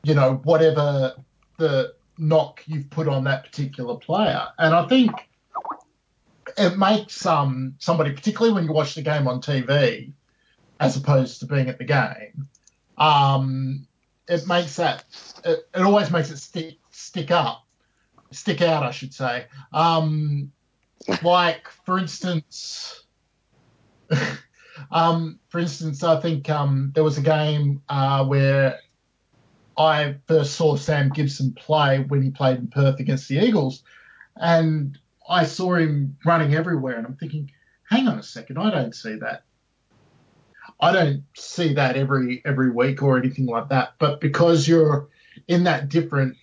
you 0.04 0.14
know, 0.14 0.42
whatever 0.44 1.14
the 1.60 1.94
knock 2.18 2.64
you've 2.66 2.90
put 2.90 3.08
on 3.08 3.24
that 3.26 3.44
particular 3.44 3.96
player. 3.96 4.48
And 4.58 4.74
I 4.74 4.88
think 4.88 5.12
it 6.58 6.78
makes 6.78 7.26
um 7.26 7.76
somebody, 7.80 8.12
particularly 8.12 8.54
when 8.54 8.66
you 8.66 8.74
watch 8.74 8.96
the 8.96 9.02
game 9.02 9.28
on 9.28 9.42
TV, 9.42 10.12
as 10.80 10.98
opposed 10.98 11.40
to 11.40 11.46
being 11.46 11.70
at 11.70 11.78
the 11.78 11.86
game, 11.86 12.48
um, 12.98 13.88
it 14.28 14.48
makes 14.48 14.76
that 14.78 15.06
it, 15.46 15.68
it 15.74 15.82
always 15.82 16.12
makes 16.12 16.32
it 16.32 16.38
stick 16.38 16.78
stick 16.92 17.32
up, 17.32 17.66
stick 18.32 18.62
out, 18.62 18.84
I 18.84 18.92
should 18.92 19.14
say. 19.14 19.46
Um, 19.72 20.52
like 21.24 21.68
for 21.86 21.98
instance, 21.98 23.04
um, 24.92 25.40
for 25.50 25.60
instance, 25.60 26.04
I 26.04 26.20
think 26.20 26.50
um, 26.50 26.92
there 26.94 27.04
was 27.04 27.18
a 27.18 27.22
game 27.22 27.82
uh, 27.90 28.26
where 28.26 28.80
I 29.80 30.18
first 30.28 30.56
saw 30.56 30.76
Sam 30.76 31.10
Gibson 31.10 31.54
play 31.54 32.02
when 32.02 32.22
he 32.22 32.32
played 32.32 32.58
in 32.58 32.68
Perth 32.68 33.00
against 33.00 33.30
the 33.30 33.40
Eagles, 33.40 33.84
and 34.36 34.98
I 35.28 35.46
saw 35.46 35.76
him 35.76 36.18
running 36.26 36.54
everywhere, 36.54 36.98
and 36.98 37.08
I'm 37.08 37.16
thinking, 37.16 37.50
hang 37.90 38.08
on 38.08 38.20
a 38.20 38.24
second, 38.24 38.58
I 38.58 38.72
don't 38.72 38.94
see 38.94 39.16
that. 39.16 39.44
I 40.82 40.92
don't 40.92 41.24
see 41.36 41.74
that 41.74 41.98
every 41.98 42.42
every 42.46 42.72
week 42.72 43.02
or 43.02 43.18
anything 43.18 43.46
like 43.46 43.70
that. 43.70 43.94
But 44.00 44.22
because 44.22 44.68
you're 44.68 45.10
in 45.48 45.64
that 45.64 45.90
different, 45.90 46.38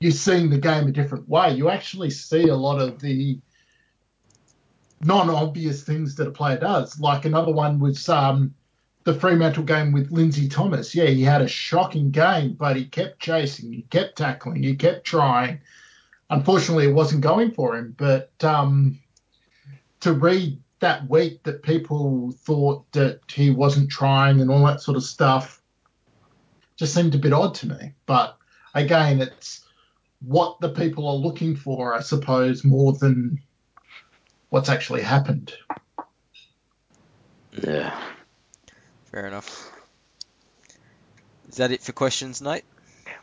you're 0.00 0.12
seeing 0.12 0.50
the 0.50 0.58
game 0.58 0.88
a 0.88 0.92
different 0.92 1.28
way. 1.28 1.54
You 1.54 1.68
actually 1.68 2.10
see 2.10 2.48
a 2.48 2.56
lot 2.56 2.80
of 2.80 3.00
the 3.00 3.40
non-obvious 5.02 5.82
things 5.82 6.16
that 6.16 6.26
a 6.26 6.32
player 6.32 6.58
does. 6.58 6.98
Like 6.98 7.24
another 7.24 7.52
one 7.52 7.78
was 7.78 8.08
um, 8.08 8.54
the 9.06 9.14
Fremantle 9.14 9.62
game 9.62 9.92
with 9.92 10.10
Lindsay 10.10 10.48
Thomas. 10.48 10.92
Yeah, 10.92 11.06
he 11.06 11.22
had 11.22 11.40
a 11.40 11.46
shocking 11.46 12.10
game, 12.10 12.54
but 12.54 12.74
he 12.74 12.86
kept 12.86 13.20
chasing, 13.20 13.72
he 13.72 13.82
kept 13.82 14.18
tackling, 14.18 14.64
he 14.64 14.74
kept 14.74 15.04
trying. 15.04 15.60
Unfortunately, 16.28 16.88
it 16.88 16.92
wasn't 16.92 17.20
going 17.20 17.52
for 17.52 17.76
him. 17.76 17.94
But 17.96 18.32
um, 18.42 18.98
to 20.00 20.12
read 20.12 20.60
that 20.80 21.08
week 21.08 21.44
that 21.44 21.62
people 21.62 22.32
thought 22.32 22.90
that 22.92 23.20
he 23.32 23.50
wasn't 23.50 23.90
trying 23.90 24.40
and 24.40 24.50
all 24.50 24.66
that 24.66 24.82
sort 24.82 24.96
of 24.96 25.04
stuff 25.04 25.62
just 26.74 26.92
seemed 26.92 27.14
a 27.14 27.18
bit 27.18 27.32
odd 27.32 27.54
to 27.54 27.68
me. 27.68 27.92
But 28.06 28.36
again, 28.74 29.20
it's 29.20 29.66
what 30.20 30.58
the 30.58 30.70
people 30.70 31.06
are 31.06 31.14
looking 31.14 31.54
for, 31.54 31.94
I 31.94 32.00
suppose, 32.00 32.64
more 32.64 32.92
than 32.92 33.40
what's 34.48 34.68
actually 34.68 35.02
happened. 35.02 35.54
Yeah. 37.62 37.96
Fair 39.16 39.28
enough. 39.28 39.72
Is 41.48 41.56
that 41.56 41.72
it 41.72 41.80
for 41.80 41.92
questions, 41.92 42.42
Nate? 42.42 42.64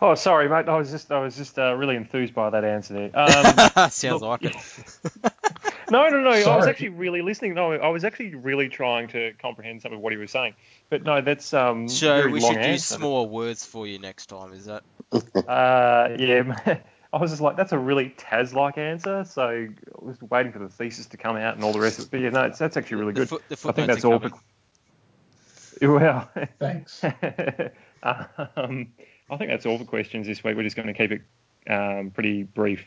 Oh, 0.02 0.16
sorry, 0.16 0.50
mate. 0.50 0.68
I 0.68 0.76
was 0.76 0.90
just 0.90 1.12
I 1.12 1.20
was 1.20 1.36
just 1.36 1.60
uh, 1.60 1.76
really 1.76 1.96
enthused 1.96 2.34
by 2.34 2.50
that 2.50 2.64
answer 2.64 2.96
there. 2.96 3.12
Um, 3.14 3.90
Sounds 3.92 4.24
look- 4.24 4.42
like 4.42 4.56
it. 4.56 4.56
no, 5.92 6.10
no, 6.10 6.20
no. 6.22 6.32
I 6.32 6.56
was 6.56 6.66
actually 6.66 6.90
really 6.90 7.22
listening. 7.22 7.54
No, 7.54 7.74
I 7.74 7.90
was 7.90 8.04
actually 8.06 8.34
really 8.34 8.70
trying 8.70 9.10
to 9.10 9.34
comprehend 9.40 9.84
some 9.84 9.94
of 9.94 10.00
what 10.00 10.12
he 10.14 10.18
was 10.18 10.32
saying. 10.32 10.56
But 10.90 11.04
no, 11.04 11.22
that's 11.22 11.54
um 11.54 11.88
So 11.88 12.28
we 12.28 12.42
should 12.42 12.66
use 12.66 12.86
smaller 12.86 13.28
words 13.28 13.64
for 13.64 13.86
you 13.86 14.00
next 14.00 14.30
time. 14.30 14.54
Is 14.54 14.66
that? 14.66 14.82
Uh, 15.48 16.16
yeah. 16.18 16.80
I 17.14 17.18
was 17.18 17.30
just 17.30 17.42
like, 17.44 17.56
that's 17.56 17.72
a 17.72 17.78
really 17.78 18.16
Taz-like 18.18 18.80
answer. 18.80 19.26
So 19.26 19.44
I 19.44 19.70
was 20.00 20.20
waiting 20.24 20.52
for 20.54 20.58
the 20.58 20.70
thesis 20.70 21.06
to 21.08 21.18
come 21.18 21.36
out 21.36 21.54
and 21.54 21.64
all 21.64 21.72
the 21.72 21.80
rest 21.80 22.00
of 22.00 22.06
it. 22.06 22.12
But 22.12 22.22
yeah, 22.22 22.30
no, 22.32 22.42
it's, 22.46 22.58
that's 22.58 22.78
actually 22.78 22.98
really 22.98 23.14
The 23.14 23.28
good. 23.28 23.42
the 23.50 23.70
I 23.70 23.72
think 23.74 23.88
that's 23.90 24.04
all. 24.04 24.20
Coming. 24.20 24.34
Well, 25.82 26.30
Thanks. 26.60 27.04
um, 28.04 28.88
I 29.30 29.38
think 29.38 29.50
that's 29.50 29.66
all 29.66 29.78
the 29.78 29.86
questions 29.86 30.28
this 30.28 30.44
week. 30.44 30.56
We're 30.56 30.64
just 30.64 30.76
going 30.76 30.88
to 30.88 30.94
keep 30.94 31.12
it 31.12 31.22
um, 31.72 32.12
pretty 32.12 32.44
brief. 32.44 32.86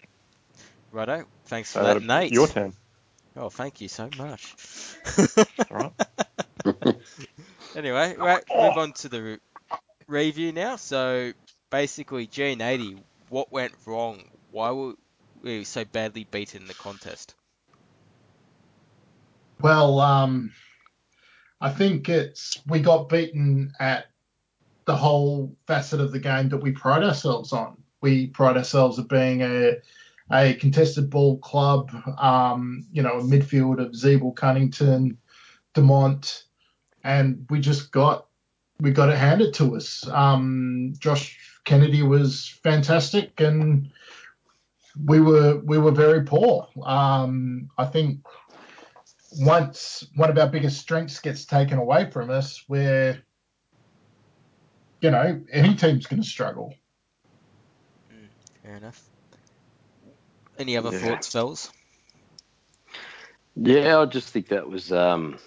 Righto. 0.93 1.24
Thanks 1.47 1.72
for 1.72 1.80
So 1.80 1.95
that, 1.95 2.03
Nate. 2.03 2.32
Your 2.32 2.47
turn. 2.47 2.72
Oh, 3.37 3.51
thank 3.51 3.80
you 3.80 3.89
so 3.89 4.09
much. 4.16 4.55
All 5.70 5.76
right. 5.76 5.93
anyway, 7.76 8.14
right, 8.16 8.43
move 8.55 8.76
on 8.78 8.93
to 8.95 9.09
the 9.09 9.22
re- 9.22 9.39
review 10.07 10.53
now. 10.53 10.76
So 10.76 11.32
basically, 11.70 12.26
G80, 12.26 12.99
what 13.28 13.53
went 13.53 13.72
wrong? 13.84 14.24
Why 14.51 14.70
were 14.70 14.95
we 15.43 15.64
so 15.64 15.84
badly 15.84 16.26
beaten 16.30 16.62
in 16.62 16.68
the 16.68 16.74
contest? 16.74 17.34
Well, 19.61 20.01
um, 20.01 20.53
I 21.61 21.70
think 21.70 22.09
it's 22.09 22.61
we 22.66 22.80
got 22.80 23.09
beaten 23.09 23.72
at 23.80 24.07
the 24.84 24.96
whole 24.96 25.57
facet 25.66 26.00
of 26.00 26.12
the 26.12 26.18
game 26.18 26.48
that 26.50 26.59
we 26.59 26.72
pride 26.72 27.02
ourselves 27.02 27.52
on. 27.52 27.76
We 28.02 28.28
pride 28.28 28.57
ourselves 28.57 28.98
at 28.98 29.09
being 29.09 29.42
a 29.42 29.76
a 30.32 30.54
contested 30.54 31.09
ball 31.09 31.38
club. 31.38 31.90
Um, 32.18 32.86
you 32.92 33.02
know, 33.02 33.18
a 33.18 33.22
midfield 33.22 33.80
of 33.80 33.92
Ziebell, 33.92 34.34
Cunnington, 34.34 35.16
Dumont, 35.74 36.44
and 37.04 37.46
we 37.50 37.61
just 37.61 37.90
got 37.90 38.26
we 38.80 38.90
got 38.90 39.09
it 39.09 39.16
handed 39.16 39.54
to 39.54 39.76
us. 39.76 40.07
Um, 40.09 40.94
Josh 40.98 41.38
Kennedy 41.64 42.02
was 42.02 42.59
fantastic, 42.62 43.40
and 43.40 43.90
we 45.04 45.20
were 45.20 45.61
we 45.64 45.78
were 45.78 45.92
very 45.92 46.22
poor. 46.24 46.68
Um, 46.84 47.70
I 47.78 47.86
think 47.86 48.20
once 49.41 50.07
one 50.16 50.30
of 50.30 50.39
our 50.39 50.49
biggest 50.49 50.80
strengths 50.80 51.20
gets 51.20 51.45
taken 51.45 51.78
away 51.78 52.11
from 52.11 52.30
us, 52.30 52.64
where 52.66 53.22
you 55.01 55.11
know 55.11 55.43
any 55.53 55.74
team's 55.74 56.07
going 56.07 56.22
to 56.22 56.28
struggle. 56.28 56.74
Fair 58.62 58.76
enough. 58.76 59.03
Any 60.59 60.76
other 60.76 60.91
Yeah. 60.91 60.99
thoughts, 60.99 61.28
fellas? 61.28 61.70
Yeah, 63.57 64.01
I 64.01 64.07
just 64.07 64.28
think 64.28 64.49
that 64.49 64.68
was 64.68 64.93
um, 64.93 65.39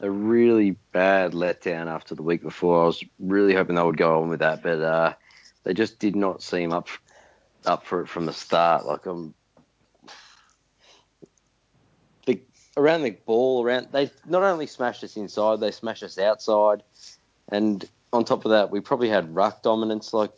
a 0.00 0.10
really 0.10 0.72
bad 0.92 1.32
letdown 1.32 1.86
after 1.86 2.14
the 2.14 2.22
week 2.22 2.42
before. 2.42 2.82
I 2.82 2.86
was 2.86 3.04
really 3.18 3.54
hoping 3.54 3.76
they 3.76 3.82
would 3.82 3.96
go 3.96 4.22
on 4.22 4.28
with 4.28 4.40
that, 4.40 4.62
but 4.62 4.80
uh, 4.80 5.14
they 5.64 5.74
just 5.74 5.98
did 5.98 6.16
not 6.16 6.42
seem 6.42 6.72
up 6.72 6.88
up 7.64 7.86
for 7.86 8.02
it 8.02 8.08
from 8.08 8.26
the 8.26 8.32
start. 8.32 8.84
Like 8.86 9.06
I'm 9.06 9.34
the 12.26 12.40
around 12.76 13.02
the 13.02 13.10
ball 13.10 13.64
around 13.64 13.88
they 13.92 14.10
not 14.26 14.42
only 14.42 14.66
smashed 14.66 15.04
us 15.04 15.16
inside, 15.16 15.60
they 15.60 15.70
smashed 15.70 16.02
us 16.02 16.18
outside, 16.18 16.82
and 17.48 17.88
on 18.12 18.24
top 18.24 18.44
of 18.44 18.50
that, 18.50 18.70
we 18.70 18.80
probably 18.80 19.08
had 19.08 19.34
ruck 19.34 19.62
dominance. 19.62 20.12
Like 20.12 20.32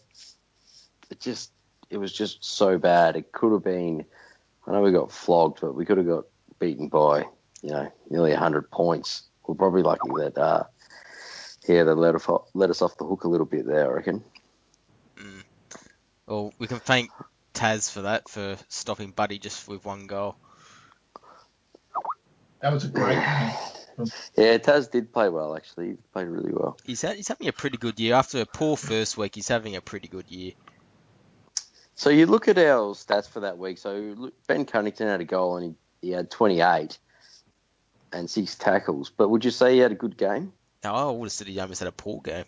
it 1.11 1.21
just 1.21 1.51
it 1.91 1.99
was 1.99 2.13
just 2.13 2.45
so 2.45 2.79
bad. 2.79 3.17
It 3.17 3.33
could 3.33 3.53
have 3.53 3.65
been. 3.65 4.05
I 4.67 4.73
know 4.73 4.83
we 4.83 4.93
got 4.93 5.13
flogged, 5.13 5.61
but 5.61 5.75
we 5.75 5.85
could 5.85 5.99
have 5.99 6.07
got 6.07 6.25
beaten 6.59 6.89
by 6.89 7.25
you 7.63 7.71
know 7.71 7.93
nearly 8.11 8.31
100 8.31 8.71
points. 8.71 9.25
We're 9.47 9.55
probably 9.55 9.83
lucky 9.83 10.09
that 10.17 10.39
uh, 10.39 10.65
yeah 11.69 11.85
they 11.85 11.93
let 11.93 12.15
us 12.15 12.29
off, 12.29 12.49
let 12.55 12.71
us 12.71 12.83
off 12.83 12.97
the 12.97 13.05
hook 13.05 13.25
a 13.25 13.29
little 13.29 13.47
bit 13.47 13.67
there. 13.67 13.91
I 13.91 13.95
reckon. 13.95 14.25
Well, 16.27 16.55
we 16.59 16.67
can 16.67 16.81
thank 16.81 17.11
Taz 17.53 17.91
for 17.91 18.03
that, 18.03 18.29
for 18.29 18.57
stopping 18.69 19.11
Buddy 19.11 19.39
just 19.39 19.69
with 19.69 19.85
one 19.85 20.07
goal. 20.07 20.37
That 22.65 22.73
was 22.73 22.85
a 22.85 22.89
great 22.89 23.19
game. 23.19 24.07
Yeah, 24.39 24.57
Taz 24.57 24.91
did 24.91 25.13
play 25.13 25.29
well 25.29 25.55
actually. 25.55 25.89
He 25.89 25.97
played 26.15 26.29
really 26.29 26.51
well. 26.51 26.79
He's, 26.83 27.03
had, 27.03 27.17
he's 27.17 27.29
having 27.29 27.47
a 27.47 27.53
pretty 27.53 27.77
good 27.77 28.01
year. 28.01 28.15
After 28.15 28.41
a 28.41 28.47
poor 28.47 28.79
first 28.79 29.19
week, 29.19 29.35
he's 29.35 29.49
having 29.49 29.77
a 29.77 29.83
pretty 29.83 30.09
good 30.09 30.31
year. 30.31 30.53
So 31.95 32.09
you 32.09 32.25
look 32.25 32.49
at 32.49 32.57
our 32.57 32.95
stats 32.95 33.29
for 33.29 33.41
that 33.41 33.59
week. 33.59 33.77
So 33.77 34.33
Ben 34.47 34.65
Cunnington 34.65 35.09
had 35.09 35.21
a 35.21 35.27
goal 35.27 35.59
and 35.59 35.77
he, 36.01 36.09
he 36.09 36.13
had 36.15 36.31
28 36.31 36.99
and 38.15 38.31
six 38.31 38.55
tackles. 38.55 39.13
But 39.15 39.29
would 39.29 39.45
you 39.45 39.51
say 39.51 39.75
he 39.75 39.81
had 39.81 39.93
a 39.93 39.97
good 39.97 40.17
game? 40.17 40.55
Now, 40.83 40.95
I 40.95 41.11
would 41.11 41.27
have 41.27 41.33
said 41.33 41.49
he 41.49 41.61
almost 41.61 41.81
had 41.81 41.89
a 41.89 41.93
poor 41.93 42.23
game. 42.23 42.47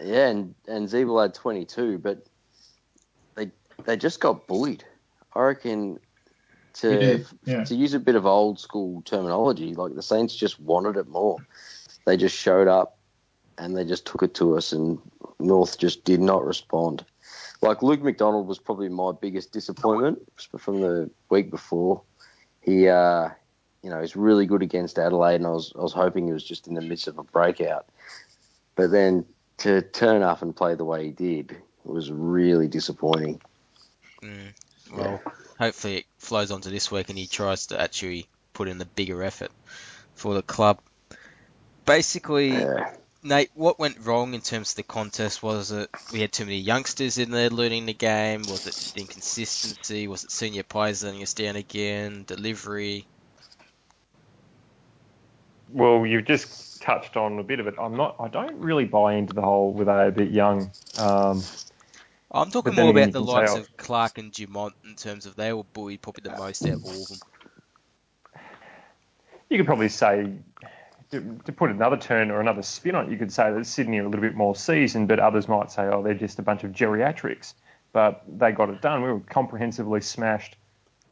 Yeah, 0.00 0.28
and 0.28 0.54
and 0.66 0.88
Ziebell 0.88 1.20
had 1.20 1.34
22, 1.34 1.98
but 1.98 2.24
they 3.34 3.50
they 3.84 3.98
just 3.98 4.20
got 4.20 4.46
bullied. 4.46 4.84
I 5.34 5.40
reckon 5.42 5.92
We 5.94 5.98
to 6.74 7.24
yeah. 7.44 7.64
to 7.64 7.74
use 7.74 7.94
a 7.94 8.00
bit 8.00 8.14
of 8.14 8.26
old 8.26 8.60
school 8.60 9.02
terminology, 9.02 9.74
like 9.74 9.94
the 9.94 10.02
Saints 10.02 10.34
just 10.34 10.60
wanted 10.60 10.96
it 10.96 11.08
more. 11.08 11.38
They 12.06 12.16
just 12.16 12.36
showed 12.36 12.68
up 12.68 12.98
and 13.58 13.76
they 13.76 13.84
just 13.84 14.06
took 14.06 14.22
it 14.22 14.34
to 14.34 14.56
us, 14.56 14.72
and 14.72 14.98
North 15.38 15.78
just 15.78 16.04
did 16.04 16.20
not 16.20 16.44
respond. 16.44 17.04
Like 17.62 17.82
Luke 17.82 18.02
McDonald 18.02 18.46
was 18.46 18.58
probably 18.58 18.88
my 18.88 19.12
biggest 19.12 19.52
disappointment 19.52 20.18
from 20.58 20.80
the 20.80 21.10
week 21.30 21.50
before. 21.50 22.02
He, 22.60 22.88
uh, 22.88 23.30
you 23.82 23.90
know, 23.90 24.00
he's 24.00 24.16
really 24.16 24.46
good 24.46 24.62
against 24.62 24.98
Adelaide, 24.98 25.36
and 25.36 25.46
I 25.46 25.50
was 25.50 25.72
I 25.78 25.80
was 25.80 25.92
hoping 25.92 26.26
he 26.26 26.32
was 26.32 26.44
just 26.44 26.66
in 26.66 26.74
the 26.74 26.82
midst 26.82 27.06
of 27.08 27.18
a 27.18 27.22
breakout. 27.22 27.86
But 28.74 28.90
then 28.90 29.24
to 29.58 29.82
turn 29.82 30.22
up 30.22 30.42
and 30.42 30.54
play 30.54 30.74
the 30.74 30.84
way 30.84 31.04
he 31.04 31.10
did 31.10 31.56
was 31.84 32.10
really 32.10 32.66
disappointing. 32.66 33.40
Mm, 34.22 34.52
well, 34.92 35.22
hopefully 35.58 35.98
it 35.98 36.06
flows 36.18 36.50
onto 36.50 36.70
this 36.70 36.90
week 36.90 37.08
and 37.08 37.18
he 37.18 37.26
tries 37.26 37.66
to 37.68 37.80
actually 37.80 38.26
put 38.52 38.68
in 38.68 38.78
the 38.78 38.84
bigger 38.84 39.22
effort 39.22 39.50
for 40.14 40.34
the 40.34 40.42
club. 40.42 40.78
Basically, 41.86 42.50
Yeah. 42.52 42.94
Nate, 43.26 43.50
what 43.54 43.78
went 43.78 43.96
wrong 44.04 44.34
in 44.34 44.42
terms 44.42 44.72
of 44.72 44.76
the 44.76 44.82
contest? 44.82 45.42
Was 45.42 45.72
it 45.72 45.88
we 46.12 46.20
had 46.20 46.30
too 46.30 46.44
many 46.44 46.58
youngsters 46.58 47.16
in 47.16 47.30
there 47.30 47.48
learning 47.48 47.86
the 47.86 47.94
game? 47.94 48.40
Was 48.40 48.66
it 48.66 48.74
just 48.74 48.98
inconsistency? 48.98 50.06
Was 50.08 50.24
it 50.24 50.30
senior 50.30 50.62
players 50.62 51.02
letting 51.02 51.22
us 51.22 51.32
down 51.32 51.56
again? 51.56 52.24
Delivery? 52.26 53.06
Well, 55.72 56.04
you've 56.04 56.26
just 56.26 56.82
touched 56.82 57.16
on 57.16 57.38
a 57.38 57.42
bit 57.42 57.60
of 57.60 57.66
it. 57.66 57.74
I'm 57.78 57.96
not. 57.96 58.16
I 58.20 58.28
don't 58.28 58.58
really 58.58 58.84
buy 58.84 59.14
into 59.14 59.32
the 59.32 59.40
whole 59.42 59.72
were 59.72 59.86
they 59.86 60.08
a 60.08 60.10
bit 60.10 60.30
young. 60.30 60.70
Um, 60.98 61.42
I'm 62.34 62.50
talking 62.50 62.74
more 62.74 62.90
about 62.90 63.12
the 63.12 63.20
likes 63.20 63.52
oh- 63.52 63.60
of 63.60 63.76
Clark 63.76 64.18
and 64.18 64.32
Dumont 64.32 64.74
in 64.84 64.96
terms 64.96 65.24
of 65.26 65.36
they 65.36 65.52
were 65.52 65.64
bullied 65.64 66.02
probably 66.02 66.28
the 66.28 66.36
most 66.36 66.64
out 66.66 66.72
of 66.72 66.84
all 66.84 67.02
of 67.02 67.08
them. 67.08 67.18
you 69.48 69.56
could 69.56 69.66
probably 69.66 69.88
say, 69.88 70.32
to, 71.12 71.38
to 71.44 71.52
put 71.52 71.70
another 71.70 71.96
turn 71.96 72.30
or 72.30 72.40
another 72.40 72.62
spin 72.62 72.96
on 72.96 73.06
it, 73.06 73.12
you 73.12 73.16
could 73.16 73.32
say 73.32 73.52
that 73.52 73.64
Sydney 73.66 73.98
are 73.98 74.02
a 74.02 74.08
little 74.08 74.20
bit 74.20 74.34
more 74.34 74.56
seasoned, 74.56 75.06
but 75.06 75.20
others 75.20 75.48
might 75.48 75.70
say, 75.70 75.84
oh, 75.84 76.02
they're 76.02 76.14
just 76.14 76.38
a 76.40 76.42
bunch 76.42 76.64
of 76.64 76.72
geriatrics. 76.72 77.54
But 77.92 78.24
they 78.26 78.50
got 78.50 78.68
it 78.70 78.82
done. 78.82 79.02
We 79.02 79.12
were 79.12 79.20
comprehensively 79.20 80.00
smashed 80.00 80.56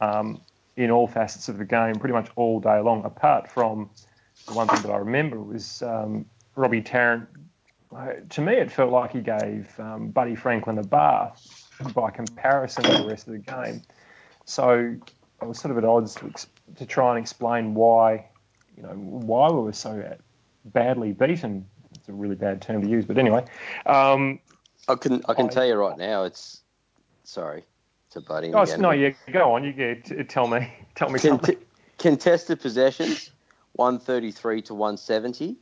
um, 0.01 0.41
in 0.75 0.91
all 0.91 1.07
facets 1.07 1.47
of 1.47 1.57
the 1.57 1.65
game, 1.65 1.95
pretty 1.95 2.13
much 2.13 2.29
all 2.35 2.59
day 2.59 2.79
long. 2.81 3.05
Apart 3.05 3.49
from 3.49 3.89
the 4.47 4.53
one 4.53 4.67
thing 4.67 4.81
that 4.81 4.91
I 4.91 4.97
remember 4.97 5.39
was 5.39 5.81
um, 5.81 6.25
Robbie 6.55 6.81
Tarrant. 6.81 7.29
To 8.29 8.41
me, 8.41 8.53
it 8.55 8.71
felt 8.71 8.91
like 8.91 9.11
he 9.11 9.21
gave 9.21 9.79
um, 9.79 10.09
Buddy 10.09 10.35
Franklin 10.35 10.77
a 10.77 10.83
bath 10.83 11.69
by 11.93 12.11
comparison 12.11 12.83
to 12.83 13.03
the 13.03 13.07
rest 13.07 13.27
of 13.27 13.33
the 13.33 13.39
game. 13.39 13.81
So 14.45 14.95
I 15.41 15.45
was 15.45 15.59
sort 15.59 15.71
of 15.71 15.77
at 15.77 15.85
odds 15.85 16.15
to, 16.15 16.27
ex- 16.27 16.47
to 16.77 16.85
try 16.85 17.09
and 17.15 17.19
explain 17.19 17.73
why, 17.73 18.25
you 18.77 18.83
know, 18.83 18.89
why 18.89 19.49
we 19.51 19.61
were 19.61 19.73
so 19.73 20.17
badly 20.65 21.11
beaten. 21.11 21.65
It's 21.95 22.09
a 22.09 22.13
really 22.13 22.35
bad 22.35 22.61
term 22.61 22.81
to 22.81 22.87
use, 22.87 23.05
but 23.05 23.17
anyway. 23.17 23.45
Um, 23.85 24.39
I 24.87 24.95
can 24.95 25.21
I 25.29 25.33
can 25.33 25.45
I- 25.47 25.49
tell 25.49 25.65
you 25.65 25.75
right 25.75 25.97
now, 25.97 26.23
it's 26.23 26.61
sorry 27.23 27.63
to 28.11 28.19
in 28.19 28.55
oh, 28.55 28.61
again. 28.61 28.81
no, 28.81 28.91
yeah, 28.91 29.11
go 29.31 29.53
on. 29.53 29.63
You 29.63 29.73
get 29.73 30.29
tell 30.29 30.47
me, 30.47 30.71
tell 30.95 31.09
me 31.09 31.19
Cont- 31.19 31.41
something. 31.41 31.57
contested 31.97 32.59
possessions, 32.61 33.31
one 33.73 33.99
thirty 33.99 34.31
three 34.31 34.61
to 34.63 34.73
one 34.73 34.97
seventy. 34.97 35.57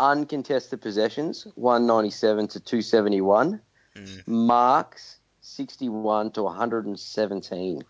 Uncontested 0.00 0.80
possessions, 0.80 1.46
one 1.56 1.86
ninety 1.86 2.10
seven 2.10 2.46
to 2.48 2.60
two 2.60 2.82
seventy 2.82 3.20
one. 3.20 3.60
Mm. 3.96 4.26
Marks, 4.28 5.18
sixty 5.40 5.88
one 5.88 6.30
to 6.32 6.44
one 6.44 6.56
hundred 6.56 6.86
and 6.86 6.98
seventeen. 6.98 7.82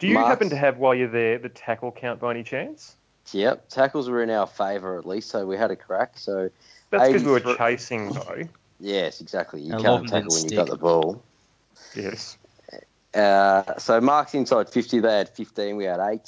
Do 0.00 0.08
you 0.08 0.14
Marks- 0.14 0.28
happen 0.28 0.50
to 0.50 0.56
have 0.56 0.78
while 0.78 0.94
you're 0.94 1.08
there 1.08 1.38
the 1.38 1.48
tackle 1.48 1.92
count 1.92 2.18
by 2.20 2.32
any 2.32 2.42
chance? 2.42 2.96
Yep, 3.32 3.68
tackles 3.68 4.10
were 4.10 4.22
in 4.22 4.28
our 4.30 4.46
favour 4.46 4.98
at 4.98 5.06
least, 5.06 5.30
so 5.30 5.46
we 5.46 5.56
had 5.56 5.70
a 5.70 5.76
crack. 5.76 6.18
So 6.18 6.50
That's 6.90 7.06
because 7.08 7.24
we 7.24 7.30
were 7.30 7.56
chasing, 7.56 8.12
though. 8.12 8.42
yes, 8.80 9.20
exactly. 9.20 9.62
You 9.62 9.74
And 9.74 9.82
can't 9.82 10.02
Lobben 10.04 10.10
tackle 10.10 10.34
when 10.34 10.42
you 10.42 10.48
stick. 10.48 10.56
got 10.58 10.66
the 10.68 10.76
ball. 10.76 11.22
Yes. 11.96 12.36
Uh, 13.14 13.78
so 13.78 13.98
marks 14.00 14.34
inside 14.34 14.68
50, 14.68 14.98
they 15.00 15.16
had 15.18 15.28
15, 15.30 15.76
we 15.76 15.84
had 15.84 16.00
8. 16.00 16.20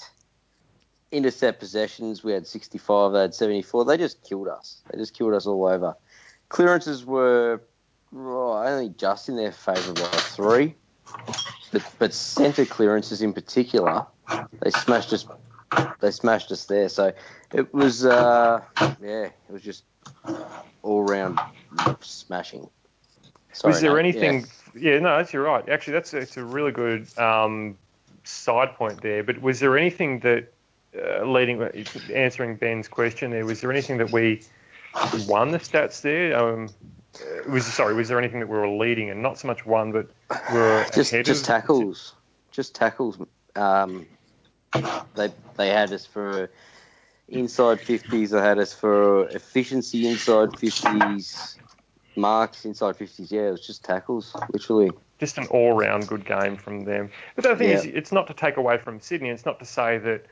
Intercept 1.16 1.58
possessions, 1.58 2.22
we 2.22 2.32
had 2.32 2.46
65, 2.46 3.12
they 3.12 3.20
had 3.22 3.34
74. 3.34 3.84
They 3.84 3.96
just 3.96 4.22
killed 4.22 4.48
us. 4.48 4.82
They 4.90 4.98
just 4.98 5.14
killed 5.14 5.34
us 5.34 5.46
all 5.46 5.66
over. 5.66 5.94
Clearances 6.48 7.04
were 7.04 7.62
oh, 8.14 8.52
only 8.52 8.90
just 8.90 9.28
in 9.28 9.36
their 9.36 9.52
favour 9.52 9.94
by 9.94 10.02
3. 10.02 10.74
But, 11.72 11.82
but 11.98 12.14
centre 12.14 12.64
clearances 12.64 13.22
in 13.22 13.32
particular, 13.32 14.06
they 14.60 14.70
smashed 14.70 15.12
us 15.12 15.26
they 16.00 16.10
smashed 16.10 16.52
us 16.52 16.64
there. 16.64 16.88
So 16.88 17.12
it 17.52 17.72
was, 17.72 18.04
uh, 18.04 18.60
yeah, 19.00 19.24
it 19.24 19.32
was 19.50 19.62
just 19.62 19.84
all 20.82 21.02
round 21.02 21.38
smashing. 22.00 22.68
Sorry, 23.52 23.72
was 23.72 23.80
there 23.80 24.00
Nate. 24.00 24.16
anything? 24.16 24.46
Yeah. 24.74 24.98
no, 24.98 25.16
that's 25.16 25.32
you're 25.32 25.42
right. 25.42 25.68
Actually, 25.68 25.94
that's 25.94 26.14
it's 26.14 26.36
a 26.36 26.44
really 26.44 26.72
good 26.72 27.06
um, 27.18 27.76
side 28.24 28.74
point 28.74 29.00
there. 29.00 29.22
But 29.22 29.40
was 29.40 29.60
there 29.60 29.78
anything 29.78 30.20
that 30.20 30.52
uh, 30.96 31.24
leading 31.24 31.62
answering 32.14 32.56
Ben's 32.56 32.88
question 32.88 33.30
there? 33.30 33.44
Was 33.44 33.60
there 33.60 33.70
anything 33.72 33.98
that 33.98 34.10
we 34.12 34.42
won 35.26 35.50
the 35.50 35.58
stats 35.58 36.00
there? 36.02 36.36
Um, 36.38 36.68
uh, 37.16 37.50
was 37.50 37.66
sorry, 37.66 37.94
was 37.94 38.08
there 38.08 38.18
anything 38.18 38.40
that 38.40 38.48
we 38.48 38.56
were 38.56 38.68
leading 38.68 39.10
and 39.10 39.22
not 39.22 39.38
so 39.38 39.48
much 39.48 39.64
one, 39.66 39.92
but 39.92 40.10
we 40.52 40.58
were 40.58 40.86
just 40.94 41.12
just 41.12 41.42
of? 41.42 41.46
tackles, 41.46 42.14
just 42.52 42.74
tackles. 42.74 43.18
Um, 43.54 44.06
they 45.14 45.32
they 45.56 45.68
had 45.68 45.92
us 45.92 46.04
for 46.06 46.50
inside 47.28 47.80
fifties. 47.80 48.30
They 48.30 48.40
had 48.40 48.58
us 48.58 48.72
for 48.74 49.28
efficiency 49.30 50.06
inside 50.08 50.58
fifties, 50.58 51.58
marks 52.16 52.64
inside 52.64 52.96
fifties. 52.96 53.32
Yeah, 53.32 53.48
it 53.48 53.52
was 53.52 53.66
just 53.66 53.84
tackles, 53.84 54.36
literally. 54.52 54.92
just 55.18 55.38
an 55.38 55.46
all-round 55.46 56.06
good 56.06 56.26
game 56.26 56.56
from 56.56 56.84
them. 56.84 57.10
But 57.34 57.44
the 57.44 57.56
thing 57.56 57.68
Yeah. 57.70 57.76
is, 57.76 57.86
it's 57.86 58.12
not 58.12 58.26
to 58.26 58.34
take 58.34 58.58
away 58.58 58.76
from 58.76 59.00
Sydney. 59.00 59.30
It's 59.30 59.46
not 59.46 59.58
to 59.60 59.64
say 59.64 59.96
that 59.98 60.26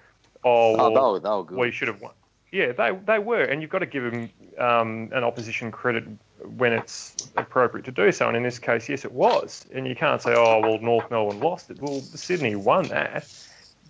oh, 0.45 0.77
Oh, 0.79 0.89
they 0.91 1.01
were, 1.01 1.21
they 1.21 1.29
were 1.31 1.45
good. 1.45 1.59
we 1.59 1.71
should 1.71 1.89
have 1.89 2.01
won. 2.01 2.13
Yeah, 2.53 2.71
they 2.71 2.93
they 3.05 3.19
were, 3.19 3.43
and 3.43 3.61
you've 3.61 3.71
got 3.73 3.81
to 3.81 3.87
give 3.87 4.05
them 4.05 4.31
um, 4.59 5.11
an 5.13 5.25
opposition 5.25 5.73
credit 5.73 6.05
when 6.57 6.73
it's 6.73 7.17
appropriate 7.37 7.85
to 7.87 7.91
do 7.91 8.13
so. 8.13 8.29
And 8.29 8.37
in 8.37 8.45
this 8.45 8.61
case, 8.61 8.89
yes, 8.89 9.05
it 9.05 9.11
was. 9.11 9.67
And 9.75 9.89
you 9.89 9.97
can't 9.97 10.23
say, 10.23 10.35
oh, 10.37 10.61
well, 10.61 10.79
North 10.79 11.11
Melbourne 11.11 11.41
lost 11.41 11.71
it. 11.71 11.81
Well, 11.83 12.01
Sydney 12.01 12.55
won 12.55 12.87
that. 12.89 13.27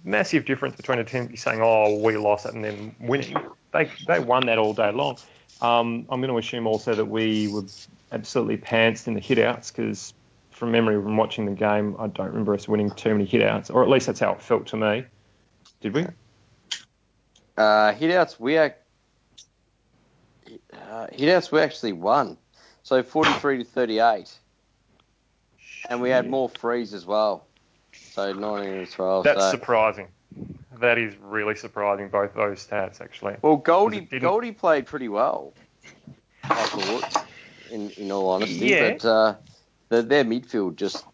Massive 0.05 0.47
difference 0.47 0.77
between 0.77 0.99
a 0.99 1.05
team 1.05 1.37
saying, 1.37 1.61
oh, 1.63 1.99
we 1.99 2.17
lost 2.17 2.47
it, 2.47 2.55
and 2.55 2.65
then 2.65 2.95
winning. 3.01 3.37
They 3.73 3.91
they 4.07 4.19
won 4.19 4.47
that 4.47 4.57
all 4.59 4.73
day 4.73 4.93
long. 4.93 5.19
Um, 5.61 6.07
I'm 6.09 6.21
going 6.23 6.33
to 6.33 6.39
assume 6.39 6.67
also 6.67 6.95
that 6.95 7.05
we 7.05 7.49
were 7.49 7.65
absolutely 8.13 8.57
pantsed 8.57 9.09
in 9.09 9.15
the 9.15 9.21
hitouts 9.21 9.69
because 9.73 10.15
from 10.51 10.71
memory 10.73 10.95
from 11.03 11.17
watching 11.19 11.45
the 11.47 11.53
game, 11.53 11.97
I 11.99 12.07
don't 12.07 12.29
remember 12.29 12.55
us 12.55 12.67
winning 12.67 12.91
too 12.93 13.11
many 13.15 13.27
hitouts, 13.27 13.71
or 13.75 13.83
at 13.83 13.91
least 13.91 14.07
that's 14.07 14.21
how 14.21 14.33
it 14.33 14.41
felt 14.43 14.67
to 14.69 14.77
me. 14.79 15.05
Did 15.81 15.95
we? 15.95 16.07
Uh, 17.57 17.93
hitouts, 17.93 18.39
we 18.39 18.59
ac- 18.59 18.75
uh, 20.73 21.07
we 21.19 21.61
actually 21.61 21.93
won. 21.93 22.37
So 22.83 23.03
43 23.03 23.59
to 23.59 23.65
38. 23.65 24.33
And 25.89 26.01
we 26.01 26.11
had 26.11 26.29
more 26.29 26.49
frees 26.49 26.95
as 26.95 27.07
well. 27.07 27.47
So 27.93 28.33
19 28.33 28.87
to 28.87 28.93
12. 28.93 29.25
That's 29.25 29.41
so. 29.41 29.51
surprising. 29.51 30.09
That 30.81 30.99
is 30.99 31.15
really 31.21 31.55
surprising, 31.55 32.09
both 32.09 32.35
those 32.35 32.67
stats, 32.67 33.01
actually. 33.01 33.37
Well, 33.43 33.57
Goldie, 33.57 34.01
Goldie 34.01 34.53
played 34.53 34.87
pretty 34.87 35.09
well, 35.09 35.53
I 36.43 36.63
thought, 36.65 37.27
in, 37.71 37.91
in 37.91 38.11
all 38.11 38.31
honesty. 38.31 38.67
Yeah. 38.67 38.93
But 38.93 39.05
uh, 39.05 39.35
the, 39.89 40.03
their 40.03 40.25
midfield 40.25 40.77
just 40.77 41.05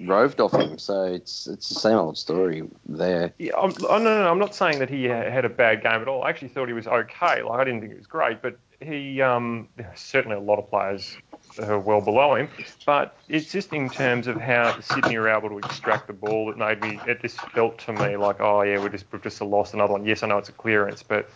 roved 0.00 0.40
off 0.40 0.52
him. 0.52 0.78
So 0.78 1.04
it's 1.04 1.46
it's 1.46 1.68
the 1.68 1.74
same 1.80 1.96
old 1.96 2.18
story 2.18 2.62
there. 2.86 3.32
Yeah, 3.38 3.56
I'm, 3.56 3.72
oh, 3.88 3.98
no, 3.98 4.04
no, 4.04 4.22
no, 4.24 4.30
I'm 4.30 4.38
not 4.38 4.54
saying 4.54 4.78
that 4.80 4.90
he 4.90 5.04
had 5.04 5.44
a 5.44 5.48
bad 5.48 5.82
game 5.82 6.02
at 6.02 6.08
all. 6.08 6.22
I 6.22 6.30
actually 6.30 6.48
thought 6.48 6.68
he 6.68 6.74
was 6.74 6.86
okay. 6.86 7.42
Like, 7.42 7.60
I 7.60 7.64
didn't 7.64 7.80
think 7.80 7.92
he 7.92 7.98
was 7.98 8.06
great, 8.06 8.42
but 8.42 8.58
he, 8.80 9.22
um, 9.22 9.68
certainly 9.94 10.36
a 10.36 10.40
lot 10.40 10.58
of 10.58 10.68
players 10.68 11.16
are 11.58 11.78
well 11.78 12.00
below 12.02 12.34
him. 12.34 12.48
But 12.84 13.16
it's 13.28 13.50
just 13.50 13.72
in 13.72 13.88
terms 13.88 14.26
of 14.26 14.38
how 14.40 14.78
Sydney 14.80 15.16
are 15.16 15.28
able 15.28 15.48
to 15.48 15.58
extract 15.58 16.08
the 16.08 16.12
ball 16.12 16.46
that 16.46 16.58
made 16.58 16.82
me, 16.82 17.00
it 17.06 17.22
just 17.22 17.40
felt 17.52 17.78
to 17.80 17.92
me 17.92 18.16
like, 18.16 18.40
oh, 18.40 18.62
yeah, 18.62 18.82
we 18.82 18.90
just, 18.90 19.06
we've 19.10 19.22
just 19.22 19.40
lost 19.40 19.72
another 19.72 19.92
one. 19.94 20.04
Yes, 20.04 20.22
I 20.22 20.26
know 20.26 20.38
it's 20.38 20.50
a 20.50 20.52
clearance, 20.52 21.02
but 21.02 21.28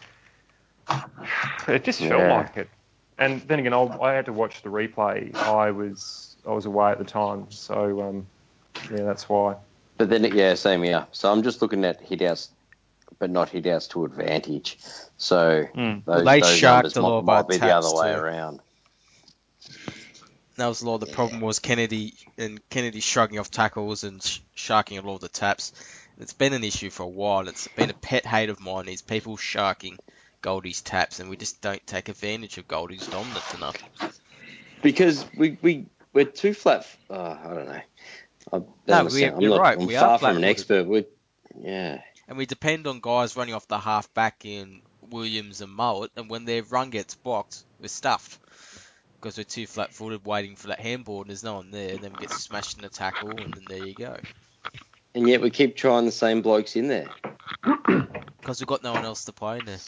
it 1.67 1.85
just 1.85 2.01
felt 2.01 2.21
Yeah. 2.21 2.37
like 2.37 2.57
it. 2.57 2.69
And 3.17 3.41
then 3.43 3.59
again, 3.59 3.75
I, 3.75 3.83
I 4.01 4.13
had 4.15 4.27
to 4.27 4.33
watch 4.33 4.63
the 4.63 4.71
replay. 4.71 5.35
I 5.35 5.71
was 5.71 6.37
I 6.47 6.53
was 6.53 6.65
away 6.65 6.91
at 6.91 6.99
the 6.99 7.05
time, 7.05 7.51
so 7.51 8.01
um, 8.01 8.27
yeah, 8.91 9.03
that's 9.05 9.29
why. 9.29 9.57
But 9.99 10.09
then, 10.09 10.25
yeah, 10.25 10.55
same 10.55 10.83
here. 10.83 11.07
So 11.13 11.31
I'm 11.31 11.43
just 11.43 11.61
looking 11.61 11.85
at 11.85 12.09
hitouts, 12.09 12.49
but 13.19 13.31
not 13.31 13.51
hitouts 13.51 13.89
to 13.91 14.05
advantage. 14.05 14.79
So 15.19 15.67
Mm. 15.75 16.05
those, 16.05 16.25
they 16.25 16.41
those 16.41 16.57
sharked 16.57 16.85
numbers 16.85 16.97
a 16.97 17.03
lot 17.03 17.25
might, 17.25 17.35
might 17.35 17.49
be 17.49 17.55
the 17.59 17.67
taps 17.67 17.87
other 17.87 17.97
way 17.97 18.13
too. 18.15 18.19
around. 18.19 18.61
That 20.57 20.67
was 20.67 20.83
a 20.83 20.87
lot 20.87 20.97
of 20.97 21.01
the 21.01 21.07
problem 21.07 21.41
was 21.41 21.59
Kennedy 21.59 22.15
and 22.37 22.61
Kennedy 22.69 23.01
shrugging 23.01 23.39
off 23.39 23.51
tackles 23.51 24.05
and 24.05 24.23
sh- 24.23 24.41
sharking 24.55 24.99
a 24.99 25.03
lot 25.03 25.15
of 25.17 25.21
the 25.21 25.29
taps. 25.29 25.73
It's 26.19 26.35
been 26.35 26.53
an 26.53 26.65
issue 26.65 26.91
for 26.91 27.05
a 27.05 27.09
while. 27.09 27.49
It's 27.49 27.69
been 27.69 27.89
a 27.89 27.95
pet 27.95 28.27
hate 28.27 28.51
of 28.51 28.61
mine. 28.61 28.89
Is 28.89 29.01
people 29.01 29.39
sharking 29.39 29.99
Goldie's 30.43 30.83
taps, 30.83 31.19
and 31.21 31.31
we 31.31 31.37
just 31.37 31.63
don't 31.63 31.87
take 31.87 32.09
advantage 32.09 32.59
of 32.59 32.69
Goldie's 32.69 33.07
dominance 33.07 33.55
enough. 33.55 33.83
Because 34.83 35.25
we, 35.37 35.57
we, 35.63 35.87
we're 36.13 36.25
too 36.27 36.53
flat. 36.53 36.87
Uh, 37.09 37.37
I 37.43 37.55
don't 37.55 37.67
know. 37.67 37.81
I 38.53 38.59
No, 38.87 39.05
we- 39.05 39.47
not, 39.49 39.61
right, 39.61 39.79
I'm 39.79 39.87
we 39.87 39.97
are 39.97 40.19
far 40.19 40.19
from 40.19 40.37
an 40.37 40.45
expert. 40.45 40.87
We're, 40.87 41.05
yeah. 41.59 42.01
And 42.29 42.39
we 42.39 42.47
depend 42.47 42.87
on 42.87 43.01
guys 43.01 43.37
running 43.37 43.55
off 43.55 43.67
the 43.69 43.79
half 43.79 44.13
back 44.15 44.45
in 44.45 44.83
Williams 45.11 45.61
and 45.61 45.73
Mullet, 45.73 46.13
and 46.17 46.31
when 46.31 46.45
their 46.45 46.63
run 46.63 46.91
gets 46.91 47.15
blocked, 47.17 47.65
we're 47.81 47.89
stuffed. 47.89 48.39
Because 49.21 49.37
we're 49.37 49.45
too 49.45 49.67
flat 49.67 49.93
footed 49.93 50.25
waiting 50.25 50.57
for 50.57 50.69
that 50.69 50.81
handball 50.81 51.21
and 51.21 51.29
there's 51.29 51.45
no 51.45 51.57
one 51.57 51.71
there, 51.71 51.91
and 51.91 51.99
then 51.99 52.13
we 52.13 52.19
get 52.21 52.31
smashed 52.31 52.77
in 52.77 52.83
the 52.83 52.89
tackle, 52.89 53.37
and 53.37 53.53
then 53.55 53.65
there 53.69 53.87
you 53.87 53.95
go. 53.95 54.17
And 55.15 55.29
yet 55.29 55.43
we 55.43 55.51
keep 55.51 55.77
trying 55.77 56.07
the 56.07 56.13
same 56.13 56.41
blokes 56.41 56.77
in 56.77 56.89
there. 56.89 57.09
Because 58.41 58.59
we've 58.59 58.67
got 58.69 58.83
no 58.83 58.95
one 58.95 59.05
else 59.05 59.27
to 59.27 59.33
play 59.33 59.59
in 59.59 59.67
there. 59.67 59.79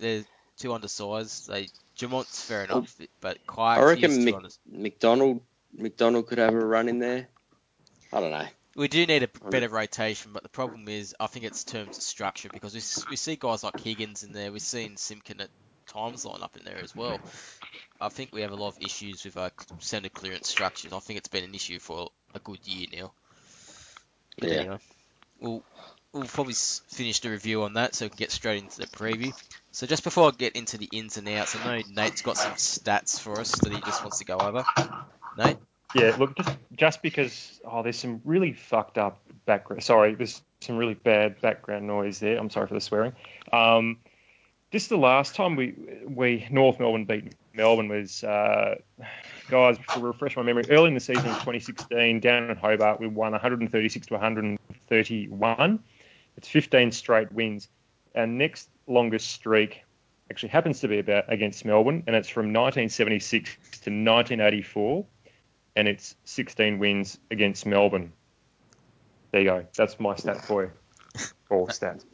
They're 0.00 0.24
too 0.58 0.72
undersized. 0.72 1.48
They 1.48 1.68
Dumont's 1.96 2.42
fair 2.42 2.64
enough, 2.64 2.96
but 3.20 3.38
I 3.48 3.80
reckon 3.80 4.24
Mc. 4.24 4.34
McDonald 4.70 5.40
McDonald 5.72 6.26
could 6.26 6.38
have 6.38 6.52
a 6.52 6.58
run 6.58 6.88
in 6.88 6.98
there. 6.98 7.28
I 8.12 8.20
don't 8.20 8.30
know. 8.30 8.46
We 8.74 8.88
do 8.88 9.06
need 9.06 9.22
a 9.22 9.28
better 9.50 9.68
rotation, 9.68 10.32
but 10.32 10.42
the 10.42 10.48
problem 10.48 10.88
is, 10.88 11.14
I 11.20 11.26
think 11.26 11.44
it's 11.44 11.64
terms 11.64 11.96
of 11.96 12.02
structure 12.02 12.48
because 12.50 12.74
we, 12.74 12.80
we 13.10 13.16
see 13.16 13.36
guys 13.36 13.62
like 13.62 13.78
Higgins 13.80 14.22
in 14.22 14.32
there. 14.32 14.50
We've 14.50 14.62
seen 14.62 14.96
Simpkin 14.96 15.40
at 15.40 15.50
times 15.88 16.24
line 16.24 16.42
up 16.42 16.56
in 16.56 16.64
there 16.64 16.78
as 16.82 16.94
well. 16.96 17.20
I 18.00 18.08
think 18.08 18.30
we 18.32 18.40
have 18.42 18.50
a 18.50 18.56
lot 18.56 18.68
of 18.68 18.82
issues 18.82 19.24
with 19.24 19.36
our 19.36 19.50
centre 19.78 20.08
clearance 20.08 20.48
structures. 20.48 20.92
I 20.92 20.98
think 21.00 21.18
it's 21.18 21.28
been 21.28 21.44
an 21.44 21.54
issue 21.54 21.78
for 21.78 22.08
a 22.34 22.38
good 22.40 22.66
year 22.66 22.86
now. 22.92 23.12
But 24.40 24.50
Yeah. 24.50 24.58
anyway, 24.60 24.78
we'll, 25.38 25.62
we'll 26.12 26.24
probably 26.24 26.54
finish 26.54 27.20
the 27.20 27.30
review 27.30 27.62
on 27.62 27.74
that 27.74 27.94
so 27.94 28.06
we 28.06 28.10
can 28.10 28.16
get 28.18 28.32
straight 28.32 28.62
into 28.62 28.78
the 28.80 28.86
preview. 28.86 29.32
So 29.70 29.86
just 29.86 30.04
before 30.04 30.28
I 30.28 30.30
get 30.36 30.56
into 30.56 30.78
the 30.78 30.88
ins 30.92 31.18
and 31.18 31.28
outs, 31.28 31.54
I 31.54 31.64
know 31.64 31.82
Nate's 31.94 32.22
got 32.22 32.36
some 32.36 32.52
stats 32.52 33.20
for 33.20 33.38
us 33.38 33.52
that 33.52 33.72
he 33.72 33.80
just 33.80 34.02
wants 34.02 34.18
to 34.18 34.24
go 34.24 34.38
over. 34.38 34.64
Nate? 35.36 35.58
Yeah, 35.94 36.16
look, 36.18 36.36
just, 36.36 36.56
just 36.76 37.02
because 37.02 37.60
oh, 37.64 37.82
there's 37.82 37.98
some 37.98 38.20
really 38.24 38.52
fucked 38.52 38.98
up 38.98 39.20
background. 39.44 39.82
Sorry, 39.82 40.14
there's 40.14 40.42
some 40.60 40.76
really 40.76 40.94
bad 40.94 41.40
background 41.40 41.86
noise 41.86 42.18
there. 42.18 42.38
I'm 42.38 42.50
sorry 42.50 42.66
for 42.66 42.74
the 42.74 42.80
swearing. 42.80 43.12
Um, 43.52 43.98
just 44.70 44.88
the 44.88 44.96
last 44.96 45.34
time 45.34 45.54
we 45.56 45.74
we 46.06 46.46
North 46.50 46.80
Melbourne 46.80 47.04
beat 47.04 47.34
Melbourne 47.54 47.88
was 47.88 48.24
uh, 48.24 48.76
guys 49.50 49.76
to 49.92 50.00
refresh 50.00 50.36
my 50.36 50.42
memory. 50.42 50.64
Early 50.70 50.88
in 50.88 50.94
the 50.94 51.00
season 51.00 51.26
of 51.26 51.34
2016, 51.34 52.20
down 52.20 52.50
in 52.50 52.56
Hobart, 52.56 52.98
we 52.98 53.06
won 53.06 53.32
136 53.32 54.06
to 54.06 54.14
131. 54.14 55.80
It's 56.38 56.48
15 56.48 56.92
straight 56.92 57.30
wins. 57.32 57.68
Our 58.16 58.26
next 58.26 58.70
longest 58.86 59.30
streak 59.30 59.82
actually 60.30 60.48
happens 60.48 60.80
to 60.80 60.88
be 60.88 60.98
about 60.98 61.30
against 61.30 61.66
Melbourne, 61.66 62.02
and 62.06 62.16
it's 62.16 62.28
from 62.28 62.46
1976 62.46 63.50
to 63.80 63.90
1984 63.90 65.04
and 65.76 65.88
it's 65.88 66.16
16 66.24 66.78
wins 66.78 67.18
against 67.30 67.66
Melbourne. 67.66 68.12
There 69.32 69.42
you 69.42 69.48
go. 69.48 69.66
That's 69.76 69.98
my 70.00 70.16
stat 70.16 70.44
for 70.44 70.64
you. 70.64 70.72
All 71.50 71.68
stats. 71.68 72.04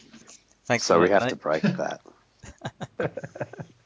Thanks 0.66 0.84
So 0.84 0.94
for 0.94 1.00
we 1.00 1.08
that, 1.08 1.10
have 1.10 1.22
Nate. 1.22 1.30
to 1.30 1.36
break 1.36 1.62
that. 1.76 2.00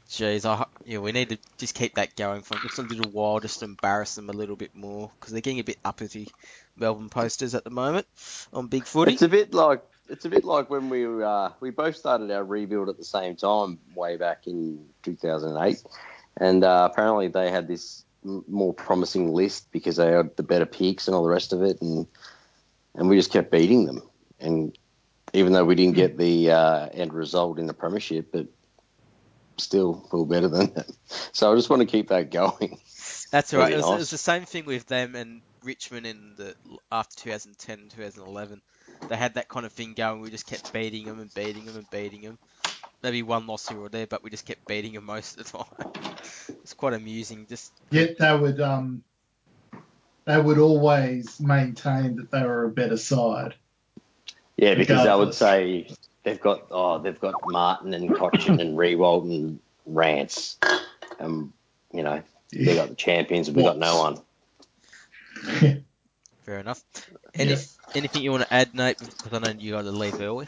Jeez, 0.09 0.45
I, 0.45 0.67
yeah, 0.85 0.99
we 0.99 1.13
need 1.13 1.31
to 1.31 1.39
just 1.57 1.75
keep 1.75 1.95
that 1.95 2.17
going 2.17 2.43
for 2.43 2.59
just 2.59 2.79
a 2.79 2.83
little 2.83 3.11
while, 3.11 3.41
just 3.41 3.61
to 3.61 3.65
embarrass 3.65 4.15
them 4.15 4.29
a 4.29 4.33
little 4.35 4.57
bit 4.57 4.75
more, 4.75 5.11
because 5.19 5.33
they're 5.33 5.41
getting 5.41 5.61
a 5.61 5.65
bit 5.65 5.79
uppity, 5.85 6.29
Melbourne 6.77 7.09
posters 7.09 7.55
at 7.55 7.65
the 7.65 7.71
moment 7.71 8.07
on 8.53 8.67
Big 8.69 8.87
Footy. 8.87 9.13
It's 9.13 9.23
a 9.23 9.29
bit 9.29 9.55
like 9.55 9.83
it's 10.09 10.25
a 10.27 10.29
bit 10.29 10.45
like 10.45 10.69
when 10.69 10.91
we 10.91 11.07
uh, 11.23 11.51
we 11.61 11.71
both 11.71 11.97
started 11.97 12.31
our 12.31 12.45
rebuild 12.45 12.91
at 12.91 12.99
the 12.99 13.05
same 13.05 13.37
time 13.37 13.79
way 13.95 14.17
back 14.19 14.47
in 14.47 14.87
2008, 15.03 15.83
and 16.37 16.65
uh, 16.65 16.89
apparently 16.93 17.29
they 17.29 17.51
had 17.51 17.67
this 17.67 18.05
m- 18.05 18.12
more 18.25 18.75
promising 18.75 19.33
list 19.33 19.71
because 19.73 19.97
they 19.97 20.11
had 20.13 20.37
the 20.37 20.43
better 20.43 20.67
picks 20.67 21.09
and 21.09 21.15
all 21.15 21.23
the 21.23 21.31
rest 21.31 21.53
of 21.53 21.63
it, 21.63 21.81
and 21.81 22.07
and 22.95 23.09
we 23.09 23.17
just 23.17 23.33
kept 23.33 23.51
beating 23.51 23.87
them, 23.87 24.03
and 24.41 24.77
even 25.33 25.53
though 25.53 25.65
we 25.65 25.75
didn't 25.75 25.97
get 25.97 26.19
the 26.19 26.51
uh, 26.51 26.89
end 26.93 27.13
result 27.13 27.59
in 27.59 27.67
the 27.67 27.75
premiership, 27.75 28.31
but 28.33 28.47
still 29.59 30.07
we 30.13 30.19
were 30.19 30.27
better 30.27 30.49
than 30.49 30.73
them. 30.75 30.85
So 31.33 31.53
I 31.53 31.57
just 31.57 31.71
want 31.71 31.81
to 31.81 31.87
keep 31.87 32.09
that 32.09 32.31
going. 32.31 32.79
That's 33.31 33.53
all 33.55 33.61
right. 33.61 33.73
It 33.73 33.77
was, 33.77 33.89
it 33.89 33.99
was 33.99 34.11
the 34.11 34.19
same 34.19 34.45
thing 34.45 34.67
with 34.67 34.87
them 34.87 35.15
and 35.15 35.41
Richmond 35.65 36.07
in 36.07 36.35
the 36.37 36.55
after 36.91 37.17
2010 37.25 37.79
and 37.79 37.91
2011. 37.91 38.61
they 39.09 39.17
had 39.17 39.35
that 39.35 39.49
kind 39.49 39.65
of 39.65 39.73
thing 39.73 39.95
going. 39.95 40.21
We 40.21 40.31
just 40.31 40.47
kept 40.47 40.73
beating 40.73 41.07
them 41.07 41.21
and 41.21 41.33
beating 41.35 41.65
them 41.65 41.77
and 41.77 41.91
beating 41.91 42.23
them. 42.23 42.39
Maybe 43.03 43.23
one 43.23 43.47
loss 43.47 43.69
here 43.69 43.79
or 43.79 43.89
there, 43.89 44.07
but 44.07 44.23
we 44.23 44.31
just 44.31 44.47
kept 44.47 44.67
beating 44.67 44.93
them 44.93 45.05
most 45.05 45.39
of 45.39 45.51
the 45.51 45.59
time. 45.59 45.93
it's 46.49 46.75
quite 46.75 46.95
amusing. 46.95 47.47
Just 47.49 47.73
Yet 47.91 48.19
they 48.19 48.37
would 48.37 48.61
um 48.61 49.03
they 50.25 50.41
would 50.41 50.59
always 50.59 51.41
maintain 51.41 52.17
that 52.17 52.31
they 52.31 52.43
were 52.43 52.65
a 52.65 52.71
better 52.71 52.97
side. 52.97 53.55
Yeah, 54.57 54.75
because 54.75 55.05
they 55.05 55.15
would 55.15 55.35
say 55.35 55.89
they've 56.23 56.41
got 56.41 56.67
oh 56.71 56.99
they've 56.99 57.21
got 57.21 57.35
Martin 57.47 57.93
and 57.95 58.11
Cotchin 58.11 58.61
and 58.61 58.79
Riewoldt 58.79 59.25
and 59.25 59.59
Rance. 59.87 60.59
Um, 61.19 61.53
you 61.93 62.03
know, 62.03 62.23
they 62.53 62.75
got 62.77 62.89
the 62.89 62.95
champions 62.95 63.49
and 63.49 63.57
we 63.57 63.65
got 63.65 63.79
no 63.79 63.99
one. 63.99 64.21
Yeah. 65.61 65.75
fair 66.43 66.59
enough. 66.59 66.83
Any, 67.35 67.53
Yeah. 67.53 67.59
Anything 67.95 68.23
you 68.23 68.31
want 68.31 68.45
to 68.45 68.55
add, 68.55 68.75
Nate? 68.75 68.99
Because 68.99 69.33
I 69.33 69.39
know 69.39 69.59
you 69.59 69.73
got 69.73 69.83
to 69.83 69.91
leave 69.91 70.19
early. 70.21 70.47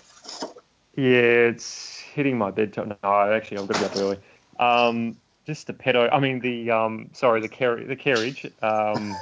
Yeah, 0.96 1.50
it's 1.50 2.03
hitting 2.14 2.38
my 2.38 2.50
bedtime. 2.50 2.96
No, 3.02 3.32
actually, 3.32 3.58
I've 3.58 3.68
got 3.68 3.74
to 3.74 3.80
be 3.80 3.86
up 3.86 3.96
early. 3.96 4.18
Um, 4.58 5.16
just 5.46 5.66
the 5.66 5.72
pedo. 5.74 6.08
I 6.10 6.20
mean, 6.20 6.40
the 6.40 6.70
um, 6.70 7.10
sorry, 7.12 7.40
the 7.40 7.48
carriage. 7.48 7.88
The 7.88 7.96
carriage. 7.96 8.46
Um, 8.62 9.16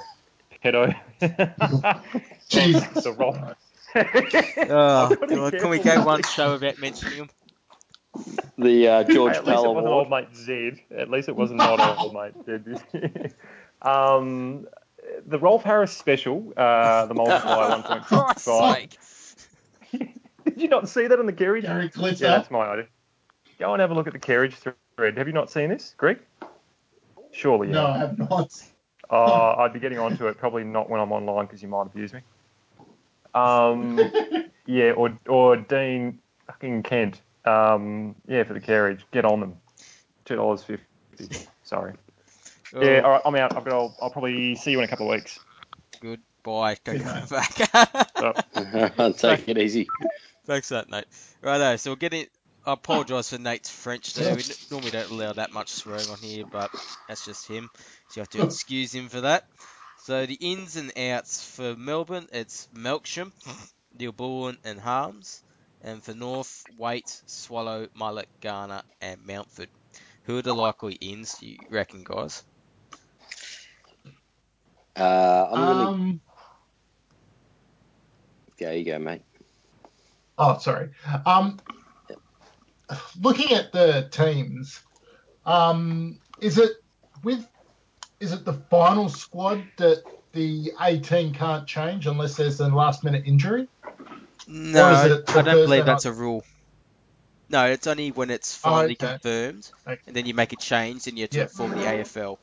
pedo. 0.62 0.94
Jesus. 2.48 3.04
the 3.04 3.12
roll. 3.12 3.36
Oh, 3.94 5.08
I've 5.10 5.20
gotta 5.20 5.50
be 5.50 5.58
can 5.58 5.68
we 5.68 5.78
go 5.78 6.02
one 6.02 6.22
show 6.22 6.52
without 6.52 6.78
mentioning 6.78 7.14
him? 7.18 7.30
The 8.56 8.88
uh, 8.88 9.04
George 9.04 9.32
Hey, 9.32 9.38
at 9.38 9.46
least 9.46 9.62
Pell 9.62 9.64
it 9.64 9.74
wasn't 9.74 9.88
Award. 9.88 10.06
old 10.06 10.10
mate 10.10 10.34
Zed. 10.34 10.80
At 10.96 11.10
least 11.10 11.28
it 11.28 11.36
wasn't 11.36 11.58
not 11.58 11.98
old 11.98 12.14
mate 12.14 12.32
Zed. 12.46 13.34
um, 13.82 14.66
the 15.26 15.38
Rolf 15.38 15.62
Harris 15.62 15.92
special, 15.92 16.52
uh, 16.56 17.06
the 17.06 17.14
multiplier 17.14 17.82
Christ's 17.82 18.48
1.65. 18.48 18.74
sake. 18.74 18.98
Did 20.52 20.62
you 20.62 20.68
not 20.68 20.88
see 20.88 21.06
that 21.06 21.18
on 21.18 21.26
the 21.26 21.32
carriage? 21.32 21.64
Gary 21.64 21.88
Glitter. 21.88 22.24
Yeah, 22.24 22.30
that's 22.32 22.50
my 22.50 22.66
idea. 22.66 22.86
Go 23.58 23.72
and 23.72 23.80
have 23.80 23.90
a 23.90 23.94
look 23.94 24.06
at 24.06 24.12
the 24.12 24.18
carriage 24.18 24.54
thread. 24.54 25.16
Have 25.16 25.26
you 25.26 25.32
not 25.32 25.50
seen 25.50 25.70
this, 25.70 25.94
Greg? 25.96 26.18
Surely, 27.30 27.68
yeah. 27.68 27.74
No, 27.74 27.86
I 27.86 27.98
have 27.98 28.18
not. 28.18 28.62
Uh, 29.10 29.54
I'd 29.56 29.72
be 29.72 29.80
getting 29.80 29.98
onto 29.98 30.26
it. 30.26 30.36
Probably 30.36 30.64
not 30.64 30.90
when 30.90 31.00
I'm 31.00 31.10
online 31.10 31.46
because 31.46 31.62
you 31.62 31.68
might 31.68 31.86
abuse 31.86 32.12
me. 32.12 32.20
Um, 33.34 33.98
yeah, 34.66 34.90
or 34.92 35.18
or 35.26 35.56
Dean 35.56 36.18
fucking 36.46 36.82
Kent. 36.82 37.22
Um, 37.46 38.14
yeah, 38.28 38.44
for 38.44 38.52
the 38.52 38.60
carriage, 38.60 39.06
get 39.10 39.24
on 39.24 39.40
them. 39.40 39.56
Two 40.24 40.36
dollars 40.36 40.62
fifty. 40.62 41.46
Sorry. 41.62 41.94
Yeah, 42.74 43.00
Oh, 43.02 43.04
all 43.04 43.10
right, 43.10 43.22
I'm 43.24 43.34
out. 43.36 43.56
I've 43.56 43.64
got. 43.64 43.72
I'll, 43.74 43.96
I'll 44.02 44.10
probably 44.10 44.54
see 44.56 44.70
you 44.70 44.78
in 44.78 44.84
a 44.84 44.88
couple 44.88 45.10
of 45.10 45.16
weeks. 45.16 45.40
Goodbye. 46.00 46.76
Don't 46.84 46.98
Good 46.98 47.04
come 47.04 47.28
back. 47.28 49.16
Take 49.16 49.48
it 49.48 49.58
easy. 49.58 49.86
Thanks 50.46 50.68
for 50.68 50.74
that, 50.74 50.88
Nate. 50.90 51.06
Righto, 51.42 51.76
so 51.76 51.90
we're 51.92 51.96
getting. 51.96 52.26
I 52.64 52.72
apologise 52.74 53.30
for 53.30 53.38
Nate's 53.38 53.70
French 53.70 54.14
there. 54.14 54.34
We 54.36 54.42
normally 54.70 54.90
don't 54.92 55.10
allow 55.10 55.32
that 55.32 55.52
much 55.52 55.68
swearing 55.70 56.08
on 56.10 56.18
here, 56.18 56.44
but 56.46 56.70
that's 57.08 57.24
just 57.24 57.46
him. 57.48 57.70
So 58.08 58.18
you 58.18 58.22
have 58.22 58.30
to 58.30 58.42
excuse 58.42 58.92
him 58.94 59.08
for 59.08 59.22
that. 59.22 59.46
So 60.04 60.26
the 60.26 60.34
ins 60.34 60.76
and 60.76 60.96
outs 60.98 61.44
for 61.44 61.74
Melbourne, 61.76 62.28
it's 62.32 62.68
Melksham, 62.74 63.32
Gilbourne 63.96 64.58
and 64.64 64.78
Harmes. 64.80 65.42
And 65.82 66.02
for 66.02 66.14
North, 66.14 66.64
Waite, 66.76 67.22
Swallow, 67.26 67.88
Mullet, 67.94 68.28
Garner 68.40 68.82
and 69.00 69.24
Mountford. 69.26 69.68
Who 70.24 70.38
are 70.38 70.42
the 70.42 70.54
likely 70.54 70.94
ins, 70.94 71.34
do 71.38 71.46
you 71.46 71.58
reckon, 71.70 72.04
guys? 72.04 72.44
Uh, 74.96 75.48
I'm 75.52 75.66
gonna 75.66 75.92
Um, 75.92 76.20
go. 78.58 78.70
You 78.70 78.84
go, 78.84 78.98
mate. 78.98 79.22
Oh, 80.42 80.58
sorry. 80.58 80.90
Um, 81.24 81.58
looking 83.20 83.52
at 83.56 83.72
the 83.72 84.08
teams, 84.10 84.80
um, 85.46 86.18
is 86.40 86.58
it 86.58 86.72
with 87.22 87.46
is 88.20 88.32
it 88.32 88.44
the 88.44 88.54
final 88.70 89.08
squad 89.08 89.64
that 89.78 90.02
the 90.32 90.72
18 90.80 91.34
can't 91.34 91.66
change 91.66 92.06
unless 92.06 92.36
there's 92.36 92.60
a 92.60 92.68
last 92.68 93.04
minute 93.04 93.24
injury? 93.26 93.68
No, 94.46 94.84
I 94.84 95.08
don't 95.08 95.44
believe 95.44 95.86
that's 95.86 96.04
a 96.04 96.12
rule. 96.12 96.44
No, 97.48 97.66
it's 97.66 97.86
only 97.86 98.10
when 98.10 98.30
it's 98.30 98.58
Oh, 98.64 98.70
finally 98.70 98.94
okay. 98.94 99.18
confirmed, 99.18 99.70
Okay. 99.86 100.00
and 100.06 100.16
then 100.16 100.26
you 100.26 100.34
make 100.34 100.52
a 100.52 100.56
change, 100.56 101.06
and 101.06 101.18
you 101.18 101.24
have 101.24 101.30
to 101.30 101.42
inform 101.42 101.72
the 101.72 101.84
AFL. 101.84 102.38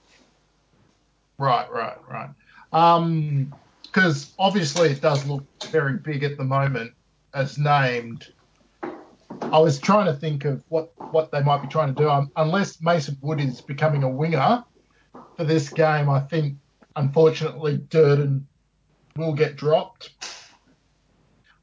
Right, 1.38 1.72
right, 1.72 1.98
right. 2.08 2.30
Um, 2.72 3.54
because 3.82 4.34
obviously 4.38 4.90
it 4.90 5.02
does 5.02 5.26
look 5.26 5.44
very 5.72 5.98
big 5.98 6.24
at 6.24 6.38
the 6.38 6.44
moment 6.44 6.94
as 7.34 7.58
named. 7.58 8.28
I 9.42 9.60
was 9.60 9.80
trying 9.80 10.06
to 10.06 10.14
think 10.14 10.46
of 10.46 10.64
what 10.70 10.94
what 11.12 11.32
they 11.32 11.42
might 11.42 11.62
be 11.62 11.68
trying 11.68 11.94
to 11.94 12.02
do. 12.02 12.10
Um, 12.10 12.32
unless 12.36 12.82
Mason 12.82 13.18
Wood 13.22 13.40
is 13.40 13.62
becoming 13.62 14.04
a 14.04 14.10
winger 14.10 14.64
for 15.38 15.44
this 15.44 15.70
game, 15.70 16.10
I 16.10 16.20
think 16.20 16.58
unfortunately 16.96 17.78
Durdin 17.78 18.46
will 19.16 19.34
get 19.34 19.56
dropped. 19.56 20.12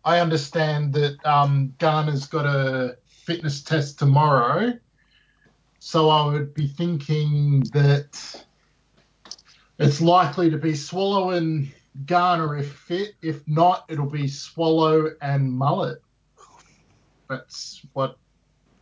I 0.04 0.20
understand 0.20 0.94
that 0.94 1.16
um, 1.24 1.74
Garner's 1.78 2.26
got 2.26 2.46
a 2.46 2.96
fitness 3.06 3.62
test 3.62 3.98
tomorrow, 3.98 4.72
so 5.80 6.08
I 6.08 6.26
would 6.26 6.54
be 6.54 6.68
thinking 6.68 7.60
that 7.72 8.44
it's 9.78 10.00
likely 10.00 10.50
to 10.50 10.58
be 10.58 10.74
Swallow 10.74 11.30
and 11.30 11.72
Garner 12.04 12.56
if 12.56 12.72
fit. 12.72 13.14
If 13.22 13.46
not, 13.46 13.84
it'll 13.88 14.10
be 14.10 14.28
Swallow 14.28 15.10
and 15.22 15.50
Mullet. 15.50 16.02
That's 17.28 17.82
what 17.92 18.18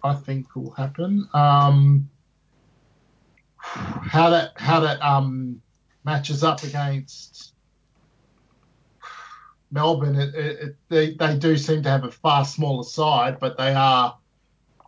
I 0.03 0.15
think 0.15 0.55
will 0.55 0.73
happen. 0.73 1.29
Um, 1.33 2.09
how 3.57 4.31
that 4.31 4.53
how 4.57 4.81
that 4.81 5.03
um, 5.03 5.63
matches 6.05 6.45
up 6.45 6.63
against 6.63 7.55
Melbourne, 9.71 10.17
it, 10.17 10.35
it, 10.35 10.61
it, 10.61 10.77
they 10.89 11.15
they 11.15 11.37
do 11.37 11.57
seem 11.57 11.83
to 11.83 11.89
have 11.89 12.05
a 12.05 12.11
far 12.11 12.45
smaller 12.45 12.85
side, 12.85 13.39
but 13.41 13.57
they 13.57 13.75
are 13.75 14.17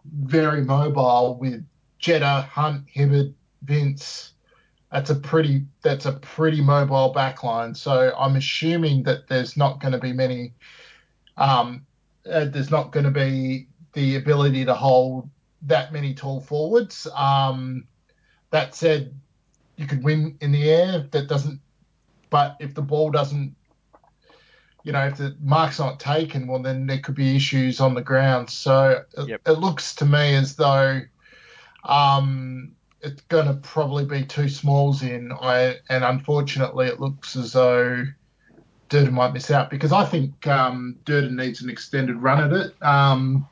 very 0.04 0.62
mobile 0.62 1.38
with 1.40 1.66
Jetta, 1.98 2.42
Hunt, 2.50 2.86
Hibberd, 2.94 3.34
Vince 3.62 4.34
that's 4.96 5.10
a 5.10 5.14
pretty 5.14 5.62
that's 5.82 6.06
a 6.06 6.12
pretty 6.12 6.62
mobile 6.62 7.12
backline. 7.14 7.76
So 7.76 8.14
I'm 8.18 8.34
assuming 8.34 9.02
that 9.02 9.28
there's 9.28 9.54
not 9.54 9.78
going 9.78 9.92
to 9.92 9.98
be 9.98 10.14
many. 10.14 10.54
Um, 11.36 11.84
uh, 12.24 12.46
there's 12.46 12.70
not 12.70 12.92
going 12.92 13.04
to 13.04 13.10
be 13.10 13.68
the 13.92 14.16
ability 14.16 14.64
to 14.64 14.72
hold 14.72 15.28
that 15.60 15.92
many 15.92 16.14
tall 16.14 16.40
forwards. 16.40 17.06
Um, 17.14 17.86
that 18.52 18.74
said, 18.74 19.14
you 19.76 19.86
could 19.86 20.02
win 20.02 20.38
in 20.40 20.50
the 20.50 20.70
air. 20.70 21.06
That 21.10 21.28
doesn't. 21.28 21.60
But 22.30 22.56
if 22.58 22.72
the 22.72 22.80
ball 22.80 23.10
doesn't, 23.10 23.54
you 24.82 24.92
know, 24.92 25.08
if 25.08 25.18
the 25.18 25.36
mark's 25.42 25.78
not 25.78 26.00
taken, 26.00 26.46
well, 26.46 26.62
then 26.62 26.86
there 26.86 27.00
could 27.00 27.16
be 27.16 27.36
issues 27.36 27.80
on 27.80 27.92
the 27.92 28.00
ground. 28.00 28.48
So 28.48 29.04
it, 29.18 29.42
it 29.46 29.58
looks 29.58 29.94
to 29.96 30.06
me 30.06 30.36
as 30.36 30.56
though. 30.56 31.02
Um, 31.84 32.72
it's 33.06 33.22
going 33.22 33.46
to 33.46 33.54
probably 33.54 34.04
be 34.04 34.24
two 34.24 34.48
smalls 34.48 35.02
in. 35.02 35.32
I 35.32 35.76
and 35.88 36.04
unfortunately, 36.04 36.86
it 36.88 37.00
looks 37.00 37.36
as 37.36 37.52
though 37.52 38.04
Durdin 38.88 39.12
might 39.12 39.32
miss 39.32 39.50
out 39.50 39.70
because 39.70 39.92
I 39.92 40.04
think 40.04 40.46
um, 40.46 40.96
Durdin 41.04 41.36
needs 41.36 41.62
an 41.62 41.70
extended 41.70 42.16
run 42.16 42.42
at 42.42 42.52
it. 42.52 42.82
Um, 42.82 43.48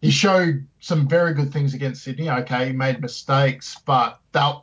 he 0.00 0.10
showed 0.10 0.66
some 0.80 1.06
very 1.06 1.34
good 1.34 1.52
things 1.52 1.74
against 1.74 2.02
Sydney. 2.02 2.30
Okay, 2.30 2.68
he 2.68 2.72
made 2.72 3.00
mistakes, 3.02 3.76
but 3.84 4.18
that 4.32 4.62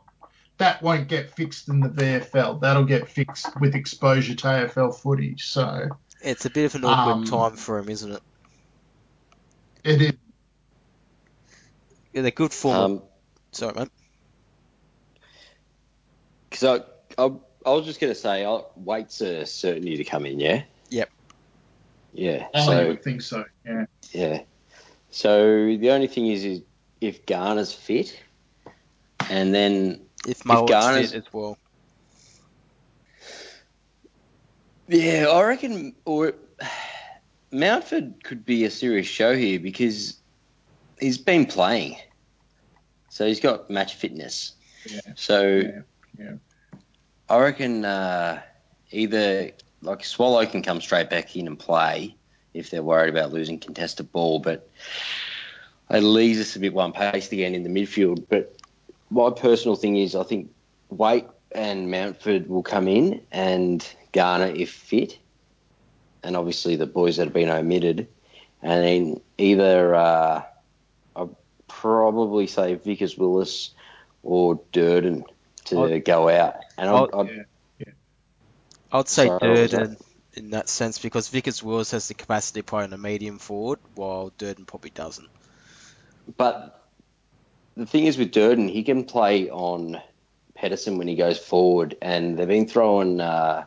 that 0.58 0.82
won't 0.82 1.06
get 1.06 1.30
fixed 1.30 1.68
in 1.68 1.78
the 1.78 1.88
VFL. 1.88 2.60
That'll 2.60 2.84
get 2.84 3.08
fixed 3.08 3.48
with 3.60 3.76
exposure 3.76 4.34
to 4.34 4.46
AFL 4.46 4.96
footage. 5.00 5.46
So 5.46 5.88
It's 6.20 6.44
a 6.44 6.50
bit 6.50 6.64
of 6.64 6.74
an 6.74 6.84
awkward 6.84 7.12
Um, 7.12 7.24
time 7.24 7.56
for 7.56 7.78
him, 7.78 7.88
isn't 7.88 8.10
it? 8.12 8.22
it 9.84 10.02
is. 10.02 10.12
Yeah, 12.12 12.22
they're 12.22 12.30
good 12.32 12.52
form. 12.52 12.76
Um, 12.92 13.02
Sorry, 13.58 13.74
mate. 13.74 13.88
because 16.48 16.62
I, 17.18 17.22
I, 17.22 17.32
I 17.66 17.70
was 17.72 17.84
just 17.84 17.98
going 17.98 18.12
to 18.12 18.18
say, 18.18 18.44
I, 18.46 18.60
Waite's 18.76 19.20
a 19.20 19.44
certainty 19.44 19.96
to 19.96 20.04
come 20.04 20.26
in, 20.26 20.38
yeah? 20.38 20.62
Yep. 20.90 21.10
Yeah. 22.12 22.46
I 22.54 22.64
so, 22.64 22.86
would 22.86 23.02
think 23.02 23.20
so. 23.20 23.44
Yeah. 23.66 23.86
yeah. 24.12 24.42
So 25.10 25.76
the 25.76 25.90
only 25.90 26.06
thing 26.06 26.28
is, 26.28 26.44
is 26.44 26.62
if 27.00 27.26
Garner's 27.26 27.72
fit, 27.72 28.16
and 29.28 29.52
then, 29.52 30.02
If 30.24 30.44
Mullet's 30.44 30.70
Garner's- 30.70 31.10
fit 31.10 31.24
as 31.26 31.32
well. 31.32 31.58
yeah, 34.86 35.26
I 35.32 35.42
reckon, 35.42 35.96
or 36.04 36.32
Mountford 37.52 38.22
could 38.22 38.46
be 38.46 38.64
a 38.64 38.70
serious 38.70 39.08
show 39.08 39.34
here 39.36 39.58
because 39.58 40.16
he's 41.00 41.18
been 41.18 41.44
playing. 41.44 41.96
So 43.18 43.26
he's 43.26 43.40
got 43.40 43.68
match 43.68 43.96
fitness. 43.96 44.52
Yeah. 44.88 45.00
So 45.16 45.42
Yeah, 45.56 45.80
yeah. 46.16 46.34
I 47.28 47.40
reckon 47.40 47.84
uh, 47.84 48.40
either 48.92 49.50
like 49.82 50.04
Swallow 50.04 50.46
can 50.46 50.62
come 50.62 50.80
straight 50.80 51.10
back 51.10 51.34
in 51.34 51.48
and 51.48 51.58
play 51.58 52.14
if 52.54 52.70
they're 52.70 52.84
worried 52.84 53.10
about 53.10 53.32
losing 53.32 53.58
contested 53.58 54.12
ball, 54.12 54.38
but 54.38 54.70
it 55.90 55.98
leaves 55.98 56.38
us 56.38 56.54
a 56.54 56.60
bit 56.60 56.72
one 56.72 56.92
paced 56.92 57.32
again 57.32 57.56
in 57.56 57.64
the 57.64 57.68
midfield. 57.68 58.24
But 58.28 58.56
my 59.10 59.30
personal 59.30 59.74
thing 59.74 59.96
is, 59.96 60.14
I 60.14 60.22
think 60.22 60.52
Waite 60.88 61.26
and 61.50 61.90
Mountford 61.90 62.46
will 62.46 62.62
come 62.62 62.86
in 62.86 63.20
and 63.32 63.84
Garner 64.12 64.46
if 64.46 64.70
fit, 64.70 65.18
and 66.22 66.36
obviously 66.36 66.76
the 66.76 66.86
boys 66.86 67.16
that 67.16 67.24
have 67.24 67.34
been 67.34 67.50
omitted, 67.50 68.06
and 68.62 68.84
then 68.84 69.20
either 69.38 69.96
uh, 69.96 70.42
probably 71.80 72.46
say 72.46 72.74
Vickers 72.74 73.16
Willis 73.16 73.70
or 74.22 74.60
Durdin 74.72 75.24
to 75.66 75.84
I'd- 75.84 76.00
go 76.00 76.28
out, 76.28 76.56
and 76.76 76.90
I'd, 76.90 77.14
I'd- 77.14 77.44
I'd, 77.80 77.94
I'd 78.90 79.08
say 79.08 79.26
Sorry, 79.26 79.40
Durdin 79.40 79.96
in 80.34 80.50
that 80.50 80.68
sense 80.68 80.98
because 80.98 81.28
Vickers 81.28 81.62
Willis 81.62 81.90
has 81.92 82.08
the 82.08 82.14
capacity 82.14 82.60
to 82.60 82.64
play 82.64 82.84
on 82.84 82.92
a 82.92 82.98
medium 82.98 83.38
forward, 83.38 83.78
while 83.94 84.32
Durdin 84.38 84.66
probably 84.66 84.90
doesn't. 84.90 85.28
But 86.36 86.84
the 87.76 87.86
thing 87.86 88.06
is 88.06 88.18
with 88.18 88.32
Durdin, 88.32 88.68
he 88.68 88.82
can 88.82 89.04
play 89.04 89.48
on 89.50 90.00
Pedersen 90.54 90.98
when 90.98 91.06
he 91.08 91.14
goes 91.16 91.38
forward, 91.38 91.96
and 92.02 92.36
they've 92.38 92.48
been 92.48 92.66
throwing. 92.66 93.20
Uh, 93.20 93.66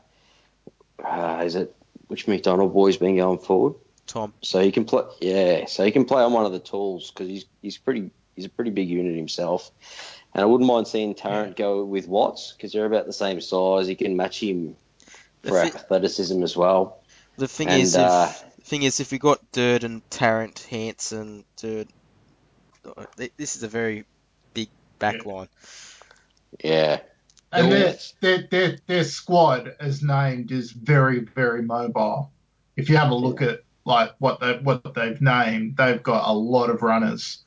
uh, 1.04 1.42
is 1.46 1.56
it 1.56 1.76
which 2.08 2.28
McDonald 2.28 2.74
boy's 2.74 2.98
been 2.98 3.16
going 3.16 3.40
forward? 3.40 3.76
Tom, 4.12 4.34
So 4.42 4.60
he 4.62 4.72
can 4.74 4.84
play. 4.84 5.04
Yeah, 5.22 5.66
so 5.68 5.86
he 5.86 5.92
can 5.92 6.04
play 6.04 6.22
on 6.22 6.34
one 6.34 6.46
of 6.46 6.52
the 6.52 6.60
tools 6.60 7.12
because 7.12 7.30
he's 7.30 7.46
he's 7.62 7.78
pretty 7.78 8.12
he's 8.36 8.44
a 8.46 8.50
pretty 8.50 8.72
big 8.72 8.90
unit 8.90 9.16
himself. 9.16 9.72
And 10.34 10.42
I 10.42 10.46
wouldn't 10.46 10.68
mind 10.68 10.88
seeing 10.88 11.16
Tarrant 11.16 11.56
go 11.56 11.84
with 11.86 12.08
Watts 12.08 12.52
because 12.54 12.74
they're 12.74 12.86
about 12.86 13.06
the 13.06 13.14
same 13.14 13.40
size. 13.40 13.88
He 13.88 13.96
can 13.96 14.18
match 14.18 14.42
him 14.44 14.76
for 15.44 15.52
The 15.52 15.70
thi- 15.70 15.78
athleticism 15.78 16.44
as 16.44 16.56
well. 16.58 17.02
the 17.38 17.48
thing 17.48 17.70
And, 17.70 17.82
is, 17.82 17.96
if, 17.96 18.02
uh, 18.02 18.30
the 18.58 18.66
thing 18.66 18.84
is, 18.84 19.00
if 19.00 19.12
we 19.12 19.18
got 19.18 19.40
Durdin, 19.54 20.02
Tarrant, 20.10 20.60
Hansen, 20.70 21.44
Durdin, 21.58 21.88
this 23.38 23.56
is 23.56 23.64
a 23.64 23.68
very 23.68 24.06
big 24.54 24.70
back 25.00 25.26
line. 25.26 25.48
Yeah, 26.64 27.00
And 27.52 27.72
their, 27.72 27.96
their, 28.22 28.48
their, 28.50 28.78
their 28.88 29.04
squad, 29.04 29.74
as 29.80 30.02
named, 30.04 30.52
is 30.52 30.72
very, 30.72 31.20
very 31.20 31.62
mobile. 31.62 32.32
If 32.76 32.90
you 32.90 32.98
have 32.98 33.12
a 33.12 33.16
look 33.16 33.42
at 33.42 33.62
like 33.86 34.12
what 34.20 34.40
they 34.40 34.58
what 34.58 34.94
they've 34.94 35.22
named, 35.22 35.78
they've 35.78 36.02
got 36.04 36.28
a 36.30 36.34
lot 36.34 36.70
of 36.70 36.82
runners. 36.82 37.44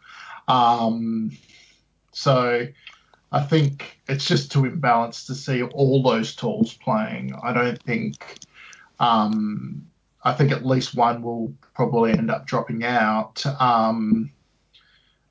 Um, 0.49 1.33
so 2.13 2.67
I 3.33 3.41
think 3.43 4.01
it's 4.09 4.27
just 4.27 4.53
too 4.53 4.63
imbalanced 4.63 5.27
to 5.27 5.35
see 5.35 5.63
all 5.63 6.03
those 6.03 6.35
tools 6.37 6.75
playing. 6.75 7.35
I 7.43 7.53
don't 7.53 7.83
think. 7.83 8.39
Um, 9.01 9.87
I 10.27 10.33
think 10.33 10.53
at 10.53 10.65
least 10.65 10.95
one 10.95 11.21
will 11.23 11.53
probably 11.75 12.13
end 12.13 12.31
up 12.31 12.47
dropping 12.47 12.83
out. 12.83 13.45
Um, 13.61 14.31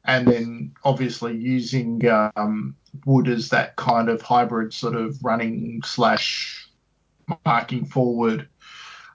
and 0.05 0.27
then 0.27 0.75
obviously 0.83 1.35
using 1.35 2.01
um, 2.35 2.75
Wood 3.05 3.27
as 3.27 3.49
that 3.49 3.75
kind 3.75 4.09
of 4.09 4.21
hybrid 4.21 4.73
sort 4.73 4.95
of 4.95 5.17
running 5.23 5.81
slash 5.83 6.69
marking 7.45 7.85
forward. 7.85 8.47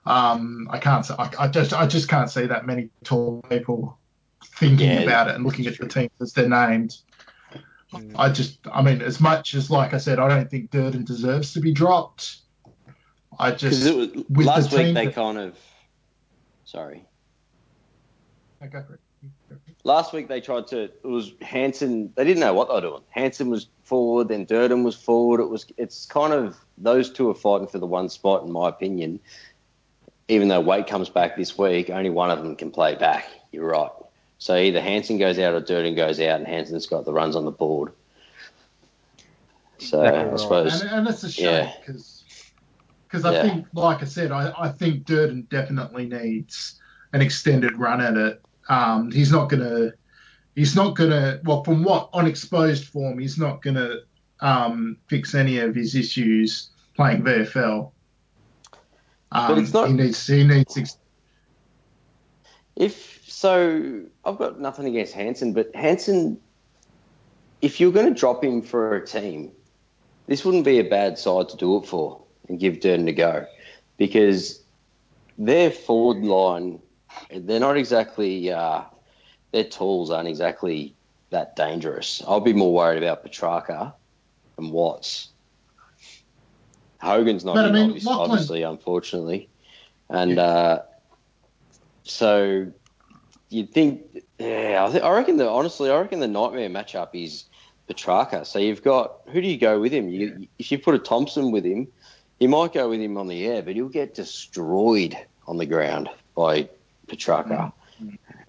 Um, 0.09 0.69
I 0.71 0.79
can't. 0.79 1.09
I, 1.11 1.31
I 1.39 1.49
just. 1.49 1.73
I 1.75 1.87
just 1.87 2.09
can't 2.09 2.31
see 2.31 2.47
that 2.47 2.67
many 2.67 2.89
tall 3.05 3.43
people 3.49 3.99
thinking 4.57 4.91
Yeah, 4.91 5.01
about 5.01 5.29
it 5.29 5.35
and 5.35 5.45
looking 5.45 5.67
at 5.67 5.79
the 5.79 5.87
teams 5.87 6.11
as 6.21 6.33
they're 6.33 6.49
named. 6.49 6.97
I 8.17 8.31
just. 8.31 8.59
I 8.73 8.83
mean, 8.83 9.03
as 9.03 9.21
much 9.21 9.55
as 9.55 9.71
like 9.71 9.93
I 9.95 9.99
said, 9.99 10.19
I 10.19 10.29
don't 10.29 10.51
think 10.51 10.71
Durdin 10.71 11.05
deserves 11.05 11.53
to 11.53 11.61
be 11.61 11.73
dropped. 11.73 12.39
I 13.39 13.51
just. 13.53 13.85
it 13.87 14.31
was 14.31 14.47
last 14.47 14.71
the 14.71 14.77
week 14.79 14.95
they 14.95 15.07
that- 15.07 15.15
kind 15.15 15.39
of. 15.39 15.57
Sorry. 16.65 17.05
Okay. 18.63 18.81
Last 19.85 20.13
week 20.13 20.29
they 20.29 20.41
tried 20.41 20.67
to. 20.69 20.85
It 20.85 21.01
was 21.05 21.33
Hansen. 21.41 22.13
They 22.17 22.25
didn't 22.25 22.41
know 22.41 22.53
what 22.53 22.69
they 22.69 22.75
were 22.75 22.81
doing. 22.81 23.03
Hansen 23.11 23.49
was 23.49 23.69
forward, 23.85 24.29
then 24.29 24.45
Durdin 24.45 24.85
was 24.85 24.97
forward. 24.97 25.41
It 25.41 25.49
was. 25.49 25.67
It's 25.79 26.05
kind 26.07 26.33
of 26.33 26.57
those 26.77 27.11
two 27.11 27.31
are 27.31 27.35
fighting 27.35 27.69
for 27.69 27.79
the 27.79 27.87
one 27.87 28.09
spot, 28.09 28.43
in 28.43 28.53
my 28.53 28.69
opinion. 28.69 29.21
Even 30.29 30.49
though 30.49 30.61
Waite 30.61 30.87
comes 30.87 31.09
back 31.09 31.37
this 31.37 31.57
week, 31.57 31.91
only 31.91 32.11
one 32.11 32.31
of 32.31 32.39
them 32.43 32.55
can 32.55 32.71
play 32.71 32.95
back. 32.95 33.27
You're 33.51 33.67
right. 33.67 33.91
So 34.39 34.55
either 34.57 34.81
Hansen 34.81 35.19
goes 35.19 35.39
out 35.39 35.55
or 35.55 35.61
Durdin 35.61 35.97
goes 35.97 36.21
out, 36.21 36.39
and 36.39 36.47
Hansen's 36.47 36.87
got 36.87 37.05
the 37.05 37.13
runs 37.13 37.35
on 37.35 37.45
the 37.45 37.51
board. 37.51 37.93
So 39.79 40.03
Exactly 40.03 40.33
I 40.33 40.37
suppose. 40.37 40.81
And, 40.83 40.91
and 40.91 41.09
it's 41.09 41.25
a 41.25 41.31
shame 41.31 41.47
Yeah. 41.47 41.73
because 41.81 42.25
because 43.07 43.25
I 43.25 43.33
Yeah. 43.33 43.43
think, 43.43 43.67
like 43.73 44.03
I 44.03 44.05
said, 44.05 44.33
I, 44.33 44.53
I 44.59 44.69
think 44.69 45.07
Durdin 45.07 45.49
definitely 45.49 46.07
needs 46.07 46.79
an 47.15 47.23
extended 47.23 47.79
run 47.79 48.03
at 48.03 48.17
it. 48.17 48.43
Um, 48.69 49.11
he's 49.11 49.33
not 49.33 49.49
gonna 49.49 49.93
he's 50.55 50.77
not 50.77 50.95
gonna 50.95 51.41
well 51.45 51.65
from 51.65 51.83
what 51.85 52.11
on 52.13 52.27
exposed 52.27 52.89
form 52.89 53.19
he's 53.19 53.39
not 53.39 53.63
gonna 53.63 54.01
um, 54.41 54.99
fix 55.09 55.35
any 55.35 55.59
of 55.59 55.75
his 55.75 55.95
issues 55.95 56.71
playing 56.95 57.23
VFL. 57.23 57.93
Um, 59.33 59.49
But 59.49 59.59
it's 59.59 59.73
not- 59.73 59.89
He 59.89 59.95
needs 59.95 60.27
he 60.27 60.45
needs 60.45 60.77
ex- 60.77 60.97
If 62.77 63.25
so, 63.27 64.03
I've 64.25 64.39
got 64.39 64.61
nothing 64.61 64.87
against 64.87 65.13
Hansen, 65.13 65.53
but 65.53 65.75
Hansen, 65.75 66.41
if 67.61 67.81
you're 67.81 67.93
going 67.93 68.13
to 68.13 68.19
drop 68.19 68.43
him 68.43 68.63
for 68.63 68.95
a 68.97 69.07
team, 69.07 69.53
this 70.27 70.45
wouldn't 70.45 70.65
be 70.65 70.79
a 70.79 70.85
bad 70.85 71.19
side 71.19 71.49
to 71.51 71.57
do 71.57 71.77
it 71.79 71.87
for 71.87 72.21
and 72.49 72.59
give 72.59 72.81
Durdin 72.81 73.09
a 73.09 73.13
go, 73.13 73.47
because 73.97 74.63
their 75.37 75.71
forward 75.71 76.25
line, 76.25 76.81
they're 77.35 77.61
not 77.61 77.77
exactly 77.77 78.51
uh, 78.53 78.83
their 79.53 79.65
tools 79.65 80.11
aren't 80.11 80.29
exactly 80.29 80.95
that 81.31 81.57
dangerous. 81.57 82.23
I'll 82.27 82.41
be 82.41 82.53
more 82.53 82.73
worried 82.73 83.03
about 83.03 83.25
Petracca 83.25 83.93
and 84.57 84.73
Watts. 84.73 85.29
Hogan's 87.01 87.45
not 87.45 87.55
But, 87.55 87.67
I 87.67 87.73
mean, 87.73 87.91
obviously, 87.91 88.13
obviously, 88.13 88.63
unfortunately, 88.63 89.49
and 90.09 90.39
uh, 90.39 90.81
so 92.03 92.73
you'd 93.51 93.73
think, 93.73 94.25
yeah, 94.39 94.85
I, 94.87 94.91
think, 94.91 95.05
I 95.05 95.15
reckon 95.15 95.37
the 95.37 95.49
honestly, 95.49 95.91
I 95.91 96.01
reckon 96.01 96.21
the 96.21 96.29
nightmare 96.29 96.69
matchup 96.69 97.11
is 97.13 97.45
Petracca. 97.89 98.47
So 98.47 98.59
you've 98.59 98.83
got 98.83 99.21
who 99.29 99.41
do 99.41 99.47
you 99.47 99.59
go 99.59 99.81
with 99.81 99.93
him? 99.93 100.09
You, 100.09 100.49
if 100.59 100.73
you 100.73 100.79
put 100.79 100.95
a 100.95 100.99
Thompson 100.99 101.51
with 101.51 101.65
him, 101.65 101.89
you 102.39 102.49
might 102.49 102.73
go 102.73 102.89
with 102.89 103.01
him 103.01 103.17
on 103.17 103.29
the 103.29 103.47
air, 103.47 103.63
but 103.63 103.75
he'll 103.75 103.89
get 103.89 104.15
destroyed 104.15 105.17
on 105.47 105.57
the 105.57 105.67
ground 105.67 106.09
by 106.35 106.69
Petracca. 107.07 107.73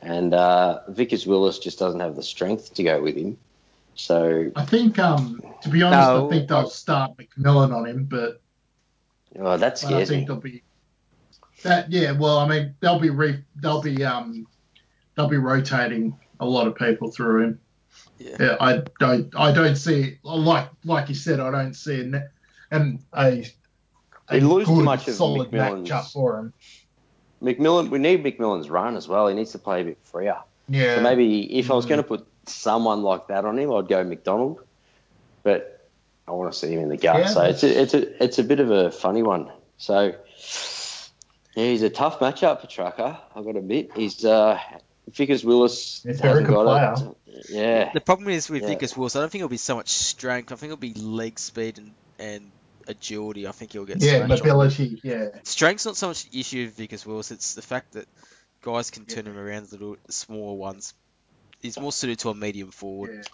And 0.01 0.33
uh, 0.33 0.81
Vickers 0.89 1.25
Willis 1.25 1.59
just 1.59 1.79
doesn't 1.79 1.99
have 1.99 2.15
the 2.15 2.23
strength 2.23 2.73
to 2.75 2.83
go 2.83 3.01
with 3.01 3.15
him. 3.15 3.37
So 3.99 4.49
I 4.55 4.63
think 4.65 4.97
um, 4.97 5.41
to 5.61 5.67
be 5.69 5.83
honest, 5.83 6.07
No. 6.09 6.25
I 6.25 6.29
think 6.29 6.47
they'll 6.47 6.69
start 6.69 7.17
Macmillan 7.17 7.73
on 7.73 7.85
him, 7.85 8.05
but 8.05 8.41
oh, 9.37 9.57
that 9.57 9.79
But 9.83 9.93
I 9.93 10.05
think 10.05 10.21
me. 10.21 10.25
they'll 10.25 10.37
be 10.37 10.63
that. 11.63 11.91
Yeah, 11.91 12.13
well, 12.13 12.37
I 12.39 12.47
mean, 12.47 12.73
they'll 12.79 12.99
be 12.99 13.09
re, 13.09 13.43
they'll 13.57 13.81
be 13.81 14.01
um, 14.05 14.47
they'll 15.15 15.27
be 15.27 15.35
rotating 15.37 16.17
a 16.39 16.45
lot 16.45 16.65
of 16.65 16.75
people 16.75 17.11
through 17.11 17.43
him. 17.43 17.59
Yeah. 18.19 18.55
I 18.61 18.83
don't, 18.99 19.33
I 19.35 19.51
don't 19.51 19.75
see 19.75 20.17
like 20.23 20.69
like 20.85 21.09
you 21.09 21.15
said, 21.15 21.41
I 21.41 21.51
don't 21.51 21.73
see 21.73 21.99
an 21.99 22.23
and 22.71 22.99
a, 23.13 23.45
They 24.29 24.39
lose 24.39 24.65
too 24.65 24.75
good, 24.77 24.85
much 24.85 25.09
of 25.09 25.15
solid 25.15 25.51
Macmillan's- 25.51 25.89
matchup 25.89 26.11
for 26.13 26.39
him. 26.39 26.53
Macmillan, 27.41 27.89
we 27.89 27.99
need 27.99 28.23
Macmillan's 28.23 28.69
run 28.69 28.95
as 28.95 29.09
well. 29.09 29.27
He 29.27 29.35
needs 29.35 29.51
to 29.51 29.59
play 29.59 29.81
a 29.81 29.83
bit 29.83 29.97
freer. 30.05 30.37
Yeah, 30.69 30.95
So 30.95 31.01
maybe 31.01 31.57
if 31.57 31.69
I 31.69 31.73
was 31.73 31.85
Mm. 31.85 31.89
going 31.89 31.97
to 32.01 32.07
put 32.07 32.27
someone 32.49 33.01
like 33.03 33.27
that 33.27 33.45
on 33.45 33.57
him, 33.57 33.71
I'd 33.73 33.87
go 33.87 34.03
McDonald. 34.03 34.59
But 35.43 35.87
I 36.27 36.31
want 36.31 36.51
to 36.51 36.57
see 36.57 36.73
him 36.73 36.79
in 36.81 36.89
the 36.89 36.97
gut. 36.97 37.19
Yeah, 37.19 37.27
so 37.27 37.41
it's 37.43 37.63
a, 37.63 37.81
it's 37.81 37.93
a 37.93 38.23
it's 38.23 38.39
a 38.39 38.43
bit 38.43 38.59
of 38.59 38.69
a 38.71 38.91
funny 38.91 39.23
one. 39.23 39.51
So 39.77 40.15
yeah, 41.55 41.65
he's 41.65 41.81
a 41.81 41.89
tough 41.89 42.19
matchup 42.19 42.61
for 42.61 42.67
Trucker. 42.67 43.17
I've 43.35 43.45
got 43.45 43.53
to 43.53 43.59
admit. 43.59 43.91
He's 43.95 44.23
uh, 44.25 44.59
Vickers 45.11 45.43
Willis 45.43 46.03
He's 46.03 46.19
a 46.19 46.21
very 46.21 46.29
hasn't 46.41 46.47
good 46.47 46.53
got 46.53 47.01
it. 47.01 47.15
Yeah, 47.49 47.91
The 47.93 48.01
problem 48.01 48.29
is 48.29 48.49
with 48.49 48.63
Yeah. 48.63 48.69
Vickers 48.69 48.97
Wills, 48.97 49.15
I 49.15 49.21
don't 49.21 49.31
think 49.31 49.41
it'll 49.41 49.49
be 49.49 49.57
so 49.57 49.75
much 49.75 49.89
strength. 49.89 50.51
I 50.51 50.55
think 50.55 50.71
it'll 50.71 50.77
be 50.81 50.93
leg 50.93 51.39
speed 51.39 51.77
and, 51.77 51.93
and 52.19 52.51
agility. 52.87 53.47
I 53.47 53.51
think 53.51 53.71
he'll 53.73 53.85
get 53.85 54.01
yeah, 54.01 54.25
smashed 54.25 54.41
on. 54.43 54.47
mobility. 54.49 54.99
Yeah, 55.03 55.29
Strength's 55.43 55.85
not 55.85 55.95
so 55.97 56.09
much 56.09 56.29
the 56.29 56.39
issue 56.39 56.65
with 56.65 56.75
Vickers 56.75 57.05
Willis. 57.05 57.31
it's 57.31 57.55
the 57.55 57.61
fact 57.61 57.93
that 57.93 58.07
guys 58.61 58.91
can 58.91 59.05
turn 59.05 59.25
him 59.25 59.37
around, 59.37 59.67
the 59.67 59.77
little 59.77 59.97
smaller 60.09 60.55
ones. 60.57 60.93
He's 61.61 61.79
more 61.79 61.91
suited 61.91 62.19
to 62.19 62.29
a 62.29 62.35
medium 62.35 62.71
forward. 62.71 63.25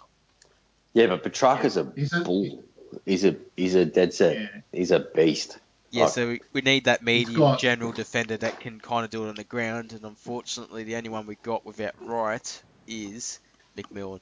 yeah. 0.94 1.02
yeah, 1.02 1.06
but 1.08 1.22
Petracca's 1.22 1.76
a 1.76 1.92
He's 1.94 2.12
a- 2.12 2.20
bull. 2.20 2.62
He's 3.04 3.24
a 3.24 3.36
he's 3.56 3.74
a 3.74 3.84
dead 3.84 4.14
set. 4.14 4.36
Yeah. 4.36 4.48
He's 4.72 4.90
a 4.92 5.00
beast. 5.00 5.58
Yeah, 5.90 6.04
Right. 6.04 6.12
so 6.12 6.28
we, 6.28 6.40
we 6.52 6.60
need 6.62 6.84
that 6.84 7.02
medium 7.02 7.38
got- 7.38 7.58
general 7.60 7.92
defender 7.92 8.36
that 8.36 8.60
can 8.60 8.80
kind 8.80 9.04
of 9.04 9.10
do 9.10 9.24
it 9.24 9.28
on 9.28 9.34
the 9.34 9.44
ground, 9.44 9.92
and 9.92 10.04
unfortunately, 10.04 10.84
the 10.84 10.96
only 10.96 11.08
one 11.10 11.26
we 11.26 11.34
got 11.36 11.64
without 11.66 11.94
right 12.00 12.62
is 12.86 13.38
Macmillan 13.76 14.20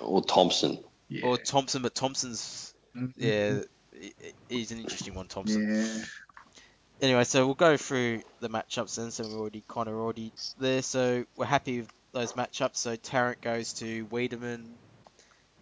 Or 0.00 0.22
Thompson. 0.22 0.78
yeah. 1.08 1.26
or 1.26 1.38
Thompson. 1.38 1.82
But 1.82 1.94
Thompson's 1.94 2.74
Mhm. 2.96 3.12
yeah, 3.16 3.60
he's 4.48 4.70
an 4.72 4.78
interesting 4.78 5.14
one, 5.14 5.26
Thompson. 5.26 5.74
Yeah. 5.74 6.04
anyway, 7.02 7.24
so 7.24 7.44
we'll 7.46 7.54
go 7.54 7.76
through 7.76 8.22
the 8.40 8.48
matchups 8.48 8.96
then. 8.96 9.10
So 9.10 9.24
we're 9.28 9.38
already 9.38 9.62
kind 9.68 9.88
of 9.88 9.94
already 9.94 10.32
there. 10.58 10.82
So 10.82 11.24
we're 11.36 11.46
happy 11.46 11.80
with 11.80 11.92
those 12.12 12.32
matchups. 12.32 12.76
So 12.76 12.96
Tarrant 12.96 13.40
goes 13.40 13.74
to 13.74 14.06
Weideman, 14.06 14.64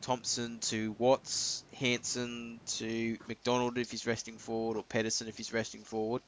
Thompson 0.01 0.59
to 0.61 0.95
Watts, 0.99 1.65
Hansen 1.75 2.61
to 2.67 3.19
McDonald 3.29 3.79
if 3.79 3.91
he's 3.91 4.07
resting 4.07 4.39
forward, 4.39 4.77
or 4.77 4.83
Pedersen 4.83 5.29
if 5.29 5.37
he's 5.37 5.53
resting 5.53 5.83
forward. 5.83 6.23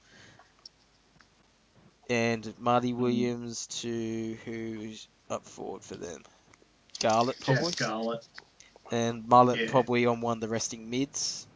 And 2.11 2.55
Marley 2.59 2.93
Williams 2.93 3.67
to 3.83 4.37
who's 4.45 5.07
up 5.29 5.45
forward 5.45 5.83
for 5.83 5.95
them? 5.95 6.23
Garlett 7.01 7.39
probably. 7.41 7.73
Scarlett. 7.73 8.27
And 8.91 9.29
Mullet 9.29 9.59
Yeah. 9.61 9.71
probably 9.71 10.07
on 10.07 10.21
one 10.23 10.39
of 10.39 10.41
the 10.41 10.49
resting 10.49 10.89
mids. 10.89 11.47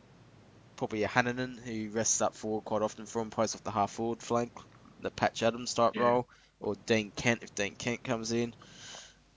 Probably 0.76 1.04
a 1.04 1.08
Hannanen 1.08 1.58
who 1.58 1.90
rests 1.90 2.20
up 2.20 2.34
forward 2.34 2.64
quite 2.64 2.82
often 2.82 3.06
from 3.06 3.30
post 3.30 3.54
off 3.54 3.64
the 3.64 3.70
half 3.70 3.92
forward 3.92 4.20
flank, 4.20 4.52
the 5.00 5.10
Patch 5.10 5.42
Adams 5.42 5.72
type 5.74 5.94
Yeah. 5.94 6.02
role, 6.02 6.28
or 6.62 6.74
Dean 6.86 7.12
Kent 7.14 7.42
if 7.42 7.54
Dean 7.54 7.74
Kent 7.74 8.04
comes 8.04 8.32
in 8.32 8.54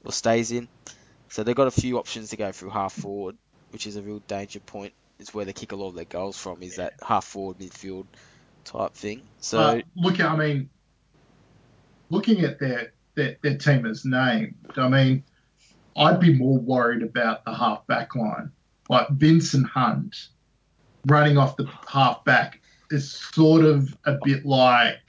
or 0.03 0.11
stays 0.11 0.51
in. 0.51 0.67
So 1.29 1.43
they've 1.43 1.55
got 1.55 1.67
a 1.67 1.71
few 1.71 1.97
options 1.97 2.29
to 2.29 2.37
go 2.37 2.51
through 2.51 2.69
half 2.69 2.93
forward, 2.93 3.35
which 3.71 3.87
is 3.87 3.95
a 3.95 4.01
real 4.01 4.19
danger 4.19 4.59
point. 4.59 4.93
It's 5.19 5.33
where 5.33 5.45
they 5.45 5.53
kick 5.53 5.71
a 5.71 5.75
lot 5.75 5.89
of 5.89 5.95
their 5.95 6.05
goals 6.05 6.37
from. 6.37 6.61
Is 6.61 6.75
that 6.75 6.93
half 7.01 7.25
forward 7.25 7.57
midfield 7.59 8.05
type 8.65 8.93
thing. 8.93 9.21
So 9.39 9.57
But 9.75 9.85
look, 9.95 10.19
I 10.19 10.35
mean, 10.35 10.69
looking 12.09 12.41
at 12.41 12.59
their, 12.59 12.93
their 13.15 13.37
their 13.41 13.57
team 13.57 13.85
as 13.85 14.03
named, 14.03 14.55
I 14.75 14.89
mean, 14.89 15.23
I'd 15.95 16.19
be 16.19 16.33
more 16.33 16.57
worried 16.57 17.03
about 17.03 17.45
the 17.45 17.53
half 17.53 17.87
back 17.87 18.15
line. 18.15 18.51
Like 18.89 19.09
Vincent 19.09 19.67
Hunt 19.67 20.27
running 21.05 21.37
off 21.37 21.55
the 21.55 21.69
half 21.87 22.23
back 22.25 22.61
is 22.91 23.11
sort 23.11 23.63
of 23.63 23.95
a 24.05 24.17
bit 24.23 24.45
like 24.45 24.99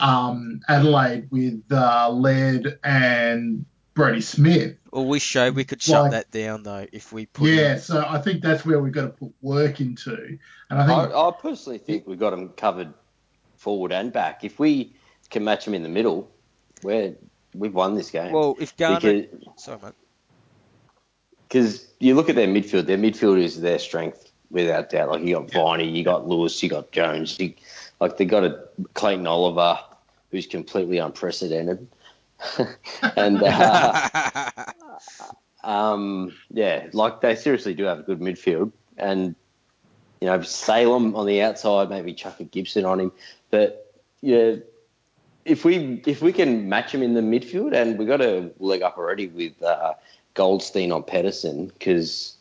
um, 0.00 0.60
Adelaide 0.68 1.28
with 1.30 1.62
uh, 1.70 2.08
Laird 2.10 2.78
and 2.84 3.64
Brodie 3.94 4.20
Smith. 4.22 4.76
well, 4.90 5.04
we 5.06 5.18
showed 5.18 5.54
we 5.54 5.64
could 5.64 5.82
shut 5.82 6.02
Like- 6.04 6.10
that 6.12 6.30
down 6.30 6.62
though 6.62 6.86
if 6.92 7.12
we 7.12 7.26
put 7.26 7.48
in- 7.50 7.58
Yeah, 7.58 7.76
so 7.76 8.04
I 8.08 8.18
think 8.20 8.42
that's 8.42 8.64
where 8.64 8.80
we've 8.80 8.92
got 8.92 9.02
to 9.02 9.08
put 9.08 9.32
work 9.42 9.80
into. 9.80 10.38
And 10.70 10.80
I 10.80 10.84
I, 10.84 10.86
think 11.04 11.14
I 11.14 11.30
personally 11.40 11.78
think 11.78 12.06
we've 12.06 12.18
got 12.18 12.30
them 12.30 12.48
covered 12.50 12.92
forward 13.56 13.92
and 13.92 14.12
back. 14.12 14.44
If 14.44 14.58
we 14.58 14.94
can 15.30 15.44
match 15.44 15.64
them 15.66 15.74
in 15.74 15.82
the 15.82 15.88
middle, 15.88 16.30
we're 16.82 17.14
we've 17.54 17.74
won 17.74 17.94
this 17.94 18.10
game. 18.10 18.32
Well, 18.32 18.56
if 18.58 18.74
Garner, 18.76 18.98
because 19.00 19.26
sorry 19.56 19.78
mate. 19.82 19.92
because 21.48 21.86
you 22.00 22.14
look 22.14 22.28
at 22.28 22.34
their 22.36 22.48
midfield, 22.48 22.86
their 22.86 22.98
midfield 22.98 23.38
is 23.42 23.60
their 23.60 23.78
strength 23.78 24.32
without 24.50 24.90
doubt. 24.90 25.10
Like 25.10 25.22
you 25.22 25.34
got 25.36 25.50
Viney, 25.50 25.88
you 25.88 26.02
got 26.04 26.26
Lewis, 26.26 26.62
you 26.62 26.68
got 26.70 26.90
Jones. 26.92 27.38
You, 27.38 27.52
like 28.02 28.16
they 28.16 28.24
got 28.24 28.42
a 28.42 28.58
Clayton 28.94 29.28
Oliver 29.28 29.78
who's 30.32 30.48
completely 30.48 30.98
unprecedented, 30.98 31.86
and 33.16 33.40
uh, 33.40 34.08
um, 35.64 36.34
yeah, 36.50 36.88
like 36.92 37.20
they 37.20 37.36
seriously 37.36 37.74
do 37.74 37.84
have 37.84 38.00
a 38.00 38.02
good 38.02 38.18
midfield, 38.18 38.72
and 38.98 39.36
you 40.20 40.26
know 40.26 40.42
Salem 40.42 41.14
on 41.14 41.26
the 41.26 41.42
outside, 41.42 41.90
maybe 41.90 42.12
chuck 42.12 42.40
a 42.40 42.44
Gibson 42.44 42.84
on 42.84 42.98
him, 43.00 43.12
but 43.50 43.94
yeah. 44.20 44.56
If 45.44 45.64
we 45.64 46.00
if 46.06 46.22
we 46.22 46.32
can 46.32 46.68
match 46.68 46.94
him 46.94 47.02
in 47.02 47.14
the 47.14 47.20
midfield, 47.20 47.74
and 47.74 47.98
we 47.98 48.04
got 48.04 48.20
a 48.20 48.52
leg 48.60 48.82
up 48.82 48.96
already 48.96 49.26
with 49.26 49.60
uh, 49.60 49.94
Goldstein 50.34 50.92
on 50.92 51.02
Pedersen 51.02 51.66
because, 51.66 52.36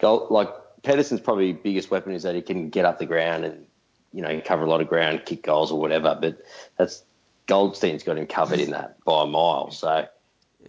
like 0.00 0.48
Pedersen's 0.82 1.20
probably 1.20 1.52
biggest 1.52 1.92
weapon 1.92 2.12
is 2.12 2.24
that 2.24 2.34
he 2.34 2.42
can 2.42 2.68
get 2.68 2.84
up 2.84 2.98
the 2.98 3.06
ground 3.06 3.44
and 3.44 3.64
you 4.12 4.22
know 4.22 4.40
cover 4.44 4.64
a 4.64 4.68
lot 4.68 4.80
of 4.80 4.88
ground, 4.88 5.22
kick 5.24 5.42
goals 5.42 5.72
or 5.72 5.80
whatever. 5.80 6.16
But 6.20 6.42
that's 6.78 7.04
Goldstein's 7.46 8.02
got 8.02 8.18
him 8.18 8.26
covered 8.26 8.60
in 8.60 8.70
that 8.70 9.02
by 9.04 9.24
a 9.24 9.26
mile. 9.26 9.70
So 9.70 9.88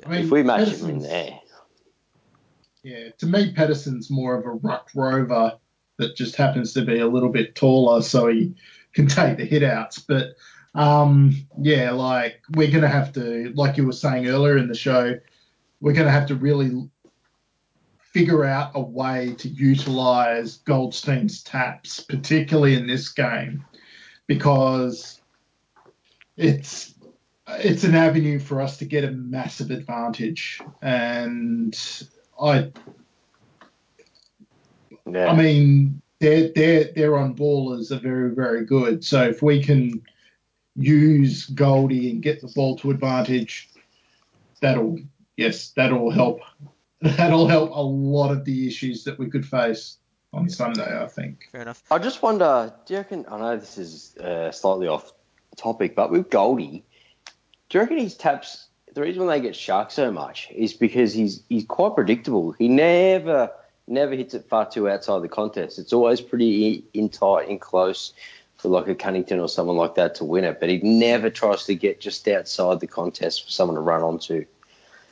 I 0.05 0.09
mean, 0.09 0.25
if 0.25 0.31
we 0.31 0.43
match 0.43 0.69
him 0.69 0.89
in 0.89 0.99
there, 0.99 1.39
Yeah, 2.83 3.09
to 3.17 3.25
me, 3.25 3.53
Pedersen's 3.53 4.09
more 4.09 4.35
of 4.35 4.45
a 4.45 4.51
ruck 4.51 4.89
rover 4.95 5.57
that 5.97 6.15
just 6.15 6.35
happens 6.35 6.73
to 6.73 6.83
be 6.83 6.99
a 6.99 7.07
little 7.07 7.29
bit 7.29 7.55
taller, 7.55 8.01
so 8.01 8.27
he 8.27 8.55
can 8.93 9.07
take 9.07 9.37
the 9.37 9.45
hit 9.45 9.63
outs. 9.63 9.99
But 9.99 10.35
um, 10.75 11.35
yeah, 11.59 11.91
like 11.91 12.41
we're 12.55 12.71
gonna 12.71 12.87
have 12.87 13.13
to, 13.13 13.51
like 13.55 13.77
you 13.77 13.85
were 13.85 13.91
saying 13.93 14.27
earlier 14.27 14.57
in 14.57 14.67
the 14.67 14.75
show, 14.75 15.19
we're 15.81 15.93
gonna 15.93 16.11
have 16.11 16.27
to 16.27 16.35
really 16.35 16.89
figure 18.13 18.45
out 18.45 18.71
a 18.75 18.81
way 18.81 19.33
to 19.39 19.49
utilize 19.49 20.57
Goldstein's 20.59 21.41
taps, 21.43 21.99
particularly 21.99 22.75
in 22.75 22.85
this 22.85 23.09
game, 23.09 23.65
because 24.27 25.19
it's 26.37 26.93
it's 27.47 27.83
an 27.83 27.95
avenue 27.95 28.39
for 28.39 28.61
us 28.61 28.77
to 28.77 28.85
get 28.85 29.03
a 29.03 29.11
massive 29.11 29.69
advantage 29.69 30.61
and 30.81 31.77
I 32.41 32.71
yeah, 35.05 35.27
I 35.27 35.35
mean 35.35 36.01
their 36.19 36.49
their 36.55 36.85
their 36.95 37.17
on 37.17 37.35
ballers 37.35 37.91
are 37.91 37.99
very 37.99 38.33
very 38.33 38.65
good. 38.65 39.03
So 39.03 39.23
if 39.23 39.41
we 39.41 39.61
can 39.61 40.01
use 40.75 41.45
Goldie 41.47 42.09
and 42.11 42.23
get 42.23 42.41
the 42.41 42.47
ball 42.55 42.77
to 42.77 42.91
advantage, 42.91 43.69
that'll 44.61 44.99
yes 45.35 45.71
that'll 45.75 46.11
help. 46.11 46.39
That'll 47.03 47.47
help 47.47 47.71
a 47.73 47.81
lot 47.81 48.31
of 48.31 48.45
the 48.45 48.65
issues 48.65 49.03
that 49.03 49.19
we 49.19 49.29
could 49.29 49.45
face 49.45 49.97
on 50.31 50.49
Sunday. 50.49 51.03
I 51.03 51.07
think. 51.07 51.49
Fair 51.51 51.63
enough. 51.63 51.83
I 51.91 51.99
just 51.99 52.21
wonder. 52.21 52.73
Do 52.85 52.93
you 52.93 52.99
reckon? 52.99 53.25
I 53.29 53.37
know 53.37 53.57
this 53.57 53.77
is 53.77 54.15
uh, 54.17 54.51
slightly 54.53 54.87
off 54.87 55.11
topic, 55.57 55.95
but 55.95 56.11
with 56.11 56.29
Goldie, 56.29 56.85
do 57.69 57.77
you 57.77 57.81
reckon 57.81 57.97
his 57.97 58.15
taps? 58.15 58.67
The 58.93 59.01
reason 59.01 59.25
why 59.25 59.37
they 59.37 59.41
get 59.41 59.55
shark 59.55 59.91
so 59.91 60.11
much 60.11 60.49
is 60.55 60.73
because 60.73 61.13
he's 61.13 61.43
he's 61.49 61.65
quite 61.65 61.93
predictable. 61.93 62.53
He 62.53 62.69
never 62.69 63.51
never 63.85 64.15
hits 64.15 64.33
it 64.33 64.45
far 64.47 64.69
too 64.69 64.89
outside 64.89 65.21
the 65.23 65.27
contest. 65.27 65.79
It's 65.79 65.91
always 65.91 66.21
pretty 66.21 66.85
in 66.93 67.09
tight, 67.09 67.49
in 67.49 67.59
close 67.59 68.13
for 68.55 68.69
like 68.69 68.87
a 68.87 68.95
Cunnington 68.95 69.41
or 69.41 69.49
someone 69.49 69.75
like 69.75 69.95
that 69.95 70.15
to 70.15 70.23
win 70.23 70.45
it. 70.45 70.61
But 70.61 70.69
he 70.69 70.77
never 70.77 71.29
tries 71.29 71.65
to 71.65 71.75
get 71.75 71.99
just 71.99 72.25
outside 72.29 72.79
the 72.79 72.87
contest 72.87 73.43
for 73.43 73.51
someone 73.51 73.75
to 73.75 73.81
run 73.81 74.03
onto. 74.03 74.45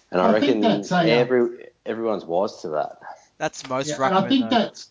And 0.10 0.22
I, 0.22 0.30
I 0.30 0.34
reckon 0.34 0.62
that's 0.62 0.92
a, 0.92 0.98
uh, 0.98 1.04
every 1.04 1.68
everyone's 1.86 2.26
wise 2.26 2.58
to 2.62 2.70
that. 2.70 2.98
That's 3.38 3.68
most 3.68 3.90
Yeah, 3.90 4.08
and 4.08 4.16
I 4.16 4.28
think 4.28 4.50
though. 4.50 4.58
that's. 4.58 4.90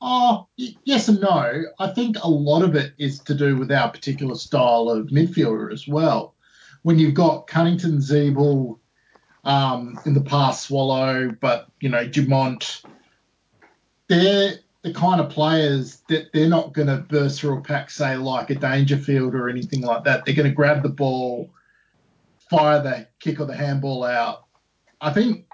Oh, 0.00 0.46
yes 0.56 1.08
and 1.08 1.20
no. 1.20 1.64
I 1.80 1.88
think 1.88 2.16
a 2.22 2.28
lot 2.28 2.62
of 2.62 2.76
it 2.76 2.92
is 2.98 3.18
to 3.20 3.34
do 3.34 3.56
with 3.56 3.72
our 3.72 3.90
particular 3.90 4.36
style 4.36 4.88
of 4.88 5.08
midfielder 5.08 5.72
as 5.72 5.88
well. 5.88 6.34
When 6.82 7.00
you've 7.00 7.14
got 7.14 7.48
Cunnington, 7.48 7.98
Ziebell, 7.98 8.78
um, 9.44 9.98
in 10.04 10.14
the 10.14 10.20
past 10.20 10.66
Swallow, 10.66 11.34
but 11.40 11.68
you 11.80 11.88
know 11.88 12.06
Dumont, 12.06 12.82
they're 14.08 14.54
the 14.82 14.92
kind 14.92 15.20
of 15.20 15.30
players 15.30 16.02
that 16.08 16.32
they're 16.32 16.48
not 16.48 16.72
going 16.72 16.88
to 16.88 16.98
burst 16.98 17.40
through 17.40 17.58
a 17.58 17.60
pack, 17.60 17.90
say 17.90 18.16
like 18.16 18.50
a 18.50 18.54
Dangerfield 18.54 19.34
or 19.34 19.48
anything 19.48 19.82
like 19.82 20.04
that. 20.04 20.24
They're 20.24 20.34
going 20.34 20.48
to 20.48 20.54
grab 20.54 20.82
the 20.82 20.88
ball, 20.88 21.50
fire 22.50 22.82
the 22.82 23.08
kick 23.20 23.40
or 23.40 23.46
the 23.46 23.56
handball 23.56 24.04
out. 24.04 24.44
I 25.00 25.12
think 25.12 25.46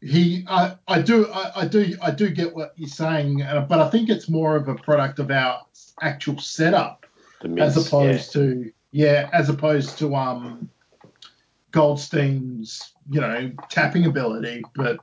he 0.00 0.44
I, 0.46 0.76
I 0.86 1.00
do 1.00 1.28
I, 1.32 1.62
I 1.62 1.66
do 1.66 1.96
I 2.02 2.10
do 2.10 2.30
get 2.30 2.54
what 2.54 2.74
you're 2.76 2.88
saying, 2.88 3.42
uh, 3.42 3.66
but 3.68 3.80
I 3.80 3.88
think 3.88 4.10
it's 4.10 4.28
more 4.28 4.56
of 4.56 4.68
a 4.68 4.74
product 4.74 5.18
of 5.18 5.30
our 5.30 5.62
actual 6.00 6.38
setup 6.38 7.06
The 7.40 7.48
as 7.60 7.76
mids, 7.76 7.88
opposed 7.88 8.32
to 8.32 8.70
yeah, 8.92 9.28
as 9.32 9.48
opposed 9.48 9.98
to 9.98 10.14
um 10.14 10.68
Goldstein's 11.72 12.92
you 13.10 13.20
know 13.20 13.50
tapping 13.70 14.06
ability. 14.06 14.62
But 14.74 15.00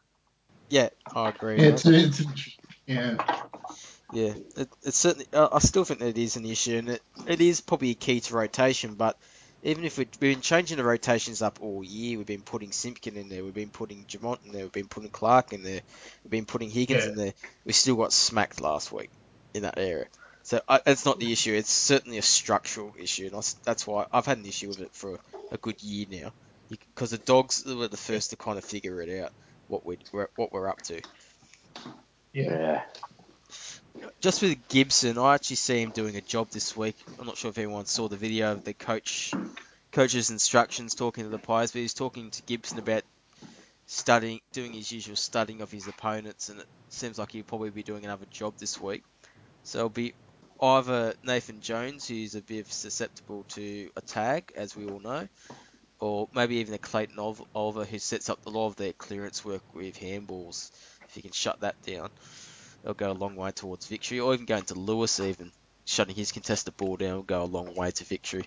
Yeah, 0.70 0.90
I 1.14 1.30
agree. 1.30 1.58
it's 1.58 1.86
mate. 1.86 2.06
it's 2.06 2.58
yeah 2.86 3.18
Yeah, 4.14 4.34
it, 4.58 4.70
it's 4.84 4.98
certainly. 4.98 5.28
I 5.34 5.60
still 5.60 5.84
think 5.84 6.00
that 6.00 6.10
it 6.10 6.18
is 6.18 6.36
an 6.36 6.46
issue, 6.46 6.78
and 6.78 6.90
it, 6.90 7.02
it 7.28 7.42
is 7.42 7.60
probably 7.60 7.92
a 7.92 7.96
key 7.96 8.20
to 8.20 8.36
rotation. 8.36 8.94
But 8.94 9.18
even 9.64 9.84
if 9.84 9.98
we, 9.98 10.06
we've 10.06 10.20
been 10.36 10.42
changing 10.42 10.78
the 10.78 10.84
rotations 10.84 11.42
up 11.42 11.60
all 11.62 11.84
year, 11.84 12.18
we've 12.18 12.28
been 12.28 12.42
putting 12.42 12.72
Simpkin 12.72 13.18
in 13.18 13.30
there, 13.30 13.44
we've 13.44 13.54
been 13.54 13.70
putting 13.70 14.06
Dumont 14.08 14.42
in 14.46 14.52
there, 14.52 14.64
we've 14.64 14.72
been 14.72 14.88
putting 14.88 15.10
Clark 15.10 15.54
in 15.54 15.64
there, 15.64 15.82
we've 16.24 16.32
been 16.32 16.46
putting 16.46 16.70
Higgins 16.70 17.06
Yeah. 17.06 17.10
in 17.10 17.16
there. 17.16 17.34
We 17.66 17.74
still 17.74 17.96
got 17.96 18.14
smacked 18.14 18.62
last 18.62 18.92
week 18.92 19.12
in 19.54 19.64
that 19.64 19.78
area. 19.78 20.08
So 20.44 20.62
I, 20.68 20.82
it's 20.86 21.06
not 21.06 21.20
the 21.20 21.32
issue. 21.32 21.54
It's 21.54 21.72
certainly 21.72 22.18
a 22.18 22.24
structural 22.24 22.96
issue, 22.98 23.30
and 23.32 23.56
that's 23.64 23.86
why 23.86 24.08
I've 24.12 24.26
had 24.26 24.40
an 24.40 24.46
issue 24.46 24.70
with 24.70 24.82
it 24.82 24.94
for 24.94 25.16
a, 25.16 25.20
a 25.52 25.58
good 25.58 25.82
year 25.84 26.08
now. 26.10 26.34
Because 26.70 27.12
the 27.12 27.18
dogs 27.20 27.64
were 27.66 27.88
the 27.88 27.98
first 27.98 28.30
to 28.32 28.38
kind 28.38 28.58
of 28.58 28.64
figure 28.64 29.02
it 29.02 29.22
out 29.22 29.32
what 29.68 29.86
we 29.86 30.00
we're, 30.12 30.30
what 30.36 30.52
we're 30.52 30.70
up 30.70 30.82
to. 30.84 31.02
yeah. 32.34 32.82
Just 34.22 34.44
with 34.44 34.68
Gibson, 34.70 35.18
I 35.18 35.34
actually 35.34 35.56
see 35.56 35.82
him 35.82 35.90
doing 35.90 36.16
a 36.16 36.22
job 36.22 36.52
this 36.52 36.78
week. 36.78 36.96
I'm 37.20 37.26
not 37.26 37.38
sure 37.38 37.50
if 37.50 37.58
anyone 37.58 37.88
saw 37.88 38.08
the 38.08 38.18
video 38.18 38.52
of 38.52 38.64
the 38.64 38.74
coach 38.74 39.34
coach's 39.92 40.30
instructions 40.30 40.94
talking 40.94 41.24
to 41.24 41.30
the 41.32 41.40
players, 41.40 41.72
but 41.72 41.80
he's 41.80 41.96
talking 41.96 42.30
to 42.30 42.44
Gibson 42.44 42.78
about 42.78 43.02
studying, 43.88 44.40
doing 44.54 44.74
his 44.74 44.92
usual 44.92 45.16
studying 45.16 45.62
of 45.62 45.72
his 45.72 45.88
opponents, 45.88 46.50
and 46.50 46.60
it 46.60 46.68
seems 46.90 47.18
like 47.18 47.32
he'll 47.32 47.44
probably 47.44 47.72
be 47.72 47.82
doing 47.82 48.06
another 48.06 48.28
job 48.30 48.54
this 48.60 48.80
week. 48.80 49.02
So 49.64 49.80
it'll 49.80 49.90
be 49.90 50.14
either 50.62 51.16
Nathan 51.24 51.60
Jones, 51.60 52.08
who's 52.08 52.36
a 52.36 52.42
bit 52.42 52.72
susceptible 52.72 53.44
to 53.50 53.90
a 53.98 54.02
tag, 54.02 54.54
as 54.56 54.76
we 54.76 54.86
all 54.86 55.00
know, 55.00 55.28
or 56.00 56.30
maybe 56.36 56.58
even 56.58 56.76
a 56.76 56.78
Clayton 56.78 57.18
Ol- 57.18 57.48
Oliver 57.56 57.86
who 57.86 57.98
sets 57.98 58.30
up 58.30 58.46
a 58.46 58.52
lot 58.52 58.68
of 58.68 58.76
their 58.76 58.94
clearance 58.94 59.44
work 59.44 59.74
with 59.74 59.98
handballs. 59.98 60.70
If 61.10 61.18
you 61.18 61.24
can 61.24 61.32
shut 61.32 61.62
that 61.62 61.82
down, 61.82 62.12
it'll 62.84 62.94
go 62.94 63.12
a 63.12 63.14
long 63.14 63.36
way 63.36 63.52
towards 63.52 63.88
victory. 63.88 64.20
Or 64.20 64.34
even 64.34 64.46
going 64.46 64.64
to 64.66 64.76
Lewis, 64.76 65.20
even 65.20 65.52
shutting 65.86 66.16
his 66.16 66.32
contested 66.32 66.76
ball 66.78 66.98
down 66.98 67.16
will 67.16 67.24
go 67.24 67.44
a 67.44 67.46
long 67.46 67.74
way 67.76 67.92
to 67.92 68.04
victory. 68.04 68.46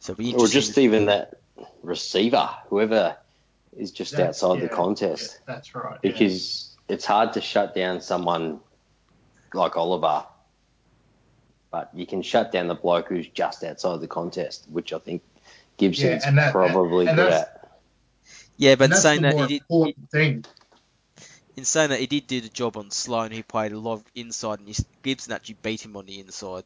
So 0.00 0.12
it'll 0.12 0.18
be 0.22 0.30
Or 0.30 0.34
interesting. 0.44 0.60
just 0.60 0.78
even 0.78 1.06
that 1.06 1.34
receiver, 1.82 2.48
whoever 2.68 3.16
is 3.76 3.90
just 3.92 4.12
That's- 4.12 4.42
outside 4.42 4.60
the 4.62 4.68
contest. 4.68 5.38
yeah, 5.40 5.54
that's 5.54 5.74
right. 5.74 5.98
yeah. 6.02 6.10
because 6.12 6.74
it's 6.88 7.04
hard 7.04 7.32
to 7.34 7.40
shut 7.40 7.74
down 7.74 8.00
someone 8.00 8.60
like 9.54 9.76
Oliver, 9.76 10.24
but 11.70 11.90
you 11.94 12.06
can 12.06 12.22
shut 12.22 12.52
down 12.52 12.68
the 12.68 12.74
bloke 12.74 13.08
who's 13.08 13.26
just 13.28 13.64
outside 13.64 14.00
the 14.00 14.06
contest, 14.08 14.66
which 14.70 14.92
I 14.92 14.98
think 14.98 15.22
Gibson's 15.76 16.22
Yeah, 16.22 16.28
and 16.28 16.38
that- 16.38 16.52
probably 16.52 17.06
and 17.06 17.16
good 17.16 17.32
at. 17.32 17.70
yeah, 18.56 18.74
but 18.76 18.84
And 18.84 18.92
that's 18.92 19.02
saying 19.02 19.22
the 19.22 19.28
that 19.28 19.36
more 19.36 19.46
he 19.46 19.54
did, 19.58 19.62
important 19.62 20.10
thing. 20.10 20.44
In 21.56 21.64
saying 21.64 21.90
that 21.90 22.00
he 22.00 22.06
did 22.06 22.26
do 22.26 22.40
the 22.40 22.48
job 22.48 22.76
on 22.76 22.90
Sloane, 22.90 23.32
who 23.32 23.42
played 23.42 23.72
a 23.72 23.78
lot 23.78 23.94
of 23.94 24.04
inside, 24.14 24.60
and 24.60 24.76
Gibson 25.02 25.32
actually 25.32 25.56
beat 25.62 25.84
him 25.84 25.96
on 25.96 26.06
the 26.06 26.20
inside. 26.20 26.64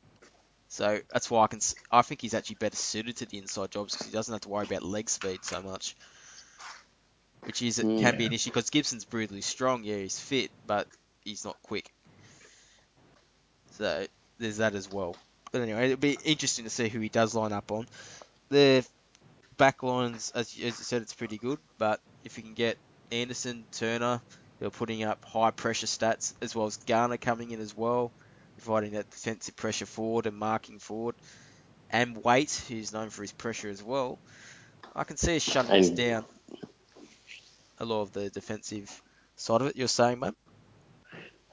So 0.69 1.01
that's 1.13 1.31
why 1.31 1.45
I 1.45 1.47
can. 1.47 1.61
I 1.91 2.03
think 2.03 2.21
he's 2.21 2.35
actually 2.35 2.57
better 2.57 2.77
suited 2.77 3.17
to 3.19 3.27
the 3.27 3.39
inside 3.39 3.71
jobs 3.71 3.95
because 3.95 4.07
he 4.07 4.13
doesn't 4.13 4.33
have 4.33 4.41
to 4.43 4.49
worry 4.49 4.65
about 4.67 4.83
leg 4.83 5.09
speed 5.09 5.45
so 5.45 5.63
much, 5.63 5.97
which 7.45 7.63
is 7.63 7.79
Mm. 7.79 8.01
can 8.01 8.17
be 8.17 8.27
an 8.27 8.33
issue 8.33 8.51
because 8.51 8.71
Gibson's 8.71 9.05
brutally 9.05 9.41
strong. 9.41 9.85
Yeah, 9.85 9.97
he's 9.97 10.19
fit, 10.19 10.51
but 10.67 10.87
he's 11.25 11.45
not 11.45 11.57
quick. 11.63 11.93
So 13.73 14.07
there's 14.39 14.59
that 14.59 14.75
as 14.75 14.91
well. 14.91 15.17
But 15.53 15.63
anyway, 15.63 15.87
it'll 15.87 15.97
be 15.97 16.19
interesting 16.25 16.65
to 16.65 16.71
see 16.71 16.89
who 16.89 17.01
he 17.01 17.09
does 17.09 17.35
line 17.35 17.53
up 17.53 17.73
on. 17.73 17.87
The 18.51 18.85
back 19.57 19.83
lines, 19.83 20.31
as, 20.35 20.49
as 20.49 20.57
you 20.57 20.71
said, 20.71 21.03
it's 21.03 21.15
pretty 21.15 21.39
good. 21.39 21.59
But 21.79 22.01
if 22.25 22.37
you 22.37 22.45
can 22.45 22.55
get 22.55 22.79
Anderson, 23.11 23.65
Turner, 23.73 24.21
who 24.61 24.67
are 24.67 24.71
putting 24.71 25.03
up 25.03 25.25
high 25.25 25.51
pressure 25.51 25.87
stats, 25.87 26.35
as 26.41 26.55
well 26.55 26.67
as 26.67 26.77
Garner 26.77 27.17
coming 27.17 27.51
in 27.51 27.61
as 27.61 27.77
well, 27.77 28.13
providing 28.59 28.93
that 28.93 29.11
defensive 29.11 29.57
pressure 29.57 29.87
forward 29.87 30.27
and 30.27 30.37
marking 30.37 30.79
forward, 30.79 31.15
and 31.91 32.23
Waite, 32.23 32.63
who's 32.69 32.93
known 32.93 33.11
for 33.11 33.23
his 33.23 33.33
pressure 33.33 33.69
as 33.71 33.83
well, 33.83 34.19
I 34.95 35.05
can 35.05 35.17
see 35.17 35.37
us 35.37 35.43
shutting 35.43 35.73
this 35.73 35.89
And- 35.89 35.97
down. 35.97 36.25
A 37.79 37.85
lot 37.87 38.03
of 38.03 38.13
the 38.13 38.29
defensive 38.29 39.03
side 39.37 39.63
of 39.63 39.69
it. 39.69 39.77
You're 39.77 39.89
saying, 39.89 40.21
mate? 40.21 40.35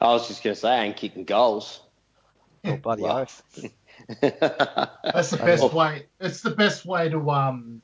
I 0.02 0.08
was 0.08 0.28
just 0.28 0.44
going 0.44 0.54
to 0.56 0.60
say, 0.60 0.86
and 0.86 0.94
kicking 0.96 1.24
goals. 1.24 1.82
Oh, 2.66 2.76
bloody 2.76 3.04
Wow. 3.04 3.22
oath. 3.22 3.44
That's 4.22 5.30
the 5.32 5.38
best 5.38 5.74
way. 5.74 6.08
It's 6.20 6.42
the 6.42 6.52
best 6.52 6.86
way 6.86 7.08
to 7.10 7.32
um 7.32 7.82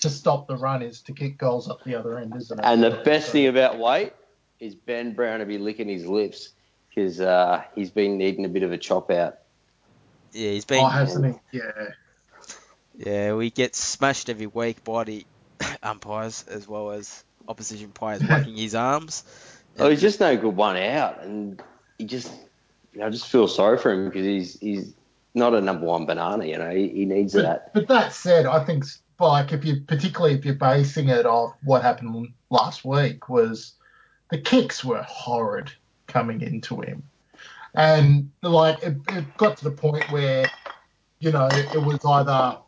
to 0.00 0.10
stop 0.10 0.48
the 0.48 0.56
run 0.56 0.82
is 0.82 1.02
to 1.02 1.12
kick 1.12 1.38
goals 1.38 1.70
up 1.70 1.84
the 1.84 1.94
other 1.94 2.18
end, 2.18 2.34
isn't 2.36 2.58
it? 2.58 2.64
and 2.64 2.82
the 2.82 2.90
best 3.04 3.26
So- 3.26 3.32
thing 3.32 3.46
about 3.46 3.78
Waite 3.78 4.12
is 4.64 4.74
Ben 4.74 5.12
Brown 5.12 5.40
to 5.40 5.46
be 5.46 5.58
licking 5.58 5.88
his 5.88 6.06
lips 6.06 6.50
because 6.88 7.20
uh, 7.20 7.62
he's 7.74 7.90
been 7.90 8.16
needing 8.16 8.44
a 8.44 8.48
bit 8.48 8.62
of 8.62 8.72
a 8.72 8.78
chop 8.78 9.10
out. 9.10 9.38
Yeah, 10.32 10.50
he's 10.50 10.64
been. 10.64 10.82
Oh, 10.82 10.86
hasn't 10.86 11.38
he? 11.52 11.58
Yeah. 11.58 11.88
Yeah, 12.96 13.34
we 13.34 13.50
get 13.50 13.76
smashed 13.76 14.30
every 14.30 14.46
week 14.46 14.82
by 14.84 15.04
the 15.04 15.26
umpires 15.82 16.44
as 16.48 16.66
well 16.66 16.92
as 16.92 17.24
opposition 17.46 17.90
players 17.90 18.22
whacking 18.22 18.56
his 18.56 18.74
arms. 18.74 19.24
Oh, 19.78 19.90
he's 19.90 20.00
just 20.00 20.20
no 20.20 20.36
good 20.36 20.56
one 20.56 20.76
out, 20.76 21.22
and 21.22 21.60
he 21.98 22.04
just, 22.04 22.32
I 23.02 23.10
just 23.10 23.28
feel 23.28 23.48
sorry 23.48 23.76
for 23.76 23.92
him 23.92 24.06
because 24.06 24.24
he's 24.24 24.58
he's 24.60 24.94
not 25.34 25.52
a 25.52 25.60
number 25.60 25.84
one 25.84 26.06
banana. 26.06 26.46
You 26.46 26.58
know, 26.58 26.70
he, 26.70 26.88
he 26.88 27.04
needs 27.04 27.32
that. 27.34 27.74
But, 27.74 27.86
but 27.86 27.88
that 27.88 28.12
said, 28.12 28.46
I 28.46 28.64
think 28.64 28.84
like 29.18 29.52
if 29.52 29.64
you 29.64 29.80
particularly 29.80 30.36
if 30.36 30.44
you're 30.44 30.54
basing 30.54 31.08
it 31.08 31.26
off 31.26 31.54
what 31.64 31.82
happened 31.82 32.32
last 32.50 32.84
week 32.84 33.28
was 33.28 33.74
the 34.34 34.40
kicks 34.40 34.84
were 34.84 35.00
horrid 35.02 35.70
coming 36.08 36.40
into 36.40 36.80
him, 36.80 37.04
and 37.76 38.32
like 38.42 38.82
it, 38.82 38.96
it 39.10 39.36
got 39.36 39.56
to 39.56 39.62
the 39.62 39.70
point 39.70 40.04
where 40.10 40.50
you 41.20 41.30
know 41.30 41.46
it 41.52 41.80
was 41.80 42.04
either 42.04 42.58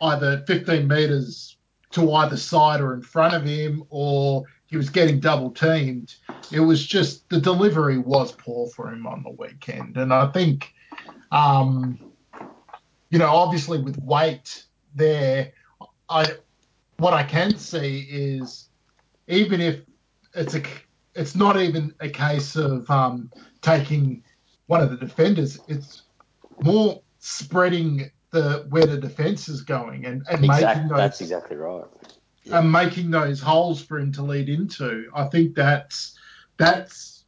either 0.00 0.42
15 0.46 0.88
meters 0.88 1.58
to 1.90 2.10
either 2.14 2.38
side 2.38 2.80
or 2.80 2.94
in 2.94 3.02
front 3.02 3.34
of 3.34 3.44
him, 3.44 3.84
or 3.90 4.44
he 4.68 4.78
was 4.78 4.88
getting 4.88 5.20
double 5.20 5.50
teamed. 5.50 6.14
It 6.50 6.60
was 6.60 6.86
just 6.86 7.28
the 7.28 7.38
delivery 7.38 7.98
was 7.98 8.32
poor 8.32 8.68
for 8.68 8.90
him 8.90 9.06
on 9.06 9.22
the 9.22 9.30
weekend, 9.30 9.98
and 9.98 10.14
I 10.14 10.28
think. 10.28 10.72
Um, 11.30 11.98
you 13.10 13.18
know, 13.18 13.28
obviously 13.28 13.82
with 13.82 13.98
Waite 13.98 14.64
there, 14.94 15.52
I 16.08 16.26
what 16.96 17.12
I 17.12 17.22
can 17.22 17.54
see 17.56 18.06
is 18.10 18.68
even 19.28 19.60
if 19.60 19.80
it's 20.38 20.54
a 20.54 20.62
it's 21.14 21.34
not 21.34 21.60
even 21.60 21.94
a 22.00 22.08
case 22.08 22.56
of 22.56 22.88
um, 22.90 23.30
taking 23.60 24.22
one 24.66 24.80
of 24.80 24.90
the 24.90 24.96
defenders, 24.96 25.58
it's 25.66 26.02
more 26.62 27.02
spreading 27.18 28.10
the 28.30 28.66
where 28.68 28.86
the 28.86 28.98
defense 28.98 29.48
is 29.48 29.62
going 29.62 30.04
and, 30.06 30.22
and 30.30 30.40
making 30.40 30.54
Exactly, 30.54 30.88
those 30.88 30.98
that's 30.98 31.20
exactly 31.20 31.56
right. 31.56 31.84
and 32.52 32.70
making 32.70 33.10
those 33.10 33.40
holes 33.40 33.82
for 33.82 33.98
him 33.98 34.12
to 34.12 34.22
lead 34.22 34.48
into. 34.48 35.10
I 35.14 35.24
think 35.24 35.54
that's 35.54 36.16
that's 36.56 37.24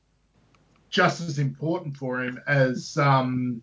just 0.90 1.20
as 1.20 1.38
important 1.38 1.96
for 1.96 2.22
him 2.22 2.38
as 2.46 2.96
um, 2.98 3.62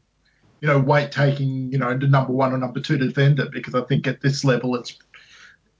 you 0.62 0.68
know 0.68 0.80
Waite 0.80 1.12
taking 1.12 1.72
you 1.72 1.78
know 1.78 1.98
the 1.98 2.08
number 2.08 2.34
one 2.34 2.52
or 2.52 2.58
number 2.58 2.80
two 2.80 2.98
defender 2.98 3.48
because 3.52 3.76
I 3.76 3.82
think 3.82 4.08
at 4.08 4.22
this 4.22 4.44
level 4.44 4.76
it's 4.76 4.98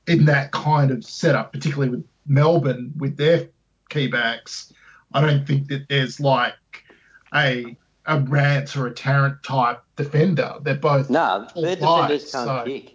in 0.06 0.26
that 0.26 0.52
kind 0.52 0.92
of 0.92 1.04
setup, 1.04 1.52
particularly 1.52 1.90
with 1.92 2.06
Melbourne 2.28 2.94
with 2.98 3.18
their 3.18 3.50
key 3.90 4.08
backs. 4.08 4.74
I 5.14 5.22
don't 5.22 5.46
think 5.46 5.68
that 5.70 5.88
there's 5.90 6.20
like 6.20 6.56
a 7.34 7.76
a 8.06 8.20
Rance 8.22 8.76
or 8.78 8.88
a 8.88 8.94
Tarrant 8.94 9.44
type 9.44 9.82
defender. 9.98 10.56
They're 10.62 10.76
both 10.76 11.10
No, 11.10 11.46
All 11.56 11.62
their 11.62 11.76
five, 11.76 12.10
defenders 12.10 12.32
can't 12.32 12.48
so- 12.48 12.64
kick. 12.66 12.94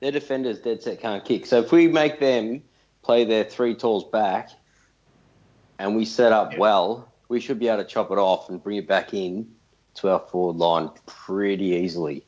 Their 0.00 0.12
defenders 0.12 0.58
dead 0.60 0.82
set 0.82 1.00
can't 1.00 1.24
kick. 1.24 1.46
So 1.46 1.58
if 1.60 1.72
we 1.72 1.88
make 1.88 2.20
them 2.20 2.62
play 3.02 3.24
their 3.24 3.44
three 3.44 3.74
talls 3.74 4.04
back, 4.04 4.50
and 5.78 5.96
we 5.96 6.04
set 6.04 6.32
up 6.32 6.52
Yeah. 6.52 6.58
well, 6.58 7.12
we 7.28 7.40
should 7.40 7.58
be 7.58 7.66
able 7.68 7.82
to 7.82 7.88
chop 7.88 8.10
it 8.10 8.18
off 8.18 8.48
and 8.50 8.62
bring 8.62 8.76
it 8.76 8.86
back 8.86 9.14
in 9.14 9.48
to 9.94 10.10
our 10.10 10.20
forward 10.20 10.56
line 10.56 10.90
pretty 11.06 11.64
easily. 11.66 12.24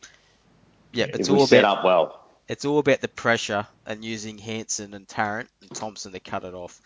Yeah, 0.92 1.06
it's 1.12 1.28
if 1.28 1.34
we 1.34 1.38
all 1.40 1.46
set 1.46 1.60
about 1.60 1.78
up 1.78 1.84
well. 1.84 2.24
it's 2.48 2.64
all 2.64 2.78
about 2.78 3.00
the 3.02 3.08
pressure 3.08 3.66
and 3.86 4.04
using 4.04 4.38
Hansen 4.38 4.94
and 4.94 5.06
Tarrant 5.06 5.50
and 5.60 5.70
Thompson 5.70 6.12
to 6.12 6.20
cut 6.20 6.44
it 6.44 6.54
off. 6.54 6.80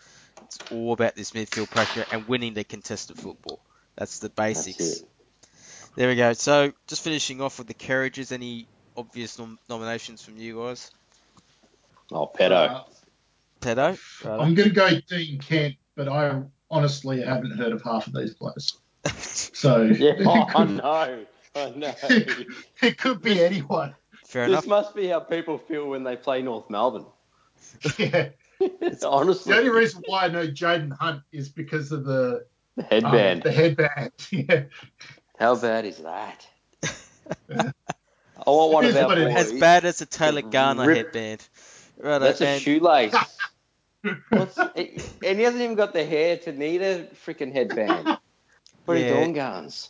It's 0.55 0.71
all 0.71 0.93
about 0.93 1.15
this 1.15 1.31
midfield 1.31 1.69
pressure 1.69 2.05
and 2.11 2.27
winning 2.27 2.53
the 2.53 2.63
contested 2.63 3.17
football. 3.17 3.59
That's 3.97 4.19
the 4.19 4.29
basics. 4.29 5.01
it. 5.01 5.07
There 5.95 6.09
we 6.09 6.15
go. 6.15 6.33
So 6.33 6.73
just 6.87 7.03
finishing 7.03 7.41
off 7.41 7.57
with 7.57 7.67
the 7.67 7.73
carriages. 7.73 8.31
Any 8.31 8.67
obvious 8.95 9.39
nom- 9.39 9.59
nominations 9.69 10.23
from 10.23 10.37
you 10.37 10.59
guys? 10.59 10.91
Oh, 12.11 12.27
pedo. 12.27 12.69
uh, 12.69 12.83
Pedo. 13.61 13.97
Righto. 14.23 14.39
I'm 14.43 14.53
going 14.55 14.69
to 14.69 14.75
go 14.75 14.89
Dean 15.07 15.39
Kent, 15.39 15.75
but 15.95 16.07
I 16.07 16.41
honestly 16.69 17.21
haven't 17.21 17.57
heard 17.57 17.71
of 17.71 17.81
half 17.81 18.07
of 18.07 18.13
these 18.13 18.35
players. 18.35 18.77
So 19.55 19.83
yeah, 19.83 20.13
it, 20.17 20.27
oh, 20.27 20.41
I 20.41 20.65
could, 20.65 20.77
know. 20.77 21.25
I 21.55 21.69
know. 21.69 21.93
it 22.81 22.97
could 22.97 23.21
be 23.21 23.41
anyone. 23.41 23.95
Fair 24.25 24.45
this 24.45 24.51
enough. 24.53 24.67
must 24.67 24.95
be 24.95 25.07
how 25.07 25.19
people 25.19 25.57
feel 25.57 25.87
when 25.87 26.03
they 26.03 26.15
play 26.15 26.41
North 26.41 26.69
Melbourne. 26.69 27.05
Yeah. 27.97 28.29
Honestly, 29.05 29.53
The 29.53 29.59
only 29.59 29.69
reason 29.69 30.03
why 30.05 30.23
I 30.25 30.27
know 30.29 30.47
Jayden 30.47 30.91
Hunt 30.99 31.21
is 31.31 31.49
because 31.49 31.91
of 31.91 32.05
the 32.05 32.45
the 32.75 32.83
um, 32.83 32.89
headband. 32.89 33.43
the 33.43 33.51
headband. 33.51 34.11
Yeah. 34.31 34.63
How 35.39 35.55
bad 35.55 35.85
is 35.85 35.97
that? 35.97 36.47
I 38.45 38.49
want 38.49 38.71
one 38.73 38.85
It 38.85 38.89
of 38.89 38.95
is 38.95 39.01
our 39.01 39.15
boys. 39.15 39.35
As 39.35 39.53
bad 39.53 39.85
as 39.85 40.01
a 40.01 40.05
Taylor 40.05 40.41
Garner 40.41 40.85
Rip- 40.85 40.97
headband. 40.97 41.47
Right, 41.99 42.19
That's 42.19 42.41
a 42.41 42.59
shoelace. 42.59 43.13
What's, 44.29 44.57
and 44.57 45.37
he 45.37 45.43
hasn't 45.43 45.61
even 45.61 45.75
got 45.75 45.93
the 45.93 46.03
hair 46.03 46.37
to 46.37 46.51
need 46.51 46.81
a 46.81 47.05
freaking 47.25 47.53
headband. 47.53 48.07
What 48.85 48.95
are 48.95 48.99
you 48.99 49.05
Yeah. 49.05 49.09
doing, 49.21 49.33
Guns? 49.33 49.89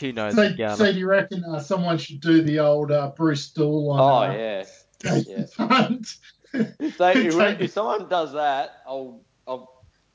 who 0.00 0.12
knows 0.12 0.34
So, 0.34 0.54
so 0.76 0.92
do 0.92 0.98
you 0.98 1.06
reckon 1.06 1.44
uh, 1.44 1.58
someone 1.58 1.98
should 1.98 2.20
do 2.20 2.42
the 2.42 2.60
old 2.60 2.92
uh, 2.92 3.10
Bruce 3.16 3.50
Doull 3.50 3.90
on 3.90 4.00
Oh 4.00 4.22
uh, 4.30 4.32
yeah. 4.32 4.64
Jayden 5.02 5.54
Hunt? 5.56 6.16
If, 6.54 6.98
they, 6.98 7.26
if, 7.26 7.60
if 7.60 7.72
someone 7.72 8.08
does 8.08 8.32
that, 8.32 8.82
I'll, 8.86 9.20
I'll 9.46 9.74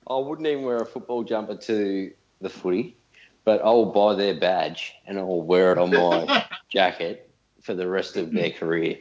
I 0.10 0.18
wouldn't 0.18 0.48
even 0.48 0.64
wear 0.64 0.78
a 0.78 0.86
football 0.86 1.24
jumper 1.24 1.56
to 1.56 2.12
the 2.42 2.50
footy, 2.50 2.98
but 3.46 3.62
I'll 3.64 3.92
buy 3.92 4.16
their 4.16 4.34
badge 4.40 4.96
and 5.06 5.20
I'll 5.20 5.42
wear 5.42 5.72
it 5.72 5.78
on 5.78 5.92
my 5.92 6.46
jacket 6.70 7.30
for 7.62 7.76
the 7.76 7.88
rest 7.88 8.18
of 8.18 8.32
their 8.32 8.50
career. 8.50 8.98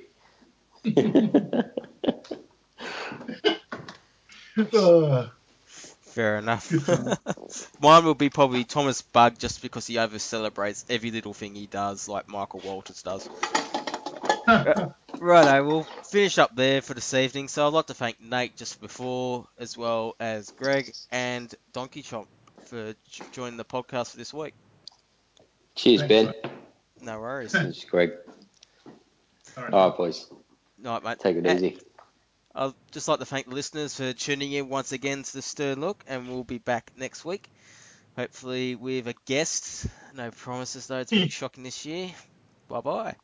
Uh, 4.75 5.29
Fair 5.67 6.39
enough. 6.39 6.69
Good. 6.69 7.17
Mine 7.81 8.05
will 8.05 8.15
be 8.15 8.29
probably 8.29 8.65
Tomas 8.65 9.03
Bugg 9.03 9.39
just 9.39 9.63
because 9.63 9.87
he 9.87 9.99
over 9.99 10.19
celebrates 10.19 10.85
every 10.91 11.11
little 11.11 11.33
thing 11.33 11.55
he 11.55 11.67
does, 11.67 12.09
like 12.09 12.29
Michael 12.29 12.61
Walters 12.65 13.03
does. 13.03 13.29
Righto, 15.19 15.67
we'll 15.67 15.83
finish 15.83 16.39
up 16.39 16.57
there 16.57 16.81
for 16.81 16.95
this 16.95 17.13
evening. 17.13 17.49
So 17.49 17.67
I'd 17.67 17.73
like 17.73 17.87
to 17.87 17.95
thank 17.95 18.21
Nate 18.21 18.57
just 18.57 18.81
before, 18.81 19.47
as 19.59 19.77
well 19.77 20.17
as 20.19 20.51
Greg 20.53 20.93
and 21.11 21.55
Donkey 21.73 22.03
Chop 22.03 22.27
for 22.65 22.95
joining 23.33 23.59
the 23.59 23.65
podcast 23.65 24.13
for 24.13 24.17
this 24.17 24.33
week. 24.33 24.55
Cheers, 25.75 26.01
Thanks, 26.03 26.39
Ben. 26.43 26.51
No 27.03 27.21
worries. 27.21 27.53
Thanks, 27.53 27.85
Greg. 27.85 28.13
All 29.57 29.65
right. 29.65 29.73
All 29.73 29.89
right, 29.91 29.97
boys. 29.97 30.27
Night, 30.79 31.05
mate. 31.05 31.19
Take 31.19 31.37
it 31.37 31.47
And 31.47 31.59
easy. 31.59 31.79
I'd 32.55 32.73
just 32.91 33.07
like 33.07 33.19
to 33.19 33.27
thank 33.27 33.49
the 33.49 33.55
listeners 33.55 33.97
for 33.97 34.13
tuning 34.13 34.53
in 34.53 34.69
once 34.69 34.93
again 34.93 35.23
to 35.23 35.33
the 35.33 35.43
Stern 35.43 35.81
Look, 35.81 36.03
and 36.09 36.29
we'll 36.29 36.45
be 36.45 36.59
back 36.59 36.91
next 36.97 37.25
week. 37.25 37.49
Hopefully 38.17 38.75
with 38.75 39.07
a 39.07 39.15
guest. 39.27 39.87
No 40.15 40.31
promises 40.31 40.87
though. 40.87 40.99
It's 41.01 41.11
been 41.11 41.29
shocking 41.29 41.65
this 41.65 41.85
year. 41.85 42.11
Bye 42.69 42.81
bye. 42.81 43.17